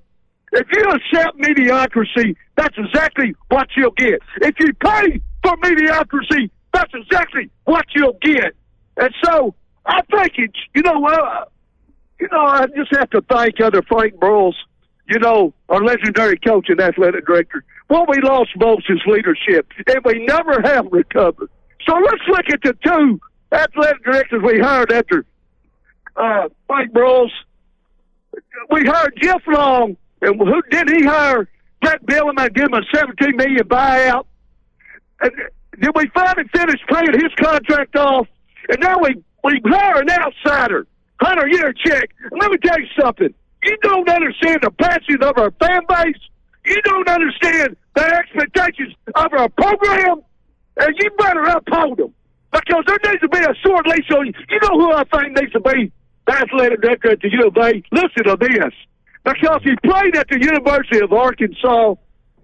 if 0.54 0.68
you 0.72 0.84
accept 0.84 1.38
mediocrity, 1.38 2.36
that's 2.56 2.76
exactly 2.78 3.36
what 3.50 3.68
you'll 3.76 3.92
get. 3.92 4.20
If 4.42 4.56
you 4.60 4.74
pay 4.74 5.22
for 5.44 5.56
mediocrity, 5.62 6.52
that's 6.74 6.92
exactly 6.94 7.50
what 7.66 7.86
you'll 7.96 8.18
get. 8.22 8.56
And 8.98 9.14
so 9.24 9.56
I 9.86 10.02
think 10.12 10.32
it's, 10.38 10.58
you 10.76 10.82
know, 10.82 11.06
uh, 11.06 11.46
you 12.20 12.28
know, 12.32 12.42
I 12.42 12.66
just 12.76 12.94
have 12.96 13.10
to 13.12 13.22
thank 13.30 13.60
other 13.62 13.82
Frank 13.84 14.16
Broyles, 14.16 14.54
you 15.08 15.20
know, 15.20 15.54
our 15.70 15.84
legendary 15.84 16.38
coach 16.38 16.70
and 16.70 16.80
athletic 16.80 17.26
director. 17.26 17.64
Well, 17.90 18.06
we 18.08 18.22
lost 18.22 18.52
his 18.88 19.02
leadership, 19.06 19.68
and 19.88 20.00
we 20.06 20.26
never 20.26 20.62
have 20.64 20.88
recovered. 20.92 21.50
So 21.86 21.94
let's 21.96 22.24
look 22.28 22.46
at 22.52 22.62
the 22.64 22.76
two 22.86 23.20
athletic 23.52 24.04
directors 24.04 24.42
we 24.44 24.60
hired 24.60 24.92
after 24.92 25.26
uh, 26.16 26.50
Frank 26.68 26.94
Broyles. 26.94 27.32
We 28.72 28.86
hired 28.86 29.14
Jeff 29.22 29.42
Long, 29.48 29.98
and 30.22 30.40
who 30.40 30.62
did 30.72 30.90
he 30.90 31.04
hire? 31.04 31.48
Brett 31.82 32.00
and 32.08 32.54
give 32.56 32.66
him 32.66 32.74
a 32.74 32.82
17 32.96 33.36
million 33.36 33.68
buyout. 33.68 34.26
And 35.22 35.32
did 35.80 35.92
we 35.96 36.10
finally 36.14 36.48
finish 36.56 36.80
paying 36.88 37.14
his 37.14 37.34
contract 37.40 37.96
off? 37.98 38.28
And 38.70 38.78
now 38.80 39.00
we, 39.00 39.22
we 39.44 39.62
hire 39.66 40.02
an 40.02 40.10
outsider, 40.10 40.88
Hunter. 41.20 41.46
And 41.46 42.40
let 42.40 42.52
me 42.52 42.58
tell 42.58 42.80
you 42.80 42.88
something. 43.00 43.34
You 43.64 43.78
don't 43.82 44.10
understand 44.10 44.60
the 44.62 44.72
passion 44.72 45.24
of 45.24 45.38
our 45.38 45.52
fan 45.52 45.82
base. 45.88 46.22
You 46.66 46.82
don't 46.84 47.08
understand 47.10 47.76
the 47.96 48.04
expectations 48.04 48.94
of 49.16 49.34
our 49.34 49.50
program 49.50 50.22
and 50.78 50.96
you 51.00 51.10
better 51.18 51.44
uphold 51.44 51.98
them 51.98 52.14
because 52.52 52.84
there 52.88 52.98
needs 53.12 53.22
to 53.22 53.30
be 53.30 53.40
a 53.40 53.54
short 53.66 53.88
leash 53.88 54.10
on 54.12 54.28
you. 54.28 54.34
You 54.50 54.60
know 54.62 54.80
who 54.80 54.94
I 54.94 55.04
think 55.06 55.40
needs 55.40 55.54
to 55.54 55.60
be 55.60 55.92
the 56.26 56.34
athletic 56.34 56.82
director 56.82 57.12
at 57.12 57.20
the 57.20 57.32
U 57.32 57.48
of 57.48 57.58
A? 57.58 57.84
Listen 57.92 58.24
to 58.26 58.38
this. 58.40 58.74
Because 59.24 59.62
he 59.64 59.76
played 59.84 60.16
at 60.16 60.28
the 60.30 60.40
University 60.40 61.00
of 61.00 61.14
Arkansas. 61.14 61.96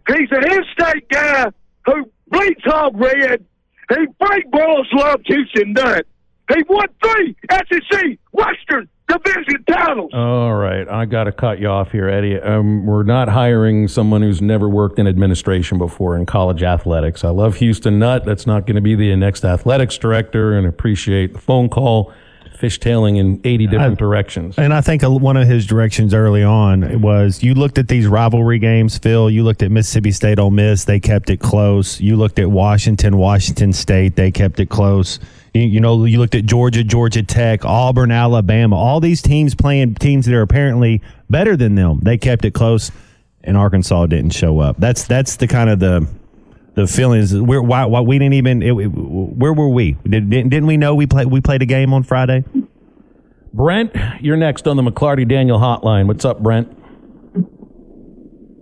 He's 0.08 0.32
an 0.32 0.52
in-state 0.52 1.10
guy 1.10 1.46
who 1.86 2.10
bleeds 2.30 2.62
hog 2.64 3.00
red, 3.00 3.46
He 3.90 3.96
Frank 4.18 4.46
Broyles 4.52 4.92
loved 4.94 5.26
Houston 5.28 5.74
Nutt. 5.74 6.06
He 6.50 6.64
won 6.68 6.88
three 7.04 7.36
SEC 7.52 8.18
Western 8.32 8.90
Division 9.10 9.64
titles. 9.66 10.12
All 10.14 10.54
right, 10.56 10.88
I 10.88 11.06
got 11.06 11.26
to 11.26 11.32
cut 11.32 11.60
you 11.60 11.68
off 11.68 11.92
here, 11.92 12.08
Eddie. 12.08 12.40
Um, 12.40 12.86
we're 12.86 13.04
not 13.04 13.28
hiring 13.28 13.88
someone 13.88 14.22
who's 14.22 14.42
never 14.42 14.70
worked 14.70 15.00
in 15.00 15.08
administration 15.08 15.78
before 15.78 16.16
in 16.16 16.26
college 16.26 16.64
athletics. 16.64 17.24
I 17.24 17.30
love 17.30 17.58
Houston 17.58 18.00
Nutt. 18.00 18.26
That's 18.26 18.46
not 18.46 18.66
going 18.66 18.76
to 18.76 18.82
be 18.82 18.96
the 18.96 19.16
next 19.16 19.44
athletics 19.44 19.98
director, 19.98 20.58
and 20.58 20.68
appreciate 20.68 21.34
the 21.34 21.40
phone 21.40 21.70
call 21.70 22.14
fishtailing 22.60 23.18
in 23.18 23.40
80 23.44 23.68
different 23.68 23.94
I, 23.94 23.96
directions. 23.96 24.58
And 24.58 24.74
I 24.74 24.82
think 24.82 25.02
one 25.04 25.38
of 25.38 25.48
his 25.48 25.66
directions 25.66 26.14
early 26.14 26.44
on 26.44 27.02
was 27.02 27.42
you 27.42 27.54
looked 27.54 27.78
at 27.78 27.88
these 27.88 28.06
rivalry 28.06 28.60
games, 28.60 28.98
Phil. 28.98 29.30
You 29.30 29.44
looked 29.44 29.64
at 29.64 29.72
Mississippi 29.72 30.12
State, 30.12 30.40
Ole 30.40 30.52
Miss. 30.52 30.84
They 30.86 31.00
kept 31.00 31.30
it 31.30 31.40
close. 31.40 32.02
You 32.02 32.18
looked 32.18 32.38
at 32.38 32.52
Washington, 32.52 33.18
Washington 33.18 33.72
State. 33.74 34.16
They 34.16 34.32
kept 34.32 34.60
it 34.60 34.70
close. 34.70 35.20
You, 35.54 35.62
you 35.64 35.80
know, 35.80 36.06
you 36.06 36.20
looked 36.20 36.36
at 36.36 36.46
Georgia, 36.46 36.84
Georgia 36.84 37.24
Tech, 37.24 37.66
Auburn, 37.66 38.12
Alabama. 38.12 38.76
All 38.76 39.00
these 39.00 39.22
teams 39.22 39.56
playing 39.56 39.96
teams 39.96 40.26
that 40.26 40.36
are 40.36 40.42
apparently 40.42 41.02
better 41.30 41.56
than 41.56 41.76
them. 41.76 42.00
They 42.02 42.18
kept 42.18 42.46
it 42.46 42.54
close, 42.54 42.92
and 43.44 43.58
Arkansas 43.58 44.08
didn't 44.08 44.32
show 44.32 44.60
up. 44.60 44.78
That's 44.78 45.06
that's 45.06 45.38
the 45.38 45.48
kind 45.48 45.70
of 45.70 45.80
the 45.80 46.08
the 46.76 46.88
feelings. 46.88 47.36
Where 47.36 47.62
why, 47.62 47.86
why 47.86 48.02
we 48.02 48.20
didn't 48.20 48.34
even 48.34 48.62
it, 48.62 48.72
where 48.72 49.54
were 49.54 49.70
we? 49.70 49.94
Did, 50.04 50.30
didn't, 50.30 50.50
didn't 50.50 50.68
we 50.68 50.78
know 50.78 50.96
we 50.96 51.08
played 51.08 51.28
we 51.28 51.42
played 51.42 51.62
a 51.62 51.66
game 51.66 51.94
on 51.94 52.04
Friday? 52.04 52.44
Brent, 53.52 53.96
you're 54.22 54.38
next 54.38 54.68
on 54.68 54.78
the 54.78 54.84
McLarty 54.84 55.28
Daniel 55.28 55.60
Hotline. 55.60 56.06
What's 56.08 56.24
up, 56.24 56.40
Brent? 56.40 56.76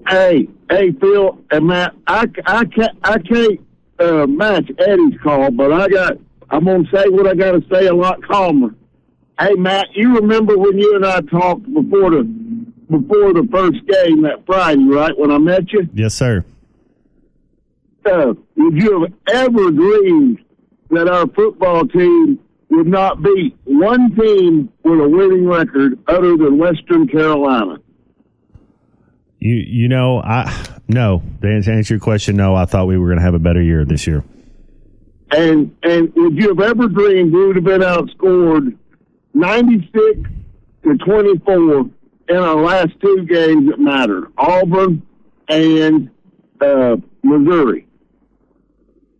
Hey, 0.08 0.48
hey, 0.70 0.94
Phil 0.94 1.38
and 1.52 1.68
Matt. 1.68 1.94
I, 2.08 2.26
I 2.46 2.64
can't 2.64 2.98
I 3.04 3.20
can't 3.20 3.60
uh, 4.00 4.26
match 4.26 4.72
Eddie's 4.80 5.20
call, 5.22 5.52
but 5.52 5.74
I 5.74 5.90
got 5.90 6.18
I'm 6.50 6.66
gonna 6.66 6.84
say 6.94 7.06
what 7.10 7.28
I 7.28 7.36
got 7.36 7.52
to 7.52 7.64
say 7.72 7.88
a 7.88 7.94
lot 7.94 8.24
calmer. 8.24 8.74
Hey, 9.40 9.54
Matt, 9.54 9.88
you 9.94 10.16
remember 10.16 10.58
when 10.58 10.78
you 10.78 10.96
and 10.96 11.06
I 11.06 11.22
talked 11.22 11.72
before 11.74 12.12
the 12.12 12.24
before 12.90 13.34
the 13.34 13.48
first 13.52 13.86
game 13.86 14.22
that 14.24 14.46
Friday, 14.46 14.86
right? 14.86 15.18
When 15.18 15.32
I 15.32 15.38
met 15.38 15.72
you? 15.72 15.90
Yes, 15.94 16.14
sir 16.14 16.44
uh, 18.08 18.34
would 18.56 18.76
you 18.76 19.02
have 19.02 19.14
ever 19.28 19.72
dreamed 19.72 20.40
that 20.90 21.08
our 21.08 21.28
football 21.28 21.86
team 21.88 22.40
would 22.70 22.88
not 22.88 23.22
beat 23.22 23.56
one 23.66 24.16
team 24.16 24.72
with 24.84 25.00
a 25.00 25.08
winning 25.08 25.48
record 25.48 26.00
other 26.08 26.38
than 26.38 26.58
Western 26.58 27.08
Carolina? 27.08 27.78
You 29.40 29.56
you 29.56 29.88
know 29.88 30.20
I 30.22 30.66
no 30.88 31.22
to 31.42 31.48
answer 31.48 31.94
your 31.94 32.00
question 32.00 32.36
no 32.36 32.56
I 32.56 32.66
thought 32.66 32.88
we 32.88 32.98
were 32.98 33.08
going 33.08 33.20
to 33.20 33.24
have 33.24 33.36
a 33.36 33.40
better 33.40 33.62
year 33.62 33.86
this 33.86 34.08
year. 34.08 34.24
And 35.32 35.76
and 35.84 36.14
would 36.16 36.38
you 36.38 36.50
have 36.50 36.60
ever 36.60 36.88
dreamed 36.88 37.34
we 37.34 37.48
would 37.48 37.56
have 37.58 37.66
been 37.66 37.82
outscored 37.82 38.78
ninety 39.34 39.90
six 39.94 40.30
to 40.84 40.98
twenty 40.98 41.38
four 41.40 41.90
in 42.30 42.36
our 42.38 42.56
last 42.56 43.00
two 43.02 43.26
games 43.26 43.70
that 43.70 43.80
matter 43.80 44.30
Auburn 44.38 45.06
and 45.50 46.10
uh, 46.62 46.96
Missouri? 47.24 47.88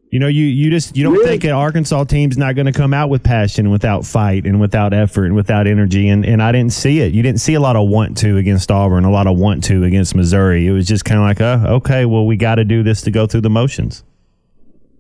You 0.10 0.20
know, 0.20 0.28
you, 0.28 0.46
you 0.46 0.70
just 0.70 0.96
you 0.96 1.04
don't 1.04 1.14
really? 1.14 1.26
think 1.28 1.44
an 1.44 1.52
Arkansas 1.52 2.06
team's 2.06 2.38
not 2.38 2.56
going 2.56 2.66
to 2.66 2.72
come 2.72 2.94
out 2.94 3.10
with 3.10 3.24
passion, 3.24 3.70
without 3.70 4.06
fight, 4.06 4.46
and 4.46 4.62
without 4.62 4.94
effort, 4.94 5.26
and 5.26 5.36
without 5.36 5.68
energy, 5.68 6.08
and, 6.08 6.26
and 6.26 6.42
I 6.42 6.54
didn't 6.54 6.72
see 6.72 7.02
it. 7.02 7.14
You 7.14 7.22
didn't 7.22 7.42
see 7.42 7.56
a 7.56 7.60
lot 7.60 7.76
of 7.76 7.90
want 7.90 8.18
to 8.20 8.38
against 8.38 8.72
Auburn, 8.72 9.04
a 9.04 9.12
lot 9.12 9.28
of 9.28 9.38
want 9.38 9.66
to 9.66 9.84
against 9.84 10.16
Missouri. 10.16 10.66
It 10.66 10.72
was 10.72 10.88
just 10.88 11.04
kind 11.04 11.20
of 11.20 11.26
like, 11.26 11.42
uh, 11.42 11.74
okay, 11.76 12.06
well, 12.06 12.26
we 12.26 12.38
got 12.38 12.56
to 12.56 12.64
do 12.64 12.84
this 12.84 13.02
to 13.02 13.12
go 13.12 13.28
through 13.28 13.42
the 13.42 13.50
motions. 13.50 14.06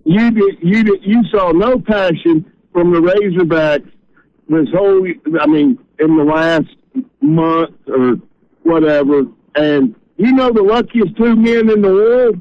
You 0.07 0.31
did, 0.31 0.57
you 0.61 0.83
did, 0.83 1.03
you 1.03 1.23
saw 1.29 1.51
no 1.51 1.79
passion 1.79 2.51
from 2.71 2.93
the 2.93 2.99
Razorbacks 2.99 3.91
this 4.47 4.69
whole. 4.73 5.05
I 5.39 5.47
mean, 5.47 5.77
in 5.99 6.17
the 6.17 6.23
last 6.23 6.67
month 7.21 7.75
or 7.87 8.15
whatever, 8.63 9.23
and 9.55 9.95
you 10.15 10.31
know 10.31 10.51
the 10.51 10.63
luckiest 10.63 11.17
two 11.17 11.35
men 11.35 11.69
in 11.69 11.81
the 11.81 11.89
world 11.89 12.39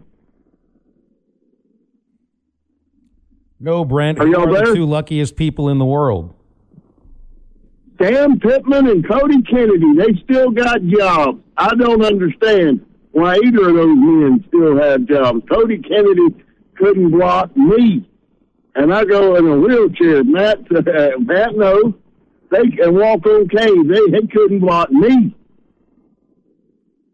No, 3.58 3.84
Brent. 3.84 4.20
Are, 4.20 4.26
y'all 4.26 4.54
are 4.54 4.66
the 4.66 4.74
two 4.74 4.84
luckiest 4.84 5.36
people 5.36 5.68
in 5.68 5.78
the 5.78 5.84
world? 5.84 6.34
Sam 8.00 8.38
Pittman 8.38 8.88
and 8.88 9.08
Cody 9.08 9.42
Kennedy. 9.42 9.96
They 9.96 10.20
still 10.22 10.50
got 10.50 10.84
jobs. 10.84 11.40
I 11.56 11.74
don't 11.74 12.04
understand 12.04 12.84
why 13.12 13.36
either 13.44 13.70
of 13.70 13.74
those 13.74 13.96
men 13.96 14.44
still 14.48 14.76
have 14.76 15.06
jobs. 15.06 15.42
Cody 15.50 15.78
Kennedy 15.78 16.44
couldn't 16.76 17.10
block 17.10 17.56
me, 17.56 18.08
and 18.74 18.92
I 18.92 19.04
go 19.04 19.36
in 19.36 19.46
a 19.46 19.56
wheelchair. 19.58 20.24
Matt, 20.24 20.70
Matt 20.70 21.56
knows 21.56 21.94
they 22.50 22.68
can 22.70 22.94
walk 22.94 23.26
okay. 23.26 23.70
They 23.82 24.10
they 24.10 24.26
couldn't 24.26 24.60
block 24.60 24.90
me, 24.90 25.34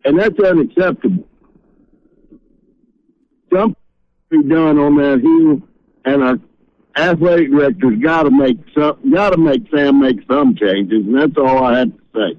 and 0.04 0.18
that's 0.18 0.38
unacceptable. 0.38 1.26
Something 3.52 3.76
be 4.30 4.42
done 4.44 4.78
on 4.78 4.96
that 4.96 5.20
hill 5.20 5.68
and 6.04 6.22
our 6.22 6.38
athletic 6.96 7.50
director's 7.50 7.98
got 8.00 8.24
to 8.24 8.30
make 8.30 8.58
some, 8.74 8.98
got 9.12 9.30
to 9.30 9.38
make 9.38 9.62
Sam 9.70 10.00
make 10.00 10.18
some 10.28 10.54
changes, 10.54 11.04
and 11.06 11.16
that's 11.16 11.36
all 11.36 11.64
I 11.64 11.78
had 11.78 11.92
to 11.92 12.02
say. 12.14 12.38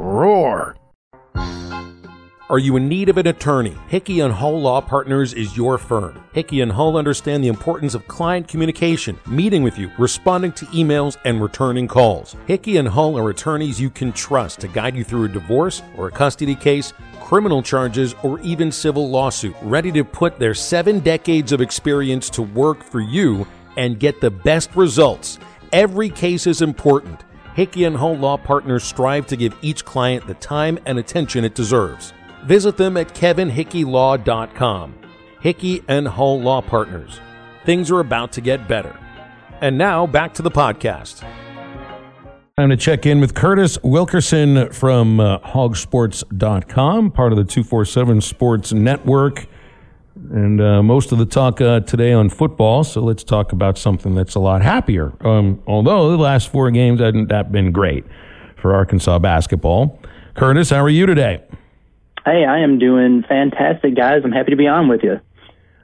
Roar! 0.00 0.76
Are 2.48 2.58
you 2.58 2.76
in 2.76 2.88
need 2.88 3.10
of 3.10 3.18
an 3.18 3.26
attorney? 3.26 3.76
Hickey 3.88 4.20
and 4.20 4.32
Hull 4.32 4.58
Law 4.58 4.80
Partners 4.80 5.34
is 5.34 5.58
your 5.58 5.76
firm. 5.76 6.24
Hickey 6.32 6.62
and 6.62 6.72
Hull 6.72 6.96
understand 6.96 7.44
the 7.44 7.48
importance 7.48 7.94
of 7.94 8.08
client 8.08 8.48
communication, 8.48 9.20
meeting 9.26 9.62
with 9.62 9.78
you, 9.78 9.90
responding 9.98 10.52
to 10.52 10.64
emails, 10.66 11.18
and 11.26 11.42
returning 11.42 11.86
calls. 11.86 12.34
Hickey 12.46 12.78
and 12.78 12.88
Hull 12.88 13.18
are 13.18 13.28
attorneys 13.28 13.78
you 13.78 13.90
can 13.90 14.10
trust 14.14 14.60
to 14.60 14.68
guide 14.68 14.96
you 14.96 15.04
through 15.04 15.24
a 15.24 15.28
divorce 15.28 15.82
or 15.98 16.08
a 16.08 16.12
custody 16.12 16.54
case, 16.54 16.94
criminal 17.20 17.62
charges, 17.62 18.14
or 18.22 18.40
even 18.40 18.72
civil 18.72 19.10
lawsuit, 19.10 19.54
ready 19.60 19.92
to 19.92 20.02
put 20.02 20.38
their 20.38 20.54
seven 20.54 21.00
decades 21.00 21.52
of 21.52 21.60
experience 21.60 22.30
to 22.30 22.40
work 22.40 22.82
for 22.82 23.00
you 23.00 23.46
and 23.76 24.00
get 24.00 24.22
the 24.22 24.30
best 24.30 24.74
results. 24.74 25.38
Every 25.74 26.08
case 26.08 26.46
is 26.46 26.62
important. 26.62 27.22
Hickey 27.54 27.84
and 27.84 27.96
Hull 27.96 28.16
Law 28.16 28.36
Partners 28.36 28.84
strive 28.84 29.26
to 29.28 29.36
give 29.36 29.56
each 29.62 29.84
client 29.84 30.26
the 30.26 30.34
time 30.34 30.78
and 30.86 30.98
attention 30.98 31.44
it 31.44 31.54
deserves. 31.54 32.12
Visit 32.44 32.76
them 32.76 32.96
at 32.96 33.14
kevinhickeylaw.com. 33.14 34.94
Hickey 35.40 35.82
and 35.88 36.06
Hull 36.06 36.40
Law 36.40 36.60
Partners. 36.60 37.20
Things 37.64 37.90
are 37.90 38.00
about 38.00 38.32
to 38.32 38.40
get 38.40 38.68
better. 38.68 38.98
And 39.60 39.76
now 39.76 40.06
back 40.06 40.34
to 40.34 40.42
the 40.42 40.50
podcast. 40.50 41.24
Time 42.56 42.70
to 42.70 42.76
check 42.76 43.06
in 43.06 43.20
with 43.20 43.34
Curtis 43.34 43.78
Wilkerson 43.82 44.70
from 44.72 45.18
uh, 45.18 45.38
hogsports.com, 45.40 47.10
part 47.10 47.32
of 47.32 47.38
the 47.38 47.44
247 47.44 48.20
Sports 48.20 48.72
Network. 48.72 49.46
And 50.28 50.60
uh, 50.60 50.82
most 50.82 51.12
of 51.12 51.18
the 51.18 51.26
talk 51.26 51.60
uh, 51.60 51.80
today 51.80 52.12
on 52.12 52.28
football, 52.28 52.84
so 52.84 53.00
let's 53.00 53.24
talk 53.24 53.52
about 53.52 53.78
something 53.78 54.14
that's 54.14 54.34
a 54.34 54.38
lot 54.38 54.60
happier. 54.60 55.12
Um, 55.26 55.62
although 55.66 56.10
the 56.10 56.18
last 56.18 56.50
four 56.50 56.70
games 56.70 57.00
hadn't 57.00 57.28
that 57.28 57.50
been 57.50 57.72
great 57.72 58.04
for 58.56 58.74
Arkansas 58.74 59.18
basketball. 59.18 59.98
Curtis, 60.34 60.70
how 60.70 60.82
are 60.82 60.90
you 60.90 61.06
today? 61.06 61.42
Hey, 62.24 62.44
I 62.44 62.58
am 62.58 62.78
doing 62.78 63.24
fantastic, 63.26 63.96
guys. 63.96 64.20
I'm 64.24 64.32
happy 64.32 64.50
to 64.50 64.56
be 64.56 64.68
on 64.68 64.88
with 64.88 65.02
you. 65.02 65.20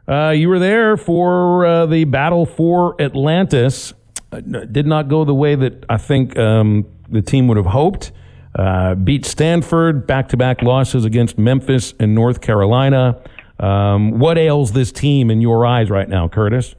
Uh, 0.06 0.30
you 0.30 0.48
were 0.48 0.58
there 0.58 0.96
for 0.96 1.64
uh, 1.64 1.86
the 1.86 2.04
battle 2.04 2.46
for 2.46 3.00
Atlantis. 3.00 3.94
Uh, 4.30 4.40
did 4.40 4.86
not 4.86 5.08
go 5.08 5.24
the 5.24 5.34
way 5.34 5.54
that 5.54 5.84
I 5.88 5.96
think 5.96 6.38
um, 6.38 6.86
the 7.08 7.22
team 7.22 7.48
would 7.48 7.56
have 7.56 7.66
hoped. 7.66 8.12
Uh, 8.54 8.94
beat 8.94 9.24
Stanford, 9.24 10.06
back 10.06 10.28
to 10.28 10.36
back 10.36 10.62
losses 10.62 11.04
against 11.04 11.38
Memphis 11.38 11.94
and 11.98 12.14
North 12.14 12.40
Carolina. 12.40 13.20
Um, 13.58 14.18
what 14.18 14.38
ails 14.38 14.72
this 14.72 14.92
team 14.92 15.30
in 15.30 15.40
your 15.40 15.64
eyes 15.64 15.90
right 15.90 16.08
now, 16.08 16.28
Curtis? 16.28 16.74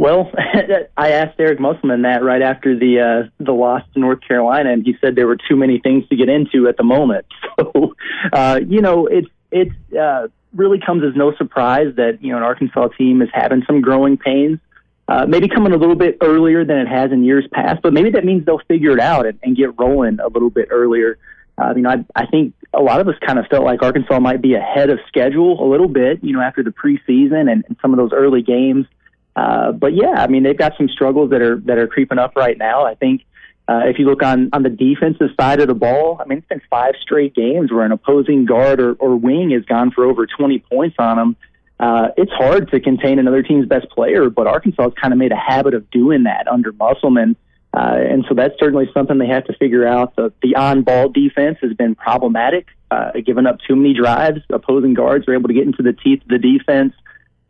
Well, 0.00 0.32
I 0.96 1.10
asked 1.10 1.38
Eric 1.38 1.60
Musselman 1.60 2.02
that 2.02 2.22
right 2.22 2.40
after 2.40 2.78
the 2.78 3.00
uh, 3.00 3.28
the 3.38 3.52
loss 3.52 3.82
to 3.92 4.00
North 4.00 4.20
Carolina, 4.26 4.72
and 4.72 4.82
he 4.82 4.96
said 4.98 5.14
there 5.14 5.26
were 5.26 5.36
too 5.36 5.56
many 5.56 5.78
things 5.78 6.08
to 6.08 6.16
get 6.16 6.30
into 6.30 6.68
at 6.68 6.76
the 6.76 6.84
moment. 6.84 7.26
So, 7.60 7.94
uh, 8.32 8.60
you 8.66 8.80
know, 8.80 9.06
it's 9.06 9.28
it's 9.50 9.74
uh, 9.94 10.28
really 10.54 10.80
comes 10.80 11.04
as 11.04 11.14
no 11.14 11.34
surprise 11.36 11.94
that 11.96 12.22
you 12.22 12.30
know 12.30 12.38
an 12.38 12.42
Arkansas 12.42 12.88
team 12.96 13.20
is 13.20 13.28
having 13.34 13.62
some 13.66 13.82
growing 13.82 14.16
pains. 14.16 14.58
Uh, 15.06 15.26
maybe 15.26 15.46
coming 15.46 15.72
a 15.72 15.76
little 15.76 15.94
bit 15.94 16.16
earlier 16.22 16.64
than 16.64 16.78
it 16.78 16.88
has 16.88 17.12
in 17.12 17.22
years 17.22 17.44
past, 17.52 17.82
but 17.82 17.92
maybe 17.92 18.10
that 18.12 18.24
means 18.24 18.46
they'll 18.46 18.62
figure 18.68 18.92
it 18.92 19.00
out 19.00 19.26
and, 19.26 19.38
and 19.42 19.56
get 19.56 19.78
rolling 19.78 20.18
a 20.20 20.28
little 20.28 20.48
bit 20.48 20.68
earlier. 20.70 21.18
Uh, 21.60 21.74
you 21.74 21.82
know, 21.82 21.90
I, 21.90 22.22
I 22.22 22.26
think 22.26 22.54
a 22.72 22.80
lot 22.80 23.00
of 23.00 23.08
us 23.08 23.14
kind 23.26 23.38
of 23.38 23.46
felt 23.48 23.64
like 23.64 23.82
Arkansas 23.82 24.18
might 24.20 24.40
be 24.40 24.54
ahead 24.54 24.88
of 24.88 24.98
schedule 25.08 25.62
a 25.62 25.66
little 25.68 25.88
bit, 25.88 26.22
you 26.22 26.32
know, 26.32 26.40
after 26.40 26.62
the 26.62 26.70
preseason 26.70 27.50
and, 27.50 27.64
and 27.66 27.76
some 27.82 27.92
of 27.92 27.98
those 27.98 28.12
early 28.12 28.42
games. 28.42 28.86
Uh, 29.36 29.72
but 29.72 29.94
yeah, 29.94 30.14
I 30.16 30.26
mean, 30.26 30.42
they've 30.42 30.56
got 30.56 30.72
some 30.76 30.88
struggles 30.88 31.30
that 31.30 31.42
are 31.42 31.58
that 31.60 31.78
are 31.78 31.86
creeping 31.86 32.18
up 32.18 32.36
right 32.36 32.56
now. 32.56 32.84
I 32.84 32.94
think 32.94 33.22
uh, 33.68 33.82
if 33.84 33.98
you 33.98 34.06
look 34.06 34.22
on 34.22 34.50
on 34.52 34.62
the 34.62 34.70
defensive 34.70 35.28
side 35.38 35.60
of 35.60 35.68
the 35.68 35.74
ball, 35.74 36.18
I 36.20 36.26
mean, 36.26 36.38
it's 36.38 36.48
been 36.48 36.62
five 36.70 36.94
straight 37.00 37.34
games 37.34 37.70
where 37.70 37.84
an 37.84 37.92
opposing 37.92 38.44
guard 38.46 38.80
or, 38.80 38.94
or 38.94 39.16
wing 39.16 39.50
has 39.50 39.64
gone 39.64 39.90
for 39.90 40.04
over 40.04 40.26
20 40.26 40.58
points 40.60 40.96
on 40.98 41.16
them. 41.16 41.36
Uh, 41.78 42.08
it's 42.16 42.32
hard 42.32 42.70
to 42.70 42.80
contain 42.80 43.18
another 43.18 43.42
team's 43.42 43.66
best 43.66 43.88
player, 43.90 44.28
but 44.28 44.46
Arkansas 44.46 44.82
has 44.82 44.92
kind 45.00 45.12
of 45.12 45.18
made 45.18 45.32
a 45.32 45.36
habit 45.36 45.74
of 45.74 45.90
doing 45.90 46.24
that 46.24 46.48
under 46.48 46.72
Musselman. 46.72 47.30
Uh, 47.30 47.36
and 47.74 48.24
so 48.28 48.34
that's 48.34 48.54
certainly 48.58 48.90
something 48.92 49.18
they 49.18 49.28
have 49.28 49.44
to 49.44 49.52
figure 49.54 49.86
out. 49.86 50.16
The, 50.16 50.32
the 50.42 50.56
on-ball 50.56 51.10
defense 51.10 51.58
has 51.62 51.72
been 51.74 51.94
problematic, 51.94 52.66
uh, 52.90 53.12
giving 53.24 53.46
up 53.46 53.58
too 53.66 53.76
many 53.76 53.94
drives. 53.94 54.40
Opposing 54.50 54.94
guards 54.94 55.28
are 55.28 55.34
able 55.34 55.48
to 55.48 55.54
get 55.54 55.66
into 55.66 55.82
the 55.82 55.92
teeth 55.92 56.22
of 56.22 56.28
the 56.28 56.38
defense 56.38 56.94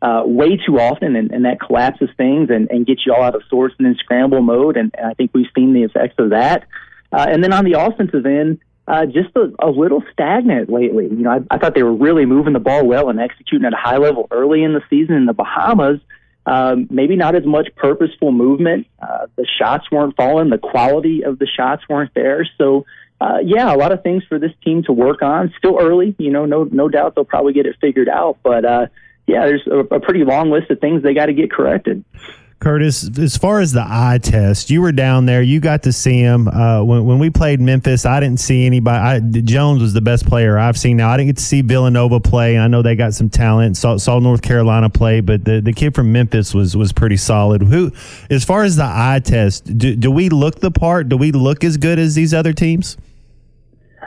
uh, 0.01 0.23
way 0.25 0.57
too 0.57 0.79
often, 0.79 1.15
and, 1.15 1.31
and 1.31 1.45
that 1.45 1.59
collapses 1.59 2.09
things 2.17 2.49
and, 2.49 2.69
and 2.71 2.85
gets 2.85 3.05
you 3.05 3.13
all 3.13 3.23
out 3.23 3.35
of 3.35 3.43
sorts 3.49 3.75
and 3.77 3.87
in 3.87 3.95
scramble 3.95 4.41
mode. 4.41 4.77
And, 4.77 4.93
and 4.97 5.07
I 5.07 5.13
think 5.13 5.31
we've 5.33 5.47
seen 5.55 5.73
the 5.73 5.83
effects 5.83 6.15
of 6.17 6.31
that. 6.31 6.67
Uh, 7.11 7.25
and 7.29 7.43
then 7.43 7.53
on 7.53 7.65
the 7.65 7.79
offensive 7.79 8.25
end, 8.25 8.59
uh, 8.87 9.05
just 9.05 9.35
a, 9.35 9.51
a 9.59 9.69
little 9.69 10.03
stagnant 10.11 10.69
lately. 10.69 11.05
You 11.05 11.23
know, 11.23 11.31
I, 11.31 11.55
I 11.55 11.57
thought 11.57 11.75
they 11.75 11.83
were 11.83 11.93
really 11.93 12.25
moving 12.25 12.53
the 12.53 12.59
ball 12.59 12.85
well 12.85 13.09
and 13.09 13.19
executing 13.19 13.65
at 13.65 13.73
a 13.73 13.77
high 13.77 13.97
level 13.97 14.27
early 14.31 14.63
in 14.63 14.73
the 14.73 14.81
season 14.89 15.15
in 15.15 15.25
the 15.25 15.33
Bahamas. 15.33 15.99
Um, 16.45 16.87
maybe 16.89 17.15
not 17.15 17.35
as 17.35 17.45
much 17.45 17.69
purposeful 17.75 18.31
movement. 18.31 18.87
Uh, 19.01 19.27
the 19.35 19.45
shots 19.59 19.91
weren't 19.91 20.15
falling. 20.15 20.49
The 20.49 20.57
quality 20.57 21.23
of 21.23 21.37
the 21.37 21.45
shots 21.45 21.83
weren't 21.87 22.13
there. 22.15 22.47
So, 22.57 22.85
uh, 23.19 23.37
yeah, 23.43 23.73
a 23.73 23.77
lot 23.77 23.91
of 23.91 24.01
things 24.01 24.23
for 24.27 24.39
this 24.39 24.51
team 24.63 24.81
to 24.83 24.91
work 24.91 25.21
on. 25.21 25.53
Still 25.59 25.77
early, 25.79 26.15
you 26.17 26.31
know, 26.31 26.45
no 26.45 26.63
no 26.63 26.89
doubt 26.89 27.13
they'll 27.13 27.25
probably 27.25 27.53
get 27.53 27.67
it 27.67 27.75
figured 27.79 28.09
out. 28.09 28.39
But 28.41 28.65
uh, 28.65 28.87
yeah, 29.27 29.45
there's 29.45 29.67
a, 29.67 29.95
a 29.95 29.99
pretty 29.99 30.23
long 30.23 30.49
list 30.49 30.71
of 30.71 30.79
things 30.79 31.03
they 31.03 31.13
got 31.13 31.27
to 31.27 31.33
get 31.33 31.51
corrected. 31.51 32.03
Curtis, 32.61 33.09
as 33.17 33.35
far 33.35 33.59
as 33.59 33.71
the 33.71 33.83
eye 33.85 34.19
test, 34.21 34.69
you 34.69 34.81
were 34.81 34.91
down 34.91 35.25
there. 35.25 35.41
You 35.41 35.59
got 35.59 35.81
to 35.83 35.91
see 35.91 36.19
him. 36.19 36.47
Uh, 36.47 36.83
when, 36.83 37.05
when 37.05 37.17
we 37.17 37.31
played 37.31 37.59
Memphis, 37.59 38.05
I 38.05 38.19
didn't 38.19 38.39
see 38.39 38.67
anybody. 38.67 38.97
I, 38.97 39.41
Jones 39.41 39.81
was 39.81 39.93
the 39.93 40.01
best 40.01 40.27
player 40.27 40.59
I've 40.59 40.77
seen. 40.77 40.97
Now 40.97 41.09
I 41.09 41.17
didn't 41.17 41.29
get 41.29 41.37
to 41.37 41.43
see 41.43 41.61
Villanova 41.61 42.19
play. 42.19 42.59
I 42.59 42.67
know 42.67 42.83
they 42.83 42.95
got 42.95 43.15
some 43.15 43.31
talent. 43.31 43.77
Saw, 43.77 43.97
saw 43.97 44.19
North 44.19 44.43
Carolina 44.43 44.91
play, 44.91 45.21
but 45.21 45.43
the, 45.43 45.59
the 45.59 45.73
kid 45.73 45.95
from 45.95 46.11
Memphis 46.11 46.53
was 46.53 46.77
was 46.77 46.93
pretty 46.93 47.17
solid. 47.17 47.63
Who, 47.63 47.91
as 48.29 48.45
far 48.45 48.63
as 48.63 48.75
the 48.75 48.85
eye 48.85 49.21
test, 49.23 49.77
do, 49.77 49.95
do 49.95 50.11
we 50.11 50.29
look 50.29 50.59
the 50.59 50.71
part? 50.71 51.09
Do 51.09 51.17
we 51.17 51.31
look 51.31 51.63
as 51.63 51.77
good 51.77 51.97
as 51.97 52.13
these 52.13 52.31
other 52.31 52.53
teams? 52.53 52.95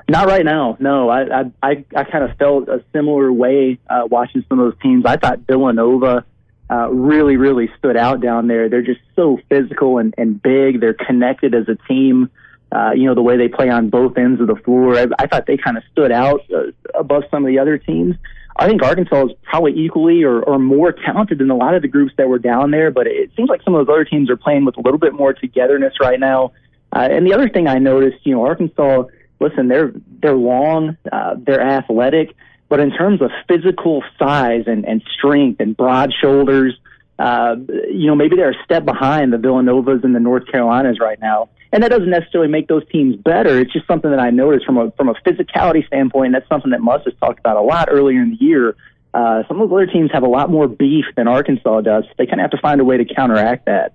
Not 0.09 0.27
right 0.29 0.45
now. 0.45 0.77
No, 0.79 1.09
I 1.09 1.41
I 1.41 1.45
I, 1.61 1.85
I 1.97 2.05
kind 2.05 2.23
of 2.23 2.37
felt 2.37 2.69
a 2.69 2.85
similar 2.93 3.33
way 3.33 3.81
uh, 3.91 4.07
watching 4.09 4.45
some 4.49 4.61
of 4.61 4.71
those 4.71 4.81
teams. 4.81 5.05
I 5.07 5.17
thought 5.17 5.41
Villanova 5.41 6.25
uh, 6.71 6.89
really 6.91 7.37
really 7.37 7.71
stood 7.79 7.97
out 7.97 8.21
down 8.21 8.49
there. 8.49 8.69
They're 8.69 8.83
just 8.83 9.01
so 9.17 9.39
physical 9.49 9.99
and 9.99 10.15
and 10.19 10.41
big. 10.43 10.81
They're 10.81 10.95
connected 10.95 11.55
as 11.55 11.69
a 11.69 11.77
team. 11.89 12.31
Uh, 12.73 12.91
you 12.93 13.05
know 13.05 13.15
the 13.15 13.23
way 13.23 13.37
they 13.37 13.49
play 13.49 13.69
on 13.69 13.89
both 13.89 14.17
ends 14.19 14.41
of 14.41 14.47
the 14.47 14.57
floor. 14.57 14.99
I, 14.99 15.07
I 15.19 15.27
thought 15.27 15.47
they 15.47 15.57
kind 15.57 15.77
of 15.77 15.83
stood 15.93 16.11
out 16.11 16.41
uh, 16.53 16.73
above 16.99 17.25
some 17.31 17.45
of 17.45 17.49
the 17.49 17.59
other 17.59 17.79
teams. 17.79 18.17
I 18.57 18.69
think 18.69 18.83
Arkansas 18.83 19.27
is 19.27 19.33
probably 19.43 19.73
equally 19.73 20.23
or, 20.23 20.41
or 20.41 20.61
more 20.61 20.93
talented 20.93 21.39
than 21.39 21.51
a 21.51 21.57
lot 21.57 21.75
of 21.75 21.83
the 21.83 21.89
groups 21.89 22.15
that 22.19 22.29
were 22.29 22.39
down 22.39 22.71
there, 22.71 22.93
but 22.93 23.09
it 23.09 23.31
seems 23.37 23.49
like 23.49 23.63
some 23.63 23.75
of 23.75 23.85
those 23.85 23.93
other 23.93 24.05
teams 24.05 24.31
are 24.31 24.37
playing 24.37 24.65
with 24.65 24.77
a 24.77 24.81
little 24.81 24.99
bit 24.99 25.13
more 25.13 25.33
togetherness 25.33 25.95
right 26.01 26.21
now. 26.21 26.53
Uh, 26.95 27.09
and 27.11 27.27
the 27.27 27.35
other 27.35 27.49
thing 27.49 27.67
I 27.67 27.79
noticed, 27.79 28.25
you 28.25 28.33
know, 28.33 28.45
Arkansas 28.45 29.05
listen, 29.45 29.69
they're 29.69 29.93
they're 30.23 30.37
long, 30.37 30.97
uh, 31.13 31.35
they're 31.39 31.61
athletic, 31.61 32.35
but 32.75 32.81
in 32.81 32.91
terms 32.91 33.23
of 33.23 33.31
physical 33.47 34.03
size 34.19 34.65
and, 34.67 34.85
and 34.85 35.01
strength 35.17 35.61
and 35.61 35.77
broad 35.77 36.13
shoulders, 36.13 36.77
uh, 37.21 37.55
you 37.89 38.09
know, 38.09 38.17
maybe 38.17 38.35
they're 38.35 38.51
a 38.51 38.65
step 38.65 38.85
behind 38.85 39.33
the 39.33 39.37
Villanovas 39.37 40.03
and 40.03 40.13
the 40.13 40.19
North 40.19 40.43
Carolinas 40.51 40.99
right 40.99 41.21
now. 41.21 41.49
And 41.73 41.85
that 41.85 41.91
doesn't 41.93 42.11
necessarily 42.11 42.51
make 42.51 42.67
those 42.67 42.83
teams 42.91 43.15
better. 43.15 43.61
It's 43.61 43.73
just 43.73 43.87
something 43.87 44.11
that 44.11 44.19
I 44.19 44.31
noticed 44.31 44.67
from 44.67 44.77
a 44.77 44.91
from 44.97 45.09
a 45.09 45.15
physicality 45.25 45.87
standpoint. 45.87 46.33
That's 46.33 46.49
something 46.49 46.73
that 46.73 46.81
Muss 46.81 47.03
has 47.05 47.15
talked 47.21 47.39
about 47.39 47.57
a 47.57 47.63
lot 47.63 47.87
earlier 47.93 48.21
in 48.21 48.31
the 48.31 48.45
year. 48.45 48.75
Uh, 49.13 49.45
some 49.47 49.61
of 49.61 49.71
those 49.71 49.77
other 49.77 49.87
teams 49.87 50.11
have 50.11 50.25
a 50.25 50.29
lot 50.29 50.51
more 50.51 50.67
beef 50.67 51.05
than 51.17 51.29
Arkansas 51.29 51.83
does. 51.83 52.03
They 52.19 52.27
kind 52.27 52.41
of 52.41 52.51
have 52.51 52.51
to 52.51 52.61
find 52.61 52.81
a 52.81 52.85
way 52.85 52.97
to 52.97 53.05
counteract 53.05 53.67
that. 53.67 53.95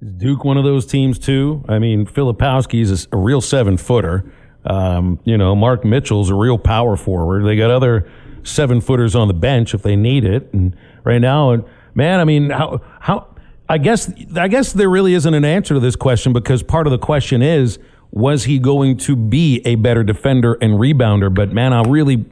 Is 0.00 0.12
Duke 0.12 0.44
one 0.44 0.58
of 0.58 0.62
those 0.62 0.86
teams 0.86 1.18
too? 1.18 1.64
I 1.68 1.80
mean, 1.80 2.06
Filipowski's 2.06 3.06
a, 3.06 3.16
a 3.16 3.18
real 3.18 3.40
seven 3.40 3.76
footer. 3.76 4.32
Um, 4.64 5.18
you 5.24 5.38
know, 5.38 5.54
Mark 5.54 5.84
Mitchell's 5.84 6.30
a 6.30 6.34
real 6.34 6.58
power 6.58 6.96
forward. 6.96 7.44
They 7.44 7.56
got 7.56 7.70
other 7.70 8.10
seven 8.42 8.80
footers 8.80 9.14
on 9.14 9.28
the 9.28 9.34
bench 9.34 9.74
if 9.74 9.82
they 9.82 9.96
need 9.96 10.24
it. 10.24 10.52
And 10.52 10.76
right 11.04 11.20
now, 11.20 11.64
man, 11.94 12.20
I 12.20 12.24
mean, 12.24 12.50
how 12.50 12.80
how 13.00 13.28
I 13.68 13.78
guess 13.78 14.12
I 14.36 14.48
guess 14.48 14.72
there 14.72 14.90
really 14.90 15.14
isn't 15.14 15.32
an 15.32 15.44
answer 15.44 15.74
to 15.74 15.80
this 15.80 15.96
question 15.96 16.32
because 16.32 16.62
part 16.62 16.86
of 16.86 16.90
the 16.90 16.98
question 16.98 17.42
is 17.42 17.78
was 18.12 18.44
he 18.44 18.58
going 18.58 18.96
to 18.96 19.14
be 19.14 19.62
a 19.64 19.76
better 19.76 20.02
defender 20.02 20.54
and 20.60 20.74
rebounder? 20.74 21.32
But 21.32 21.52
man, 21.52 21.72
I 21.72 21.82
really 21.82 22.24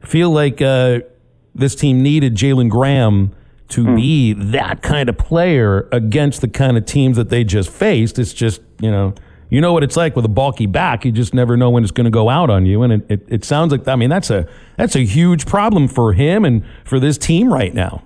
feel 0.00 0.30
like 0.30 0.62
uh, 0.62 1.00
this 1.54 1.74
team 1.74 2.02
needed 2.02 2.34
Jalen 2.34 2.70
Graham 2.70 3.34
to 3.68 3.84
mm. 3.84 3.96
be 3.96 4.32
that 4.32 4.80
kind 4.82 5.08
of 5.08 5.18
player 5.18 5.88
against 5.92 6.40
the 6.40 6.48
kind 6.48 6.78
of 6.78 6.86
teams 6.86 7.16
that 7.18 7.28
they 7.28 7.44
just 7.44 7.68
faced. 7.68 8.18
It's 8.18 8.32
just 8.32 8.62
you 8.80 8.90
know 8.90 9.14
you 9.50 9.60
know 9.60 9.72
what 9.72 9.82
it's 9.82 9.96
like 9.96 10.14
with 10.14 10.24
a 10.24 10.30
bulky 10.30 10.66
back. 10.66 11.04
You 11.04 11.12
just 11.12 11.32
never 11.32 11.56
know 11.56 11.70
when 11.70 11.82
it's 11.82 11.92
going 11.92 12.04
to 12.04 12.10
go 12.10 12.28
out 12.28 12.50
on 12.50 12.66
you. 12.66 12.82
And 12.82 12.92
it, 12.92 13.06
it, 13.08 13.26
it, 13.28 13.44
sounds 13.44 13.72
like, 13.72 13.86
I 13.88 13.96
mean, 13.96 14.10
that's 14.10 14.30
a, 14.30 14.46
that's 14.76 14.94
a 14.94 15.04
huge 15.04 15.46
problem 15.46 15.88
for 15.88 16.12
him 16.12 16.44
and 16.44 16.64
for 16.84 17.00
this 17.00 17.16
team 17.16 17.52
right 17.52 17.72
now. 17.72 18.02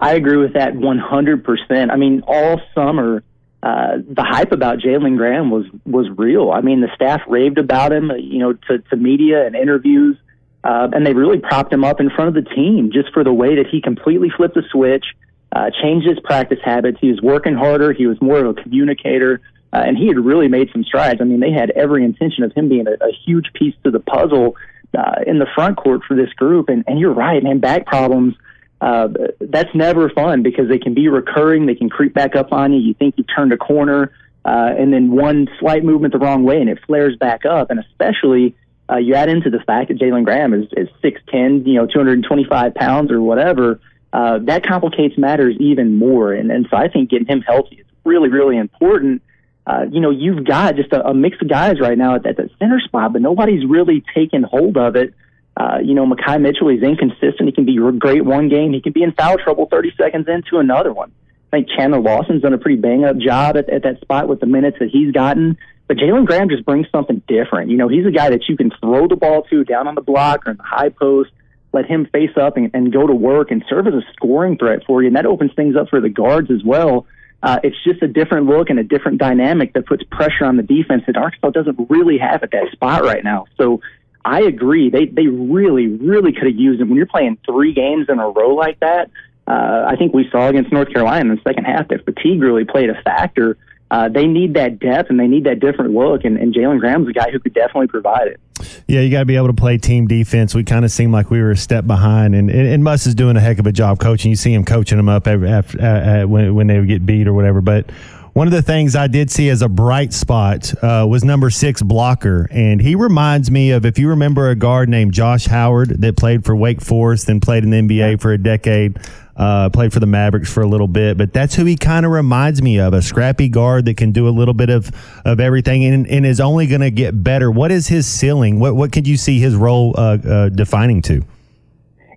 I 0.00 0.14
agree 0.14 0.38
with 0.38 0.54
that 0.54 0.72
100%. 0.74 1.90
I 1.90 1.96
mean, 1.96 2.22
all 2.26 2.60
summer, 2.74 3.22
uh, 3.62 3.98
the 4.08 4.24
hype 4.24 4.52
about 4.52 4.78
Jalen 4.78 5.16
Graham 5.16 5.50
was, 5.50 5.66
was 5.84 6.08
real. 6.16 6.50
I 6.50 6.62
mean, 6.62 6.80
the 6.80 6.90
staff 6.94 7.20
raved 7.28 7.58
about 7.58 7.92
him, 7.92 8.10
you 8.18 8.38
know, 8.38 8.54
to, 8.54 8.78
to 8.78 8.96
media 8.96 9.46
and 9.46 9.54
interviews. 9.54 10.16
Uh, 10.64 10.88
and 10.92 11.06
they 11.06 11.14
really 11.14 11.38
propped 11.38 11.72
him 11.72 11.84
up 11.84 12.00
in 12.00 12.10
front 12.10 12.36
of 12.36 12.44
the 12.44 12.50
team 12.50 12.90
just 12.92 13.12
for 13.12 13.24
the 13.24 13.32
way 13.32 13.56
that 13.56 13.66
he 13.70 13.80
completely 13.80 14.30
flipped 14.34 14.54
the 14.54 14.62
switch, 14.70 15.04
uh, 15.52 15.70
changed 15.82 16.06
his 16.06 16.18
practice 16.20 16.58
habits. 16.62 16.98
He 17.00 17.08
was 17.08 17.20
working 17.22 17.54
harder. 17.54 17.92
He 17.92 18.06
was 18.06 18.20
more 18.20 18.44
of 18.44 18.58
a 18.58 18.62
communicator. 18.62 19.40
Uh, 19.72 19.82
and 19.86 19.96
he 19.96 20.08
had 20.08 20.18
really 20.18 20.48
made 20.48 20.68
some 20.72 20.82
strides. 20.82 21.20
I 21.20 21.24
mean, 21.24 21.40
they 21.40 21.52
had 21.52 21.70
every 21.70 22.04
intention 22.04 22.42
of 22.42 22.52
him 22.52 22.68
being 22.68 22.86
a, 22.86 22.92
a 22.92 23.12
huge 23.24 23.52
piece 23.54 23.74
to 23.84 23.90
the 23.90 24.00
puzzle 24.00 24.56
uh, 24.96 25.22
in 25.26 25.38
the 25.38 25.46
front 25.54 25.76
court 25.76 26.02
for 26.06 26.16
this 26.16 26.32
group. 26.32 26.68
And, 26.68 26.84
and 26.86 26.98
you're 26.98 27.14
right, 27.14 27.42
man, 27.42 27.60
back 27.60 27.86
problems, 27.86 28.34
uh, 28.80 29.08
that's 29.40 29.72
never 29.74 30.08
fun 30.10 30.42
because 30.42 30.68
they 30.68 30.78
can 30.78 30.94
be 30.94 31.08
recurring. 31.08 31.66
They 31.66 31.74
can 31.74 31.90
creep 31.90 32.14
back 32.14 32.34
up 32.34 32.52
on 32.52 32.72
you. 32.72 32.80
You 32.80 32.94
think 32.94 33.14
you've 33.16 33.26
turned 33.34 33.52
a 33.52 33.56
corner, 33.56 34.12
uh, 34.44 34.70
and 34.76 34.92
then 34.92 35.12
one 35.12 35.48
slight 35.60 35.84
movement 35.84 36.12
the 36.12 36.18
wrong 36.18 36.44
way 36.44 36.60
and 36.60 36.70
it 36.70 36.78
flares 36.86 37.16
back 37.16 37.44
up. 37.44 37.70
And 37.70 37.78
especially, 37.78 38.56
uh, 38.90 38.96
you 38.96 39.14
add 39.14 39.28
into 39.28 39.50
the 39.50 39.60
fact 39.60 39.88
that 39.88 39.98
Jalen 39.98 40.24
Graham 40.24 40.54
is, 40.54 40.66
is 40.76 40.88
6'10, 41.04 41.66
you 41.66 41.74
know, 41.74 41.86
225 41.86 42.74
pounds 42.74 43.12
or 43.12 43.20
whatever. 43.20 43.80
Uh, 44.12 44.38
that 44.38 44.66
complicates 44.66 45.16
matters 45.16 45.56
even 45.60 45.96
more. 45.96 46.32
And, 46.32 46.50
and 46.50 46.66
so 46.70 46.76
I 46.76 46.88
think 46.88 47.10
getting 47.10 47.28
him 47.28 47.42
healthy 47.42 47.76
is 47.76 47.86
really, 48.04 48.28
really 48.28 48.56
important 48.56 49.22
uh, 49.70 49.84
you 49.90 50.00
know, 50.00 50.10
you've 50.10 50.44
got 50.44 50.74
just 50.74 50.92
a, 50.92 51.06
a 51.06 51.14
mix 51.14 51.36
of 51.40 51.48
guys 51.48 51.78
right 51.80 51.96
now 51.96 52.16
at, 52.16 52.26
at 52.26 52.36
the 52.36 52.50
center 52.58 52.80
spot, 52.80 53.12
but 53.12 53.22
nobody's 53.22 53.64
really 53.64 54.02
taken 54.14 54.42
hold 54.42 54.76
of 54.76 54.96
it. 54.96 55.14
Uh, 55.56 55.78
you 55.82 55.94
know, 55.94 56.04
Makhi 56.06 56.40
Mitchell, 56.40 56.68
he's 56.68 56.82
inconsistent. 56.82 57.42
He 57.42 57.52
can 57.52 57.66
be 57.66 57.78
great 57.98 58.24
one 58.24 58.48
game. 58.48 58.72
He 58.72 58.80
can 58.80 58.92
be 58.92 59.04
in 59.04 59.12
foul 59.12 59.36
trouble 59.38 59.68
30 59.70 59.92
seconds 59.96 60.26
into 60.26 60.58
another 60.58 60.92
one. 60.92 61.12
I 61.52 61.58
think 61.58 61.68
Chandler 61.76 62.00
Lawson's 62.00 62.42
done 62.42 62.52
a 62.52 62.58
pretty 62.58 62.80
bang 62.80 63.04
up 63.04 63.16
job 63.18 63.56
at, 63.56 63.68
at 63.68 63.84
that 63.84 64.00
spot 64.00 64.28
with 64.28 64.40
the 64.40 64.46
minutes 64.46 64.78
that 64.80 64.88
he's 64.88 65.12
gotten. 65.12 65.56
But 65.86 65.98
Jalen 65.98 66.26
Graham 66.26 66.48
just 66.48 66.64
brings 66.64 66.86
something 66.90 67.22
different. 67.28 67.70
You 67.70 67.76
know, 67.76 67.88
he's 67.88 68.06
a 68.06 68.10
guy 68.10 68.30
that 68.30 68.48
you 68.48 68.56
can 68.56 68.72
throw 68.80 69.06
the 69.06 69.16
ball 69.16 69.42
to 69.50 69.64
down 69.64 69.86
on 69.86 69.94
the 69.94 70.00
block 70.00 70.46
or 70.46 70.52
in 70.52 70.56
the 70.56 70.64
high 70.64 70.88
post. 70.88 71.30
let 71.72 71.86
him 71.86 72.06
face 72.06 72.36
up 72.36 72.56
and, 72.56 72.70
and 72.74 72.92
go 72.92 73.06
to 73.06 73.14
work 73.14 73.52
and 73.52 73.64
serve 73.68 73.86
as 73.86 73.94
a 73.94 74.02
scoring 74.14 74.58
threat 74.58 74.80
for 74.84 75.02
you. 75.02 75.08
And 75.08 75.16
that 75.16 75.26
opens 75.26 75.52
things 75.54 75.76
up 75.76 75.88
for 75.90 76.00
the 76.00 76.08
guards 76.08 76.50
as 76.50 76.64
well. 76.64 77.06
Uh, 77.42 77.58
it's 77.62 77.76
just 77.84 78.02
a 78.02 78.08
different 78.08 78.46
look 78.46 78.68
and 78.70 78.78
a 78.78 78.84
different 78.84 79.18
dynamic 79.18 79.72
that 79.72 79.86
puts 79.86 80.02
pressure 80.04 80.44
on 80.44 80.56
the 80.56 80.62
defense 80.62 81.04
that 81.06 81.16
Arkansas 81.16 81.50
doesn't 81.50 81.88
really 81.88 82.18
have 82.18 82.42
at 82.42 82.50
that 82.50 82.70
spot 82.72 83.02
right 83.02 83.24
now. 83.24 83.46
So 83.56 83.80
I 84.24 84.42
agree. 84.42 84.90
They 84.90 85.06
they 85.06 85.26
really 85.26 85.86
really 85.86 86.32
could 86.32 86.46
have 86.46 86.56
used 86.56 86.80
him 86.80 86.90
when 86.90 86.98
you're 86.98 87.06
playing 87.06 87.38
three 87.46 87.72
games 87.72 88.06
in 88.08 88.18
a 88.18 88.28
row 88.28 88.54
like 88.54 88.78
that. 88.80 89.10
Uh, 89.46 89.84
I 89.88 89.96
think 89.96 90.12
we 90.12 90.28
saw 90.30 90.48
against 90.48 90.70
North 90.70 90.92
Carolina 90.92 91.30
in 91.30 91.36
the 91.36 91.42
second 91.42 91.64
half 91.64 91.88
that 91.88 92.04
fatigue 92.04 92.40
really 92.42 92.64
played 92.64 92.90
a 92.90 93.02
factor. 93.02 93.56
Uh, 93.90 94.08
they 94.08 94.26
need 94.26 94.54
that 94.54 94.78
depth 94.78 95.10
and 95.10 95.18
they 95.18 95.26
need 95.26 95.44
that 95.44 95.58
different 95.58 95.92
look, 95.92 96.24
and, 96.24 96.38
and 96.38 96.54
Jalen 96.54 96.78
Graham's 96.78 97.08
a 97.08 97.12
guy 97.12 97.30
who 97.30 97.40
could 97.40 97.54
definitely 97.54 97.88
provide 97.88 98.28
it. 98.28 98.40
Yeah, 98.86 99.00
you 99.00 99.10
got 99.10 99.20
to 99.20 99.24
be 99.24 99.36
able 99.36 99.48
to 99.48 99.52
play 99.52 99.78
team 99.78 100.06
defense. 100.06 100.54
We 100.54 100.64
kind 100.64 100.84
of 100.84 100.90
seemed 100.90 101.12
like 101.12 101.30
we 101.30 101.40
were 101.40 101.50
a 101.50 101.56
step 101.56 101.86
behind, 101.86 102.34
and, 102.34 102.50
and, 102.50 102.68
and 102.68 102.84
Muss 102.84 103.06
is 103.06 103.14
doing 103.14 103.36
a 103.36 103.40
heck 103.40 103.58
of 103.58 103.66
a 103.66 103.72
job 103.72 103.98
coaching. 103.98 104.30
You 104.30 104.36
see 104.36 104.52
him 104.52 104.64
coaching 104.64 104.96
them 104.96 105.08
up 105.08 105.26
every, 105.26 105.48
after, 105.48 105.80
uh, 105.80 106.22
uh, 106.22 106.26
when, 106.26 106.54
when 106.54 106.66
they 106.66 106.78
would 106.78 106.88
get 106.88 107.04
beat 107.04 107.26
or 107.26 107.32
whatever. 107.32 107.60
But 107.60 107.90
one 108.32 108.46
of 108.46 108.52
the 108.52 108.62
things 108.62 108.94
I 108.94 109.06
did 109.06 109.30
see 109.30 109.48
as 109.48 109.62
a 109.62 109.68
bright 109.68 110.12
spot 110.12 110.72
uh, 110.82 111.06
was 111.08 111.24
number 111.24 111.50
six 111.50 111.82
blocker, 111.82 112.48
and 112.50 112.80
he 112.80 112.94
reminds 112.94 113.50
me 113.50 113.72
of 113.72 113.84
if 113.84 113.98
you 113.98 114.08
remember 114.08 114.50
a 114.50 114.54
guard 114.54 114.88
named 114.88 115.12
Josh 115.12 115.46
Howard 115.46 116.00
that 116.00 116.16
played 116.16 116.44
for 116.44 116.54
Wake 116.54 116.80
Forest 116.80 117.28
and 117.28 117.42
played 117.42 117.64
in 117.64 117.70
the 117.70 117.80
NBA 117.82 118.20
for 118.20 118.32
a 118.32 118.38
decade. 118.38 118.98
Uh, 119.36 119.70
played 119.70 119.90
for 119.90 120.00
the 120.00 120.06
Mavericks 120.06 120.52
for 120.52 120.60
a 120.62 120.66
little 120.66 120.88
bit, 120.88 121.16
but 121.16 121.32
that's 121.32 121.54
who 121.54 121.64
he 121.64 121.74
kind 121.74 122.04
of 122.04 122.12
reminds 122.12 122.60
me 122.60 122.78
of 122.78 122.92
a 122.92 123.00
scrappy 123.00 123.48
guard 123.48 123.86
that 123.86 123.96
can 123.96 124.12
do 124.12 124.28
a 124.28 124.30
little 124.30 124.52
bit 124.52 124.68
of, 124.68 124.90
of 125.24 125.40
everything 125.40 125.82
and, 125.82 126.06
and 126.08 126.26
is 126.26 126.40
only 126.40 126.66
going 126.66 126.82
to 126.82 126.90
get 126.90 127.24
better. 127.24 127.50
What 127.50 127.72
is 127.72 127.88
his 127.88 128.06
ceiling? 128.06 128.60
What, 128.60 128.76
what 128.76 128.92
could 128.92 129.08
you 129.08 129.16
see 129.16 129.38
his 129.40 129.54
role 129.56 129.94
uh, 129.96 130.18
uh, 130.18 130.48
defining 130.50 131.00
to? 131.02 131.24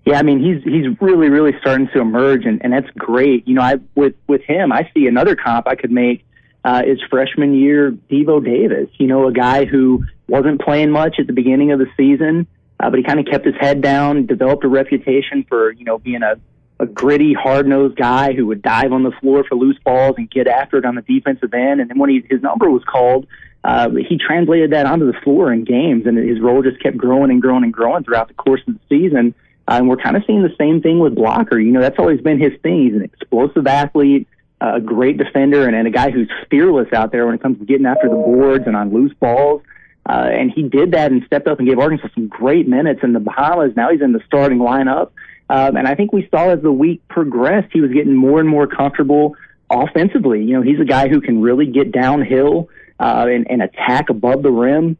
Yeah, 0.05 0.19
I 0.19 0.23
mean 0.23 0.39
he's 0.39 0.63
he's 0.63 0.85
really 0.99 1.29
really 1.29 1.53
starting 1.61 1.87
to 1.93 2.01
emerge, 2.01 2.45
and, 2.45 2.61
and 2.63 2.73
that's 2.73 2.89
great. 2.97 3.47
You 3.47 3.55
know, 3.55 3.61
I 3.61 3.75
with 3.95 4.15
with 4.27 4.41
him, 4.41 4.71
I 4.71 4.89
see 4.93 5.07
another 5.07 5.35
comp 5.35 5.67
I 5.67 5.75
could 5.75 5.91
make 5.91 6.25
uh, 6.65 6.81
is 6.85 6.99
freshman 7.09 7.53
year 7.53 7.91
Devo 7.91 8.43
Davis. 8.43 8.89
You 8.97 9.07
know, 9.07 9.27
a 9.27 9.31
guy 9.31 9.65
who 9.65 10.05
wasn't 10.27 10.61
playing 10.61 10.91
much 10.91 11.15
at 11.19 11.27
the 11.27 11.33
beginning 11.33 11.71
of 11.71 11.79
the 11.79 11.87
season, 11.95 12.47
uh, 12.79 12.89
but 12.89 12.97
he 12.97 13.03
kind 13.03 13.19
of 13.19 13.27
kept 13.27 13.45
his 13.45 13.55
head 13.59 13.81
down, 13.81 14.25
developed 14.25 14.65
a 14.65 14.67
reputation 14.67 15.45
for 15.47 15.71
you 15.71 15.85
know 15.85 15.99
being 15.99 16.21
a 16.21 16.35
a 16.79 16.85
gritty, 16.85 17.33
hard 17.33 17.67
nosed 17.67 17.95
guy 17.95 18.33
who 18.33 18.47
would 18.47 18.61
dive 18.61 18.91
on 18.91 19.03
the 19.03 19.11
floor 19.21 19.43
for 19.47 19.55
loose 19.55 19.77
balls 19.85 20.15
and 20.17 20.29
get 20.29 20.47
after 20.47 20.77
it 20.77 20.85
on 20.85 20.95
the 20.95 21.01
defensive 21.01 21.53
end. 21.53 21.79
And 21.79 21.89
then 21.89 21.97
when 21.97 22.09
he, 22.09 22.25
his 22.29 22.41
number 22.41 22.69
was 22.69 22.83
called, 22.83 23.27
uh, 23.63 23.89
he 23.91 24.17
translated 24.17 24.71
that 24.71 24.85
onto 24.85 25.05
the 25.09 25.17
floor 25.23 25.53
in 25.53 25.63
games, 25.63 26.05
and 26.05 26.17
his 26.17 26.41
role 26.41 26.61
just 26.61 26.81
kept 26.81 26.97
growing 26.97 27.31
and 27.31 27.41
growing 27.41 27.63
and 27.63 27.71
growing 27.71 28.03
throughout 28.03 28.27
the 28.27 28.33
course 28.33 28.61
of 28.67 28.73
the 28.73 28.79
season. 28.89 29.33
Uh, 29.67 29.75
and 29.75 29.87
we're 29.87 29.97
kind 29.97 30.17
of 30.17 30.23
seeing 30.27 30.43
the 30.43 30.53
same 30.57 30.81
thing 30.81 30.99
with 30.99 31.15
Blocker. 31.15 31.59
You 31.59 31.71
know, 31.71 31.81
that's 31.81 31.99
always 31.99 32.21
been 32.21 32.39
his 32.39 32.53
thing. 32.61 32.83
He's 32.83 32.95
an 32.95 33.03
explosive 33.03 33.65
athlete, 33.65 34.27
a 34.59 34.81
great 34.81 35.17
defender, 35.17 35.65
and, 35.65 35.75
and 35.75 35.87
a 35.87 35.91
guy 35.91 36.11
who's 36.11 36.29
fearless 36.49 36.91
out 36.93 37.11
there 37.11 37.25
when 37.25 37.35
it 37.35 37.41
comes 37.41 37.59
to 37.59 37.65
getting 37.65 37.85
after 37.85 38.09
the 38.09 38.15
boards 38.15 38.65
and 38.67 38.75
on 38.75 38.93
loose 38.93 39.13
balls. 39.19 39.61
Uh, 40.05 40.29
and 40.31 40.51
he 40.51 40.63
did 40.63 40.91
that 40.91 41.11
and 41.11 41.23
stepped 41.25 41.47
up 41.47 41.59
and 41.59 41.67
gave 41.67 41.79
Arkansas 41.79 42.09
some 42.13 42.27
great 42.27 42.67
minutes 42.67 43.01
in 43.03 43.13
the 43.13 43.19
Bahamas. 43.19 43.73
Now 43.75 43.89
he's 43.89 44.01
in 44.01 44.11
the 44.11 44.21
starting 44.25 44.59
lineup. 44.59 45.11
Um, 45.49 45.77
and 45.77 45.87
I 45.87 45.95
think 45.95 46.11
we 46.11 46.27
saw 46.29 46.49
as 46.49 46.61
the 46.61 46.71
week 46.71 47.07
progressed, 47.07 47.69
he 47.71 47.81
was 47.81 47.91
getting 47.91 48.15
more 48.15 48.39
and 48.39 48.49
more 48.49 48.67
comfortable 48.67 49.35
offensively. 49.69 50.43
You 50.43 50.55
know, 50.55 50.61
he's 50.61 50.79
a 50.79 50.85
guy 50.85 51.07
who 51.07 51.21
can 51.21 51.41
really 51.41 51.65
get 51.65 51.91
downhill 51.91 52.69
uh, 52.99 53.27
and, 53.29 53.49
and 53.49 53.61
attack 53.61 54.09
above 54.09 54.43
the 54.43 54.51
rim. 54.51 54.97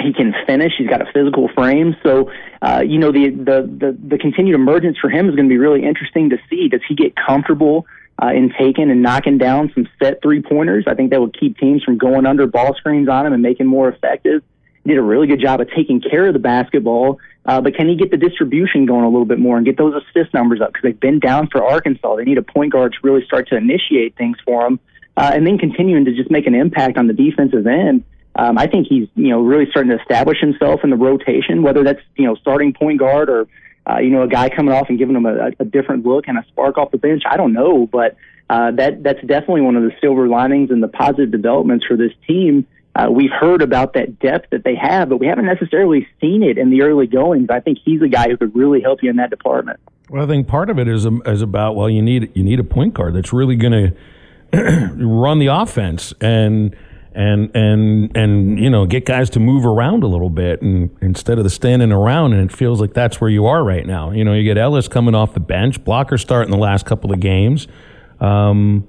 He 0.00 0.12
can 0.12 0.34
finish. 0.46 0.72
He's 0.76 0.88
got 0.88 1.00
a 1.00 1.10
physical 1.12 1.48
frame. 1.48 1.96
So, 2.02 2.30
uh, 2.60 2.82
you 2.86 2.98
know, 2.98 3.12
the, 3.12 3.30
the, 3.30 3.62
the, 3.62 3.98
the 4.08 4.18
continued 4.18 4.54
emergence 4.54 4.98
for 4.98 5.08
him 5.08 5.28
is 5.28 5.34
going 5.34 5.48
to 5.48 5.52
be 5.52 5.58
really 5.58 5.84
interesting 5.84 6.30
to 6.30 6.38
see. 6.50 6.68
Does 6.68 6.80
he 6.88 6.94
get 6.94 7.14
comfortable 7.14 7.86
uh, 8.20 8.28
in 8.28 8.52
taking 8.58 8.90
and 8.90 9.02
knocking 9.02 9.38
down 9.38 9.70
some 9.74 9.88
set 10.02 10.20
three 10.22 10.42
pointers? 10.42 10.84
I 10.86 10.94
think 10.94 11.10
that 11.10 11.20
would 11.20 11.38
keep 11.38 11.58
teams 11.58 11.82
from 11.84 11.98
going 11.98 12.26
under 12.26 12.46
ball 12.46 12.74
screens 12.74 13.08
on 13.08 13.26
him 13.26 13.32
and 13.32 13.46
him 13.46 13.66
more 13.66 13.88
effective. 13.88 14.42
He 14.82 14.90
did 14.90 14.98
a 14.98 15.02
really 15.02 15.26
good 15.26 15.40
job 15.40 15.60
of 15.60 15.70
taking 15.70 16.00
care 16.00 16.26
of 16.26 16.34
the 16.34 16.40
basketball 16.40 17.18
uh, 17.46 17.60
but 17.60 17.74
can 17.74 17.88
he 17.88 17.96
get 17.96 18.10
the 18.10 18.16
distribution 18.16 18.86
going 18.86 19.04
a 19.04 19.08
little 19.08 19.26
bit 19.26 19.38
more 19.38 19.56
and 19.56 19.66
get 19.66 19.76
those 19.76 19.94
assist 19.94 20.32
numbers 20.32 20.60
up? 20.60 20.72
Because 20.72 20.82
they've 20.82 21.00
been 21.00 21.18
down 21.20 21.48
for 21.48 21.62
Arkansas. 21.62 22.16
They 22.16 22.24
need 22.24 22.38
a 22.38 22.42
point 22.42 22.72
guard 22.72 22.92
to 22.92 22.98
really 23.02 23.24
start 23.26 23.48
to 23.48 23.56
initiate 23.56 24.16
things 24.16 24.38
for 24.44 24.62
them, 24.62 24.80
uh, 25.16 25.32
and 25.34 25.46
then 25.46 25.58
continuing 25.58 26.06
to 26.06 26.14
just 26.14 26.30
make 26.30 26.46
an 26.46 26.54
impact 26.54 26.96
on 26.96 27.06
the 27.06 27.12
defensive 27.12 27.66
end. 27.66 28.04
Um, 28.36 28.58
I 28.58 28.66
think 28.66 28.86
he's 28.88 29.08
you 29.14 29.28
know 29.28 29.40
really 29.40 29.66
starting 29.70 29.90
to 29.90 30.00
establish 30.00 30.40
himself 30.40 30.80
in 30.84 30.90
the 30.90 30.96
rotation, 30.96 31.62
whether 31.62 31.84
that's 31.84 32.00
you 32.16 32.26
know 32.26 32.34
starting 32.36 32.72
point 32.72 32.98
guard 32.98 33.28
or 33.28 33.46
uh, 33.88 33.98
you 33.98 34.10
know 34.10 34.22
a 34.22 34.28
guy 34.28 34.48
coming 34.48 34.74
off 34.74 34.88
and 34.88 34.98
giving 34.98 35.14
them 35.14 35.26
a, 35.26 35.50
a 35.58 35.64
different 35.64 36.04
look 36.04 36.28
and 36.28 36.38
a 36.38 36.44
spark 36.48 36.78
off 36.78 36.90
the 36.90 36.98
bench. 36.98 37.22
I 37.28 37.36
don't 37.36 37.52
know, 37.52 37.86
but 37.86 38.16
uh, 38.50 38.72
that 38.72 39.02
that's 39.02 39.20
definitely 39.20 39.62
one 39.62 39.76
of 39.76 39.82
the 39.82 39.92
silver 40.00 40.28
linings 40.28 40.70
and 40.70 40.82
the 40.82 40.88
positive 40.88 41.30
developments 41.30 41.86
for 41.86 41.96
this 41.96 42.12
team 42.26 42.66
uh, 42.96 43.08
we've 43.10 43.30
heard 43.30 43.60
about 43.60 43.94
that 43.94 44.20
depth 44.20 44.50
that 44.50 44.62
they 44.62 44.76
have, 44.76 45.08
but 45.08 45.16
we 45.16 45.26
haven't 45.26 45.46
necessarily 45.46 46.06
seen 46.20 46.42
it 46.42 46.58
in 46.58 46.70
the 46.70 46.82
early 46.82 47.06
goings. 47.06 47.48
I 47.50 47.58
think 47.58 47.78
he's 47.84 48.00
a 48.02 48.08
guy 48.08 48.28
who 48.28 48.36
could 48.36 48.54
really 48.54 48.80
help 48.80 49.02
you 49.02 49.10
in 49.10 49.16
that 49.16 49.30
department. 49.30 49.80
Well, 50.08 50.22
I 50.22 50.26
think 50.26 50.46
part 50.46 50.70
of 50.70 50.78
it 50.78 50.86
is 50.86 51.04
um, 51.04 51.22
is 51.26 51.42
about 51.42 51.74
well, 51.74 51.90
you 51.90 52.02
need 52.02 52.30
you 52.34 52.44
need 52.44 52.60
a 52.60 52.64
point 52.64 52.94
guard 52.94 53.14
that's 53.14 53.32
really 53.32 53.56
going 53.56 53.94
to 54.52 54.94
run 55.04 55.40
the 55.40 55.48
offense 55.48 56.14
and 56.20 56.76
and 57.14 57.54
and 57.54 58.16
and 58.16 58.58
you 58.58 58.68
know 58.68 58.86
get 58.86 59.06
guys 59.06 59.30
to 59.30 59.40
move 59.40 59.64
around 59.64 60.02
a 60.02 60.06
little 60.06 60.30
bit 60.30 60.60
and 60.62 60.90
instead 61.00 61.38
of 61.38 61.44
the 61.44 61.50
standing 61.50 61.92
around 61.92 62.32
and 62.32 62.50
it 62.50 62.54
feels 62.54 62.80
like 62.80 62.92
that's 62.92 63.20
where 63.20 63.30
you 63.30 63.46
are 63.46 63.62
right 63.62 63.86
now. 63.86 64.10
You 64.10 64.24
know, 64.24 64.34
you 64.34 64.42
get 64.42 64.58
Ellis 64.58 64.88
coming 64.88 65.14
off 65.14 65.34
the 65.34 65.40
bench, 65.40 65.82
Blocker 65.84 66.18
starting 66.18 66.50
the 66.50 66.58
last 66.58 66.86
couple 66.86 67.12
of 67.12 67.20
games. 67.20 67.68
Um, 68.20 68.86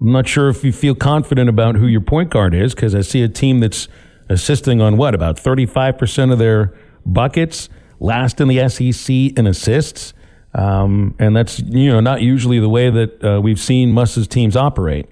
I'm 0.00 0.12
not 0.12 0.28
sure 0.28 0.48
if 0.48 0.62
you 0.64 0.72
feel 0.72 0.94
confident 0.94 1.48
about 1.48 1.76
who 1.76 1.86
your 1.86 2.02
point 2.02 2.30
guard 2.30 2.54
is 2.54 2.74
because 2.74 2.94
I 2.94 3.00
see 3.00 3.22
a 3.22 3.28
team 3.28 3.60
that's 3.60 3.88
assisting 4.28 4.80
on 4.80 4.96
what 4.96 5.14
about 5.14 5.36
35% 5.36 6.32
of 6.32 6.38
their 6.38 6.74
buckets, 7.06 7.68
last 8.00 8.40
in 8.40 8.48
the 8.48 8.68
SEC 8.68 9.38
in 9.38 9.46
assists, 9.46 10.12
um, 10.54 11.14
and 11.18 11.34
that's 11.34 11.60
you 11.60 11.90
know 11.90 12.00
not 12.00 12.20
usually 12.20 12.58
the 12.58 12.68
way 12.68 12.90
that 12.90 13.24
uh, 13.24 13.40
we've 13.40 13.60
seen 13.60 13.92
Muss's 13.92 14.28
teams 14.28 14.56
operate. 14.56 15.06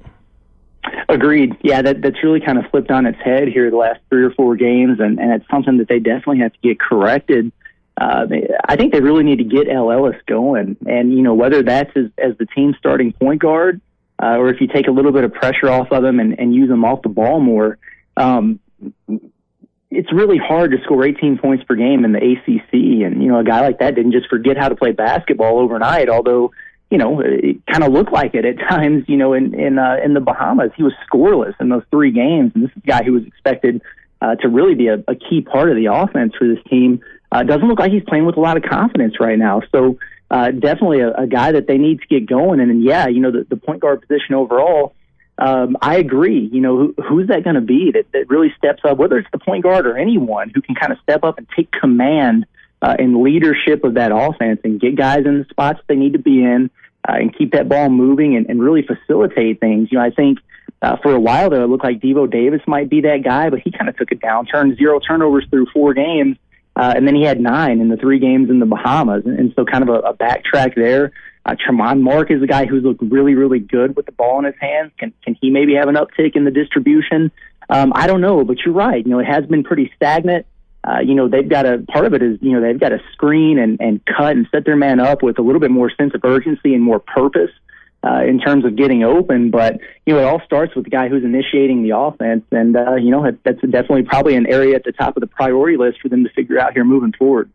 Agreed. 1.09 1.57
Yeah, 1.63 1.83
that, 1.83 2.03
that's 2.03 2.23
really 2.23 2.41
kind 2.41 2.59
of 2.59 2.71
flipped 2.71 2.91
on 2.91 3.07
its 3.07 3.19
head 3.21 3.49
here 3.49 3.71
the 3.71 3.77
last 3.77 4.01
three 4.11 4.25
or 4.25 4.31
four 4.31 4.57
games, 4.57 5.01
and, 5.01 5.19
and 5.19 5.33
it's 5.33 5.49
something 5.51 5.79
that 5.79 5.89
they 5.89 5.99
definitely 5.99 6.41
have 6.41 6.53
to 6.53 6.59
get 6.63 6.81
corrected. 6.81 7.53
Uh, 8.01 8.27
I 8.69 8.77
think 8.77 8.93
they 8.93 9.01
really 9.01 9.23
need 9.23 9.39
to 9.39 9.45
get 9.45 9.69
El 9.69 9.91
Ellis 9.91 10.17
going, 10.27 10.77
and 10.87 11.13
you 11.13 11.23
know 11.23 11.35
whether 11.35 11.63
that's 11.63 11.97
as, 11.97 12.07
as 12.19 12.37
the 12.39 12.47
team 12.47 12.75
starting 12.79 13.13
point 13.13 13.41
guard 13.41 13.81
uh, 14.23 14.37
or 14.37 14.49
if 14.49 14.61
you 14.61 14.67
take 14.67 14.87
a 14.87 14.91
little 14.91 15.13
bit 15.13 15.25
of 15.25 15.33
pressure 15.33 15.69
off 15.69 15.89
of 15.91 16.03
them 16.03 16.21
and, 16.21 16.39
and 16.39 16.55
use 16.55 16.69
them 16.69 16.85
off 16.85 17.03
the 17.03 17.09
ball 17.09 17.41
more, 17.41 17.79
um, 18.17 18.61
it's 19.91 20.13
really 20.13 20.39
hard 20.39 20.71
to 20.71 20.79
score 20.85 21.05
18 21.05 21.39
points 21.39 21.65
per 21.65 21.75
game 21.75 22.05
in 22.05 22.13
the 22.13 22.19
ACC. 22.19 22.73
And, 23.05 23.23
you 23.23 23.29
know, 23.29 23.39
a 23.39 23.45
guy 23.45 23.61
like 23.61 23.81
that 23.81 23.95
didn't 23.95 24.13
just 24.13 24.29
forget 24.29 24.57
how 24.57 24.69
to 24.69 24.77
play 24.77 24.93
basketball 24.93 25.59
overnight, 25.59 26.09
although, 26.09 26.53
you 26.91 26.99
know, 26.99 27.21
it 27.21 27.65
kind 27.67 27.83
of 27.83 27.93
looked 27.93 28.13
like 28.13 28.35
it 28.35 28.45
at 28.45 28.59
times, 28.69 29.05
you 29.09 29.17
know, 29.17 29.33
in, 29.33 29.59
in, 29.59 29.79
uh, 29.79 29.97
in 30.05 30.15
the 30.15 30.21
Bahamas. 30.21 30.71
He 30.77 30.83
was 30.83 30.93
scoreless 31.11 31.55
in 31.61 31.69
those 31.69 31.83
three 31.91 32.13
games. 32.13 32.53
And 32.55 32.65
this 32.65 32.71
is 32.71 32.83
a 32.85 32.87
guy 32.87 33.03
who 33.05 33.13
was 33.13 33.27
expected 33.27 33.83
uh, 34.21 34.37
to 34.37 34.49
really 34.49 34.75
be 34.75 34.89
a, 34.89 35.03
a 35.09 35.15
key 35.15 35.41
part 35.41 35.71
of 35.71 35.77
the 35.77 35.87
offense 35.87 36.35
for 36.39 36.47
this 36.47 36.63
team. 36.69 37.01
Uh, 37.33 37.43
doesn't 37.43 37.67
look 37.67 37.81
like 37.81 37.93
he's 37.93 38.05
playing 38.07 38.27
with 38.27 38.37
a 38.37 38.41
lot 38.41 38.57
of 38.57 38.63
confidence 38.63 39.19
right 39.19 39.39
now. 39.39 39.61
So, 39.73 39.99
uh, 40.31 40.51
definitely 40.51 41.01
a, 41.01 41.13
a 41.13 41.27
guy 41.27 41.53
that 41.53 41.67
they 41.67 41.79
need 41.79 42.01
to 42.01 42.07
get 42.07 42.27
going. 42.27 42.61
And, 42.61 42.71
and 42.71 42.83
yeah, 42.83 43.09
you 43.09 43.21
know, 43.21 43.31
the, 43.31 43.47
the 43.49 43.57
point 43.57 43.81
guard 43.81 44.01
position 44.01 44.35
overall, 44.35 44.95
um, 45.39 45.77
I 45.81 45.97
agree. 45.97 46.49
You 46.53 46.61
know, 46.61 46.77
who, 46.77 46.95
who's 47.03 47.29
that 47.29 47.45
going 47.45 47.57
to 47.57 47.61
be 47.61 47.93
that, 47.93 48.07
that 48.13 48.29
really 48.29 48.53
steps 48.57 48.83
up, 48.85 48.99
whether 48.99 49.19
it's 49.19 49.29
the 49.33 49.39
point 49.39 49.65
guard 49.65 49.87
or 49.87 49.97
anyone 49.97 50.51
who 50.55 50.63
can 50.63 50.75
kind 50.75 50.93
of 50.93 50.99
step 51.03 51.25
up 51.25 51.39
and 51.39 51.47
take 51.55 51.71
command 51.71 52.47
uh, 52.85 52.95
and 52.99 53.23
leadership 53.23 53.83
of 53.83 53.95
that 53.95 54.13
offense 54.13 54.61
and 54.63 54.79
get 54.79 54.95
guys 54.95 55.25
in 55.25 55.39
the 55.39 55.47
spots 55.49 55.81
they 55.87 55.97
need 55.97 56.13
to 56.13 56.19
be 56.19 56.45
in 56.45 56.71
uh, 57.09 57.15
and 57.15 57.37
keep 57.37 57.53
that 57.53 57.67
ball 57.67 57.89
moving 57.89 58.37
and, 58.37 58.47
and 58.51 58.63
really 58.63 58.83
facilitate 58.83 59.59
things. 59.59 59.89
You 59.91 59.97
know, 59.97 60.05
I 60.05 60.11
think 60.11 60.39
uh, 60.83 60.97
for 61.03 61.15
a 61.15 61.21
while 61.21 61.49
there, 61.49 61.63
it 61.63 61.67
looked 61.69 61.83
like 61.83 62.01
Devo 62.01 62.31
Davis 62.31 62.61
might 62.67 62.91
be 62.91 63.01
that 63.01 63.23
guy, 63.25 63.49
but 63.49 63.61
he 63.61 63.73
kind 63.73 63.89
of 63.89 63.97
took 63.97 64.13
a 64.13 64.17
downturn, 64.17 64.77
zero 64.77 65.01
turnovers 65.01 65.47
through 65.49 65.67
four 65.73 65.95
games. 65.95 66.37
Uh, 66.77 66.93
and 66.95 67.09
then 67.09 67.15
he 67.15 67.23
had 67.23 67.41
nine 67.41 67.81
in 67.81 67.89
the 67.89 67.97
three 67.97 68.19
games 68.19 68.51
in 68.51 68.59
the 68.59 68.67
Bahamas. 68.67 69.25
And, 69.25 69.39
and 69.39 69.55
so 69.57 69.65
kind 69.65 69.83
of 69.83 69.89
a, 69.89 70.01
a 70.01 70.15
backtrack 70.15 70.75
there. 70.75 71.13
Uh, 71.47 71.55
Tramon 71.55 72.03
Mark 72.03 72.31
is 72.31 72.43
a 72.43 72.47
guy 72.47 72.67
who's 72.67 72.85
looked 72.85 73.01
really, 73.01 73.35
really 73.35 73.61
good 73.61 73.97
with 73.97 74.05
the 74.05 74.13
ball 74.13 74.41
in 74.41 74.45
his 74.45 74.55
hands. 74.61 74.93
Can, 74.99 75.15
can 75.25 75.39
he 75.41 75.49
maybe 75.49 75.75
have 75.77 75.89
an 75.89 75.95
uptick 75.95 76.37
in 76.37 76.45
the 76.45 76.51
distribution? 76.51 77.33
Um, 77.71 77.93
I 77.95 78.07
don't 78.07 78.21
know, 78.21 78.45
but 78.45 78.59
you're 78.59 78.75
right. 78.75 79.03
You 79.03 79.11
know, 79.11 79.21
it 79.21 79.27
has 79.27 79.47
been 79.47 79.65
pretty 79.65 79.91
stagnant. 79.97 80.45
Uh, 80.87 81.01
you 81.01 81.15
know, 81.15 81.29
they've 81.29 81.49
got 81.49 81.65
a 81.65 81.79
part 81.79 82.05
of 82.05 82.13
it 82.13 82.23
is, 82.23 82.39
you 82.43 82.53
know, 82.53 82.61
they've 82.61 82.79
got 82.79 82.91
to 82.91 83.01
screen 83.13 83.59
and, 83.59 83.81
and 83.81 84.05
cut 84.05 84.37
and 84.37 84.47
set 84.53 84.67
their 84.67 84.77
man 84.77 85.01
up 85.01 85.23
with 85.23 85.39
a 85.39 85.43
little 85.43 85.61
bit 85.61 85.71
more 85.71 85.91
sense 85.91 86.15
of 86.15 86.21
urgency 86.25 86.75
and 86.75 86.83
more 86.83 86.99
purpose 86.99 87.51
uh, 88.07 88.23
in 88.23 88.39
terms 88.39 88.65
of 88.67 88.77
getting 88.77 89.03
open. 89.03 89.51
But 89.51 89.79
you 90.05 90.15
know, 90.15 90.21
it 90.21 90.25
all 90.25 90.43
starts 90.45 90.75
with 90.75 90.85
the 90.85 90.91
guy 90.91 91.09
who's 91.09 91.25
initiating 91.25 91.83
the 91.83 91.97
offense, 91.97 92.45
and 92.51 92.77
uh, 92.77 92.97
you 92.97 93.11
know, 93.11 93.25
that's 93.45 93.61
definitely 93.63 94.03
probably 94.03 94.35
an 94.35 94.47
area 94.47 94.77
at 94.77 94.85
the 94.85 94.93
top 94.93 95.17
of 95.17 95.23
the 95.23 95.27
priority 95.27 95.79
list 95.79 96.01
for 96.03 96.09
them 96.09 96.23
to 96.25 96.31
figure 96.31 96.59
out 96.59 96.75
here 96.75 96.85
moving 96.85 97.13
forward. 97.13 97.51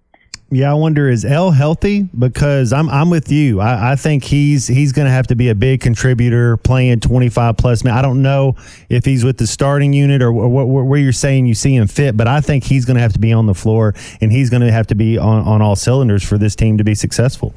Yeah, 0.51 0.71
I 0.71 0.73
wonder 0.73 1.07
is 1.07 1.25
El 1.25 1.51
healthy? 1.51 2.03
Because 2.17 2.73
I'm 2.73 2.89
I'm 2.89 3.11
with 3.11 3.31
you. 3.31 3.59
I, 3.59 3.91
I 3.91 3.95
think 3.95 4.23
he's 4.23 4.65
he's 4.65 4.91
going 4.91 5.05
to 5.05 5.11
have 5.11 5.27
to 5.27 5.35
be 5.35 5.49
a 5.49 5.55
big 5.55 5.79
contributor, 5.79 6.57
playing 6.57 7.01
25 7.01 7.55
plus. 7.55 7.83
Man, 7.83 7.93
I 7.93 8.01
don't 8.01 8.23
know 8.23 8.55
if 8.89 9.05
he's 9.05 9.23
with 9.23 9.37
the 9.37 9.45
starting 9.45 9.93
unit 9.93 10.23
or 10.23 10.31
wh- 10.31 10.49
wh- 10.49 10.87
where 10.87 10.99
you're 10.99 11.11
saying 11.11 11.45
you 11.45 11.53
see 11.53 11.75
him 11.75 11.85
fit, 11.85 12.17
but 12.17 12.27
I 12.27 12.41
think 12.41 12.63
he's 12.63 12.85
going 12.85 12.95
to 12.95 13.01
have 13.01 13.13
to 13.13 13.19
be 13.19 13.31
on 13.31 13.45
the 13.45 13.53
floor 13.53 13.93
and 14.21 14.31
he's 14.31 14.49
going 14.49 14.63
to 14.63 14.71
have 14.71 14.87
to 14.87 14.95
be 14.95 15.19
on, 15.19 15.45
on 15.45 15.61
all 15.61 15.75
cylinders 15.75 16.27
for 16.27 16.39
this 16.39 16.55
team 16.55 16.79
to 16.79 16.83
be 16.83 16.95
successful. 16.95 17.53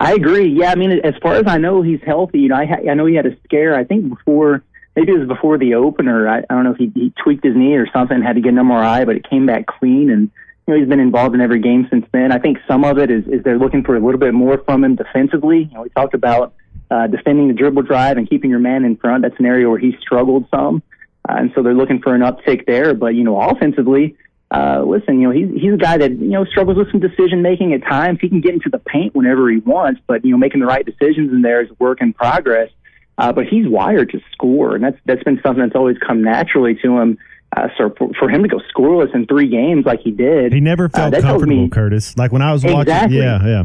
I 0.00 0.14
agree. 0.14 0.48
Yeah, 0.48 0.72
I 0.72 0.74
mean, 0.74 0.90
as 1.04 1.14
far 1.22 1.34
as 1.34 1.44
I 1.46 1.58
know, 1.58 1.82
he's 1.82 2.02
healthy. 2.02 2.40
You 2.40 2.48
know, 2.48 2.56
I 2.56 2.66
ha- 2.66 2.90
I 2.90 2.94
know 2.94 3.06
he 3.06 3.14
had 3.14 3.26
a 3.26 3.36
scare. 3.44 3.76
I 3.76 3.84
think 3.84 4.08
before 4.08 4.64
maybe 4.96 5.12
it 5.12 5.18
was 5.18 5.28
before 5.28 5.58
the 5.58 5.74
opener. 5.74 6.28
I, 6.28 6.38
I 6.38 6.54
don't 6.54 6.64
know 6.64 6.72
if 6.72 6.78
he, 6.78 6.90
he 6.92 7.12
tweaked 7.22 7.44
his 7.44 7.54
knee 7.54 7.74
or 7.74 7.86
something, 7.92 8.20
had 8.20 8.34
to 8.34 8.40
get 8.40 8.48
an 8.48 8.56
MRI, 8.56 9.06
but 9.06 9.14
it 9.14 9.28
came 9.28 9.46
back 9.46 9.66
clean 9.66 10.10
and 10.10 10.30
you 10.66 10.74
know, 10.74 10.80
he's 10.80 10.88
been 10.88 11.00
involved 11.00 11.34
in 11.34 11.40
every 11.40 11.60
game 11.60 11.86
since 11.90 12.06
then. 12.12 12.32
I 12.32 12.38
think 12.38 12.58
some 12.66 12.84
of 12.84 12.98
it 12.98 13.10
is, 13.10 13.26
is 13.26 13.42
they're 13.42 13.58
looking 13.58 13.84
for 13.84 13.96
a 13.96 14.00
little 14.00 14.18
bit 14.20 14.34
more 14.34 14.58
from 14.58 14.84
him 14.84 14.96
defensively. 14.96 15.64
You 15.64 15.74
know, 15.74 15.82
we 15.82 15.90
talked 15.90 16.14
about 16.14 16.54
uh, 16.90 17.06
defending 17.06 17.48
the 17.48 17.54
dribble 17.54 17.82
drive 17.82 18.16
and 18.16 18.28
keeping 18.28 18.50
your 18.50 18.60
man 18.60 18.84
in 18.84 18.96
front. 18.96 19.22
That's 19.22 19.38
an 19.38 19.46
area 19.46 19.68
where 19.68 19.78
he 19.78 19.96
struggled 20.00 20.46
some. 20.50 20.82
Uh, 21.28 21.34
and 21.38 21.52
so 21.54 21.62
they're 21.62 21.74
looking 21.74 22.00
for 22.00 22.14
an 22.14 22.22
uptick 22.22 22.66
there. 22.66 22.94
But, 22.94 23.14
you 23.14 23.24
know, 23.24 23.40
offensively, 23.40 24.16
uh, 24.50 24.82
listen, 24.86 25.20
you 25.20 25.28
know, 25.28 25.34
he's, 25.34 25.60
he's 25.60 25.74
a 25.74 25.76
guy 25.78 25.98
that, 25.98 26.12
you 26.12 26.28
know, 26.28 26.44
struggles 26.44 26.76
with 26.76 26.90
some 26.90 27.00
decision 27.00 27.42
making 27.42 27.72
at 27.72 27.82
times. 27.82 28.18
He 28.20 28.28
can 28.28 28.40
get 28.40 28.54
into 28.54 28.70
the 28.70 28.78
paint 28.78 29.14
whenever 29.14 29.50
he 29.50 29.58
wants, 29.58 30.00
but, 30.06 30.24
you 30.24 30.30
know, 30.30 30.38
making 30.38 30.60
the 30.60 30.66
right 30.66 30.84
decisions 30.84 31.32
in 31.32 31.42
there 31.42 31.62
is 31.62 31.68
work 31.78 32.00
in 32.00 32.12
progress. 32.12 32.70
Uh, 33.16 33.32
but 33.32 33.46
he's 33.46 33.68
wired 33.68 34.10
to 34.10 34.20
score, 34.32 34.74
and 34.74 34.82
that's 34.82 34.98
that's 35.04 35.22
been 35.22 35.40
something 35.40 35.62
that's 35.62 35.76
always 35.76 35.96
come 35.98 36.24
naturally 36.24 36.74
to 36.74 36.98
him. 36.98 37.16
Uh, 37.56 37.68
so 37.78 37.94
for, 37.96 38.10
for 38.18 38.28
him 38.28 38.42
to 38.42 38.48
go 38.48 38.60
scoreless 38.74 39.14
in 39.14 39.26
three 39.26 39.48
games 39.48 39.84
like 39.86 40.00
he 40.00 40.10
did, 40.10 40.52
he 40.52 40.60
never 40.60 40.88
felt 40.88 41.14
uh, 41.14 41.20
comfortable, 41.20 41.54
me, 41.54 41.68
Curtis. 41.68 42.16
Like 42.16 42.32
when 42.32 42.42
I 42.42 42.52
was 42.52 42.64
watching, 42.64 42.92
yeah, 43.12 43.44
yeah. 43.44 43.64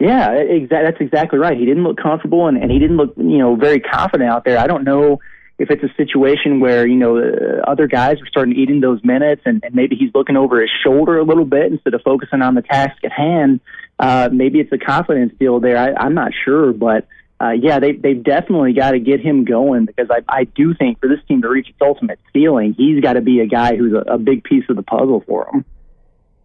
Yeah, 0.00 0.30
exa- 0.30 0.68
that's 0.68 1.00
exactly 1.00 1.38
right. 1.38 1.56
He 1.56 1.64
didn't 1.64 1.84
look 1.84 1.98
comfortable 1.98 2.48
and, 2.48 2.56
and 2.56 2.70
he 2.70 2.78
didn't 2.78 2.96
look, 2.96 3.14
you 3.16 3.38
know, 3.38 3.54
very 3.56 3.80
confident 3.80 4.28
out 4.28 4.44
there. 4.44 4.58
I 4.58 4.66
don't 4.66 4.84
know 4.84 5.20
if 5.58 5.70
it's 5.70 5.84
a 5.84 5.94
situation 5.96 6.58
where, 6.58 6.86
you 6.86 6.96
know, 6.96 7.18
uh, 7.18 7.62
other 7.66 7.86
guys 7.86 8.20
are 8.20 8.26
starting 8.26 8.54
to 8.54 8.60
eat 8.60 8.70
in 8.70 8.80
those 8.80 9.02
minutes 9.04 9.42
and, 9.44 9.62
and 9.64 9.74
maybe 9.74 9.94
he's 9.96 10.10
looking 10.14 10.36
over 10.36 10.60
his 10.60 10.70
shoulder 10.82 11.18
a 11.18 11.24
little 11.24 11.44
bit 11.44 11.70
instead 11.70 11.94
of 11.94 12.02
focusing 12.02 12.42
on 12.42 12.54
the 12.54 12.62
task 12.62 12.96
at 13.04 13.12
hand. 13.12 13.60
Uh, 13.98 14.28
maybe 14.32 14.58
it's 14.58 14.72
a 14.72 14.78
confidence 14.78 15.32
deal 15.38 15.60
there. 15.60 15.76
I, 15.76 15.92
I'm 15.94 16.14
not 16.14 16.32
sure, 16.44 16.72
but 16.72 17.06
uh, 17.44 17.50
yeah, 17.50 17.78
they 17.78 17.92
they've 17.92 18.22
definitely 18.22 18.72
got 18.72 18.92
to 18.92 18.98
get 18.98 19.20
him 19.20 19.44
going 19.44 19.84
because 19.84 20.08
I 20.10 20.22
I 20.28 20.44
do 20.44 20.74
think 20.74 21.00
for 21.00 21.08
this 21.08 21.18
team 21.28 21.42
to 21.42 21.48
reach 21.48 21.68
its 21.68 21.78
ultimate 21.82 22.18
ceiling, 22.32 22.74
he's 22.76 23.02
got 23.02 23.14
to 23.14 23.20
be 23.20 23.40
a 23.40 23.46
guy 23.46 23.76
who's 23.76 23.92
a, 23.92 24.12
a 24.12 24.18
big 24.18 24.44
piece 24.44 24.64
of 24.70 24.76
the 24.76 24.82
puzzle 24.82 25.22
for 25.26 25.48
them. 25.52 25.64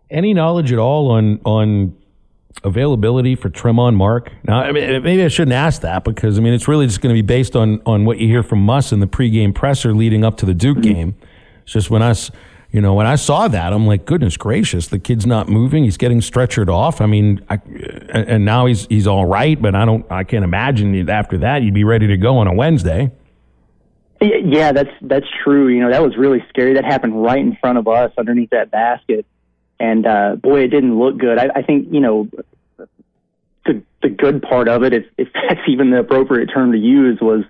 Any 0.09 0.33
knowledge 0.33 0.73
at 0.73 0.79
all 0.79 1.11
on 1.11 1.39
on 1.45 1.95
availability 2.65 3.35
for 3.35 3.49
Tramon 3.49 3.95
Mark? 3.95 4.31
Now, 4.43 4.59
I 4.59 4.73
mean, 4.73 5.01
maybe 5.03 5.23
I 5.23 5.29
shouldn't 5.29 5.53
ask 5.53 5.81
that 5.83 6.03
because 6.03 6.37
I 6.37 6.41
mean 6.41 6.53
it's 6.53 6.67
really 6.67 6.87
just 6.87 6.99
going 6.99 7.15
to 7.15 7.21
be 7.21 7.25
based 7.25 7.55
on 7.55 7.81
on 7.85 8.03
what 8.03 8.17
you 8.17 8.27
hear 8.27 8.43
from 8.43 8.59
Muss 8.59 8.91
in 8.91 8.99
the 8.99 9.07
pregame 9.07 9.55
presser 9.55 9.93
leading 9.93 10.25
up 10.25 10.35
to 10.37 10.45
the 10.45 10.53
Duke 10.53 10.79
mm-hmm. 10.79 10.93
game. 10.93 11.15
It's 11.63 11.71
just 11.71 11.89
when 11.89 12.01
us 12.01 12.29
you 12.71 12.81
know, 12.81 12.93
when 12.93 13.07
I 13.07 13.15
saw 13.15 13.47
that, 13.47 13.73
I'm 13.73 13.87
like, 13.87 14.05
goodness 14.05 14.37
gracious, 14.37 14.87
the 14.87 14.99
kid's 14.99 15.25
not 15.25 15.49
moving. 15.49 15.85
He's 15.85 15.97
getting 15.97 16.19
stretchered 16.19 16.69
off. 16.69 17.01
I 17.01 17.07
mean, 17.07 17.43
I, 17.49 17.59
and 18.13 18.45
now 18.45 18.67
he's 18.67 18.85
he's 18.87 19.07
all 19.07 19.25
right, 19.25 19.59
but 19.59 19.73
I 19.73 19.85
don't, 19.85 20.05
I 20.11 20.23
can't 20.23 20.43
imagine 20.43 21.09
after 21.09 21.39
that 21.39 21.63
you'd 21.63 21.73
be 21.73 21.83
ready 21.83 22.07
to 22.07 22.17
go 22.17 22.37
on 22.37 22.47
a 22.47 22.53
Wednesday. 22.53 23.11
Yeah, 24.21 24.71
that's 24.71 24.91
that's 25.01 25.25
true. 25.43 25.69
You 25.69 25.81
know, 25.81 25.89
that 25.89 26.03
was 26.03 26.15
really 26.17 26.43
scary. 26.49 26.73
That 26.75 26.85
happened 26.85 27.21
right 27.21 27.39
in 27.39 27.55
front 27.55 27.77
of 27.77 27.87
us, 27.87 28.11
underneath 28.17 28.49
that 28.51 28.69
basket, 28.69 29.25
and 29.79 30.05
uh, 30.05 30.35
boy, 30.35 30.61
it 30.61 30.67
didn't 30.67 30.99
look 30.99 31.17
good. 31.17 31.39
I, 31.39 31.49
I 31.55 31.61
think 31.63 31.87
you 31.91 32.01
know, 32.01 32.29
the 33.65 33.81
the 34.03 34.09
good 34.09 34.43
part 34.43 34.67
of 34.67 34.83
it, 34.83 34.93
if 34.93 35.05
if 35.17 35.29
that's 35.33 35.61
even 35.67 35.89
the 35.89 35.99
appropriate 35.99 36.47
term 36.47 36.73
to 36.73 36.77
use, 36.77 37.19
was 37.21 37.45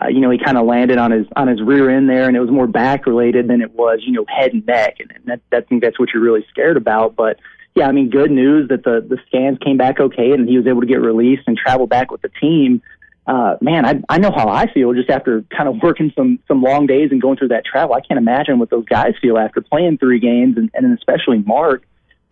uh, 0.00 0.08
you 0.08 0.20
know, 0.20 0.30
he 0.30 0.38
kind 0.38 0.58
of 0.58 0.66
landed 0.66 0.98
on 0.98 1.10
his 1.10 1.26
on 1.36 1.48
his 1.48 1.62
rear 1.62 1.88
end 1.88 2.08
there, 2.08 2.26
and 2.26 2.36
it 2.36 2.40
was 2.40 2.50
more 2.50 2.66
back 2.66 3.06
related 3.06 3.48
than 3.48 3.62
it 3.62 3.72
was, 3.72 4.00
you 4.04 4.12
know, 4.12 4.24
head 4.28 4.52
and 4.52 4.66
neck, 4.66 4.96
and, 5.00 5.10
that, 5.24 5.40
that, 5.50 5.64
I 5.64 5.66
think 5.66 5.82
that's 5.82 5.98
what 5.98 6.10
you're 6.12 6.22
really 6.22 6.44
scared 6.50 6.76
about. 6.76 7.16
But 7.16 7.38
yeah, 7.74 7.88
I 7.88 7.92
mean, 7.92 8.10
good 8.10 8.30
news 8.30 8.68
that 8.68 8.84
the 8.84 9.04
the 9.06 9.18
scans 9.26 9.58
came 9.58 9.76
back 9.76 10.00
okay, 10.00 10.32
and 10.32 10.48
he 10.48 10.56
was 10.56 10.66
able 10.66 10.80
to 10.80 10.86
get 10.86 11.00
released 11.00 11.44
and 11.46 11.56
travel 11.56 11.86
back 11.86 12.10
with 12.10 12.22
the 12.22 12.30
team. 12.40 12.82
Uh, 13.26 13.56
man, 13.60 13.86
I 13.86 14.00
I 14.08 14.18
know 14.18 14.30
how 14.30 14.48
I 14.48 14.70
feel 14.72 14.92
just 14.92 15.10
after 15.10 15.42
kind 15.56 15.68
of 15.68 15.82
working 15.82 16.12
some 16.14 16.40
some 16.46 16.62
long 16.62 16.86
days 16.86 17.10
and 17.10 17.20
going 17.20 17.38
through 17.38 17.48
that 17.48 17.64
travel. 17.64 17.94
I 17.94 18.00
can't 18.00 18.18
imagine 18.18 18.58
what 18.58 18.70
those 18.70 18.84
guys 18.84 19.14
feel 19.20 19.38
after 19.38 19.60
playing 19.60 19.98
three 19.98 20.20
games, 20.20 20.56
and, 20.58 20.70
and 20.74 20.96
especially 20.96 21.38
Mark 21.38 21.84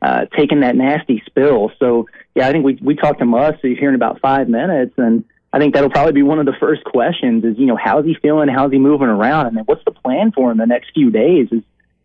uh, 0.03 0.27
taking 0.37 0.61
that 0.61 0.77
nasty 0.77 1.23
spill. 1.25 1.73
So 1.79 2.09
yeah, 2.35 2.47
I 2.47 2.53
think 2.53 2.65
we 2.65 2.79
we 2.83 2.95
talked 2.95 3.21
to 3.21 3.25
Muss 3.25 3.55
here 3.63 3.89
in 3.89 3.95
about 3.95 4.21
five 4.21 4.49
minutes, 4.49 4.93
and 4.99 5.25
I 5.55 5.59
think 5.61 5.73
that'll 5.73 5.89
probably 5.89 6.15
be 6.15 6.25
one 6.25 6.41
of 6.41 6.47
the 6.47 6.57
first 6.59 6.83
questions 6.83 7.45
is, 7.45 7.57
you 7.57 7.67
know, 7.67 7.77
how's 7.77 8.05
he 8.05 8.17
feeling? 8.21 8.49
How's 8.49 8.73
he 8.73 8.79
moving 8.81 9.07
around? 9.07 9.47
And 9.47 9.57
then 9.57 9.63
what's 9.67 9.85
the 9.85 9.93
plan 9.93 10.33
for 10.33 10.51
him 10.51 10.59
the 10.59 10.67
next 10.67 10.91
few 10.93 11.13
days? 11.13 11.47
Is, 11.53 11.63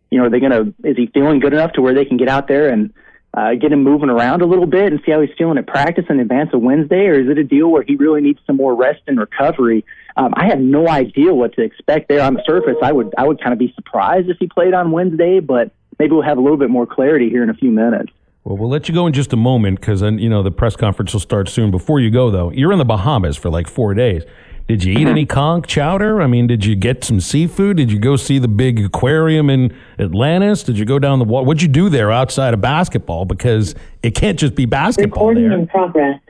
you 0.08 0.18
know, 0.18 0.26
are 0.26 0.30
they 0.30 0.38
going 0.38 0.52
to, 0.52 0.88
is 0.88 0.96
he 0.96 1.06
feeling 1.06 1.40
good 1.40 1.52
enough 1.52 1.72
to 1.72 1.82
where 1.82 1.92
they 1.92 2.04
can 2.04 2.16
get 2.16 2.28
out 2.28 2.46
there 2.46 2.68
and 2.68 2.94
uh, 3.34 3.54
get 3.60 3.72
him 3.72 3.82
moving 3.82 4.08
around 4.08 4.42
a 4.42 4.46
little 4.46 4.68
bit 4.68 4.92
and 4.92 5.00
see 5.04 5.10
how 5.10 5.20
he's 5.20 5.36
feeling 5.36 5.58
at 5.58 5.66
practice 5.66 6.04
in 6.08 6.20
advance 6.20 6.50
of 6.52 6.60
Wednesday? 6.60 7.06
Or 7.06 7.20
is 7.20 7.28
it 7.28 7.38
a 7.38 7.42
deal 7.42 7.66
where 7.66 7.82
he 7.82 7.96
really 7.96 8.20
needs 8.20 8.38
some 8.46 8.56
more 8.56 8.72
rest 8.72 9.00
and 9.08 9.18
recovery? 9.18 9.84
Um, 10.16 10.32
I 10.36 10.46
have 10.46 10.60
no 10.60 10.88
idea 10.88 11.34
what 11.34 11.52
to 11.54 11.62
expect 11.62 12.08
there 12.08 12.22
on 12.22 12.34
the 12.34 12.44
surface. 12.46 12.76
I 12.80 12.92
would, 12.92 13.12
I 13.18 13.26
would 13.26 13.42
kind 13.42 13.52
of 13.52 13.58
be 13.58 13.72
surprised 13.74 14.30
if 14.30 14.36
he 14.38 14.46
played 14.46 14.74
on 14.74 14.92
Wednesday, 14.92 15.40
but 15.40 15.72
maybe 15.98 16.12
we'll 16.12 16.22
have 16.22 16.38
a 16.38 16.40
little 16.40 16.56
bit 16.56 16.70
more 16.70 16.86
clarity 16.86 17.30
here 17.30 17.42
in 17.42 17.50
a 17.50 17.54
few 17.54 17.72
minutes. 17.72 18.12
Well, 18.44 18.56
we'll 18.56 18.70
let 18.70 18.88
you 18.88 18.94
go 18.94 19.06
in 19.06 19.12
just 19.12 19.32
a 19.32 19.36
moment 19.36 19.80
because 19.80 20.00
you 20.02 20.28
know 20.28 20.42
the 20.42 20.50
press 20.50 20.76
conference 20.76 21.12
will 21.12 21.20
start 21.20 21.48
soon. 21.48 21.70
Before 21.70 22.00
you 22.00 22.10
go, 22.10 22.30
though, 22.30 22.50
you're 22.50 22.72
in 22.72 22.78
the 22.78 22.84
Bahamas 22.84 23.36
for 23.36 23.50
like 23.50 23.68
four 23.68 23.92
days. 23.94 24.24
Did 24.66 24.84
you 24.84 24.92
eat 24.92 25.08
any 25.08 25.26
conch 25.26 25.66
chowder? 25.66 26.22
I 26.22 26.28
mean, 26.28 26.46
did 26.46 26.64
you 26.64 26.76
get 26.76 27.02
some 27.02 27.20
seafood? 27.20 27.76
Did 27.76 27.90
you 27.90 27.98
go 27.98 28.14
see 28.14 28.38
the 28.38 28.46
big 28.46 28.78
aquarium 28.78 29.50
in 29.50 29.76
Atlantis? 29.98 30.62
Did 30.62 30.78
you 30.78 30.84
go 30.84 31.00
down 31.00 31.18
the 31.18 31.24
water? 31.24 31.44
What'd 31.44 31.60
you 31.60 31.68
do 31.68 31.88
there 31.88 32.12
outside 32.12 32.54
of 32.54 32.60
basketball? 32.60 33.24
Because 33.24 33.74
it 34.04 34.14
can't 34.14 34.38
just 34.38 34.54
be 34.54 34.66
basketball 34.66 35.28
Recording 35.28 35.48
there. 35.48 35.58
in 35.58 35.66
progress. 35.66 36.20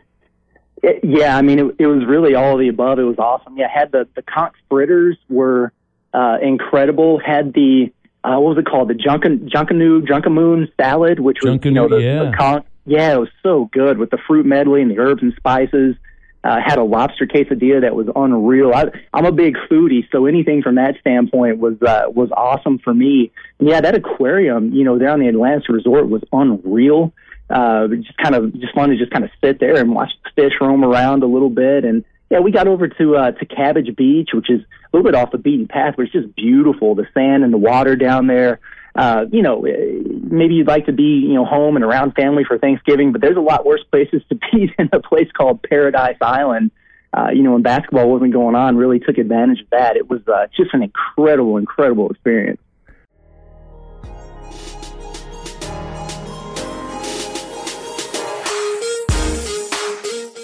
It, 0.83 1.01
yeah, 1.05 1.37
I 1.37 1.43
mean, 1.43 1.59
it, 1.59 1.77
it 1.81 1.87
was 1.87 2.07
really 2.07 2.35
all 2.35 2.55
of 2.55 2.61
the 2.61 2.69
above. 2.69 2.99
It 2.99 3.03
was 3.03 3.19
awesome. 3.19 3.59
Yeah, 3.59 3.69
had 3.69 3.93
the 3.93 4.09
the 4.17 4.23
conch 4.23 4.55
fritters 4.71 5.19
were 5.29 5.73
uh, 6.15 6.39
incredible. 6.41 7.19
Had 7.19 7.53
the 7.53 7.93
uh, 8.23 8.37
what 8.37 8.57
was 8.57 8.59
it 8.59 8.67
called? 8.67 8.89
The 8.89 8.95
Junkan 8.95 9.51
Junkanoo 9.51 10.03
Junkamoon 10.07 10.71
salad, 10.77 11.21
which 11.21 11.39
was 11.43 11.59
you 11.65 11.71
know 11.71 11.89
the, 11.89 11.97
yeah. 11.99 12.25
the 12.25 12.37
con- 12.37 12.65
yeah, 12.85 13.15
it 13.15 13.21
was 13.21 13.31
so 13.43 13.69
good 13.73 13.99
with 13.99 14.11
the 14.11 14.19
fruit 14.27 14.45
medley 14.45 14.83
and 14.83 14.91
the 14.91 14.99
herbs 14.99 15.23
and 15.23 15.33
spices. 15.37 15.97
Uh, 16.43 16.57
had 16.59 16.79
a 16.79 16.83
lobster 16.83 17.27
quesadilla 17.27 17.83
that 17.83 17.95
was 17.95 18.07
unreal. 18.17 18.73
I, 18.73 18.87
I'm 19.13 19.27
a 19.27 19.33
big 19.33 19.57
foodie, 19.71 20.11
so 20.11 20.25
anything 20.25 20.63
from 20.63 20.77
that 20.77 20.95
standpoint 20.99 21.59
was 21.59 21.75
uh, 21.83 22.05
was 22.09 22.31
awesome 22.35 22.79
for 22.79 22.95
me. 22.95 23.31
And 23.59 23.69
yeah, 23.69 23.83
that 23.83 23.95
aquarium, 23.95 24.73
you 24.73 24.85
know, 24.85 24.99
there 24.99 25.11
on 25.11 25.21
the 25.21 25.29
Atlantis 25.29 25.69
Resort 25.69 26.09
was 26.09 26.23
unreal. 26.33 27.13
Uh, 27.51 27.89
just 27.89 28.17
kind 28.17 28.35
of 28.35 28.55
just 28.59 28.75
fun 28.75 28.89
to 28.89 28.97
just 28.97 29.11
kind 29.11 29.25
of 29.25 29.31
sit 29.45 29.61
there 29.61 29.77
and 29.77 29.93
watch 29.93 30.11
the 30.25 30.31
fish 30.43 30.53
roam 30.61 30.83
around 30.83 31.23
a 31.23 31.27
little 31.27 31.51
bit 31.51 31.85
and 31.85 32.05
yeah, 32.31 32.39
we 32.39 32.53
got 32.53 32.69
over 32.69 32.87
to 32.87 33.17
uh, 33.17 33.33
to 33.33 33.45
Cabbage 33.45 33.95
Beach, 33.97 34.31
which 34.33 34.49
is 34.49 34.61
a 34.61 34.97
little 34.97 35.11
bit 35.11 35.19
off 35.19 35.33
the 35.33 35.39
beaten 35.39 35.67
path, 35.67 35.95
but 35.97 36.05
it's 36.05 36.13
just 36.13 36.35
beautiful. 36.37 36.95
The 36.95 37.07
sand 37.13 37.43
and 37.43 37.53
the 37.53 37.59
water 37.59 37.97
down 37.97 38.29
there. 38.29 38.61
Uh, 38.95 39.25
you 39.31 39.43
know, 39.43 39.65
eh, 39.67 40.03
maybe 40.23 40.55
you'd 40.55 40.67
like 40.67 40.87
to 40.87 40.93
be, 40.93 41.25
you 41.25 41.35
know, 41.35 41.45
home 41.45 41.77
and 41.77 41.85
around 41.85 42.13
family 42.15 42.45
for 42.45 42.59
Thanksgiving, 42.59 43.13
but 43.13 43.21
there's 43.21 43.37
a 43.37 43.41
lot 43.41 43.65
worse 43.65 43.83
places 43.91 44.23
to 44.29 44.37
be 44.37 44.73
than 44.79 44.89
a 44.93 45.01
place 45.01 45.29
called 45.37 45.63
Paradise 45.63 46.17
Island. 46.21 46.71
Uh, 47.13 47.31
you 47.33 47.43
know, 47.43 47.53
when 47.53 47.63
basketball 47.63 48.09
wasn't 48.09 48.33
going 48.33 48.55
on, 48.55 48.77
really 48.77 49.01
took 49.01 49.19
advantage 49.19 49.61
of 49.63 49.71
that. 49.71 49.97
It 49.97 50.09
was 50.09 50.21
uh, 50.29 50.47
just 50.57 50.73
an 50.73 50.85
incredible, 50.85 51.57
incredible 51.57 52.11
experience. 52.11 52.61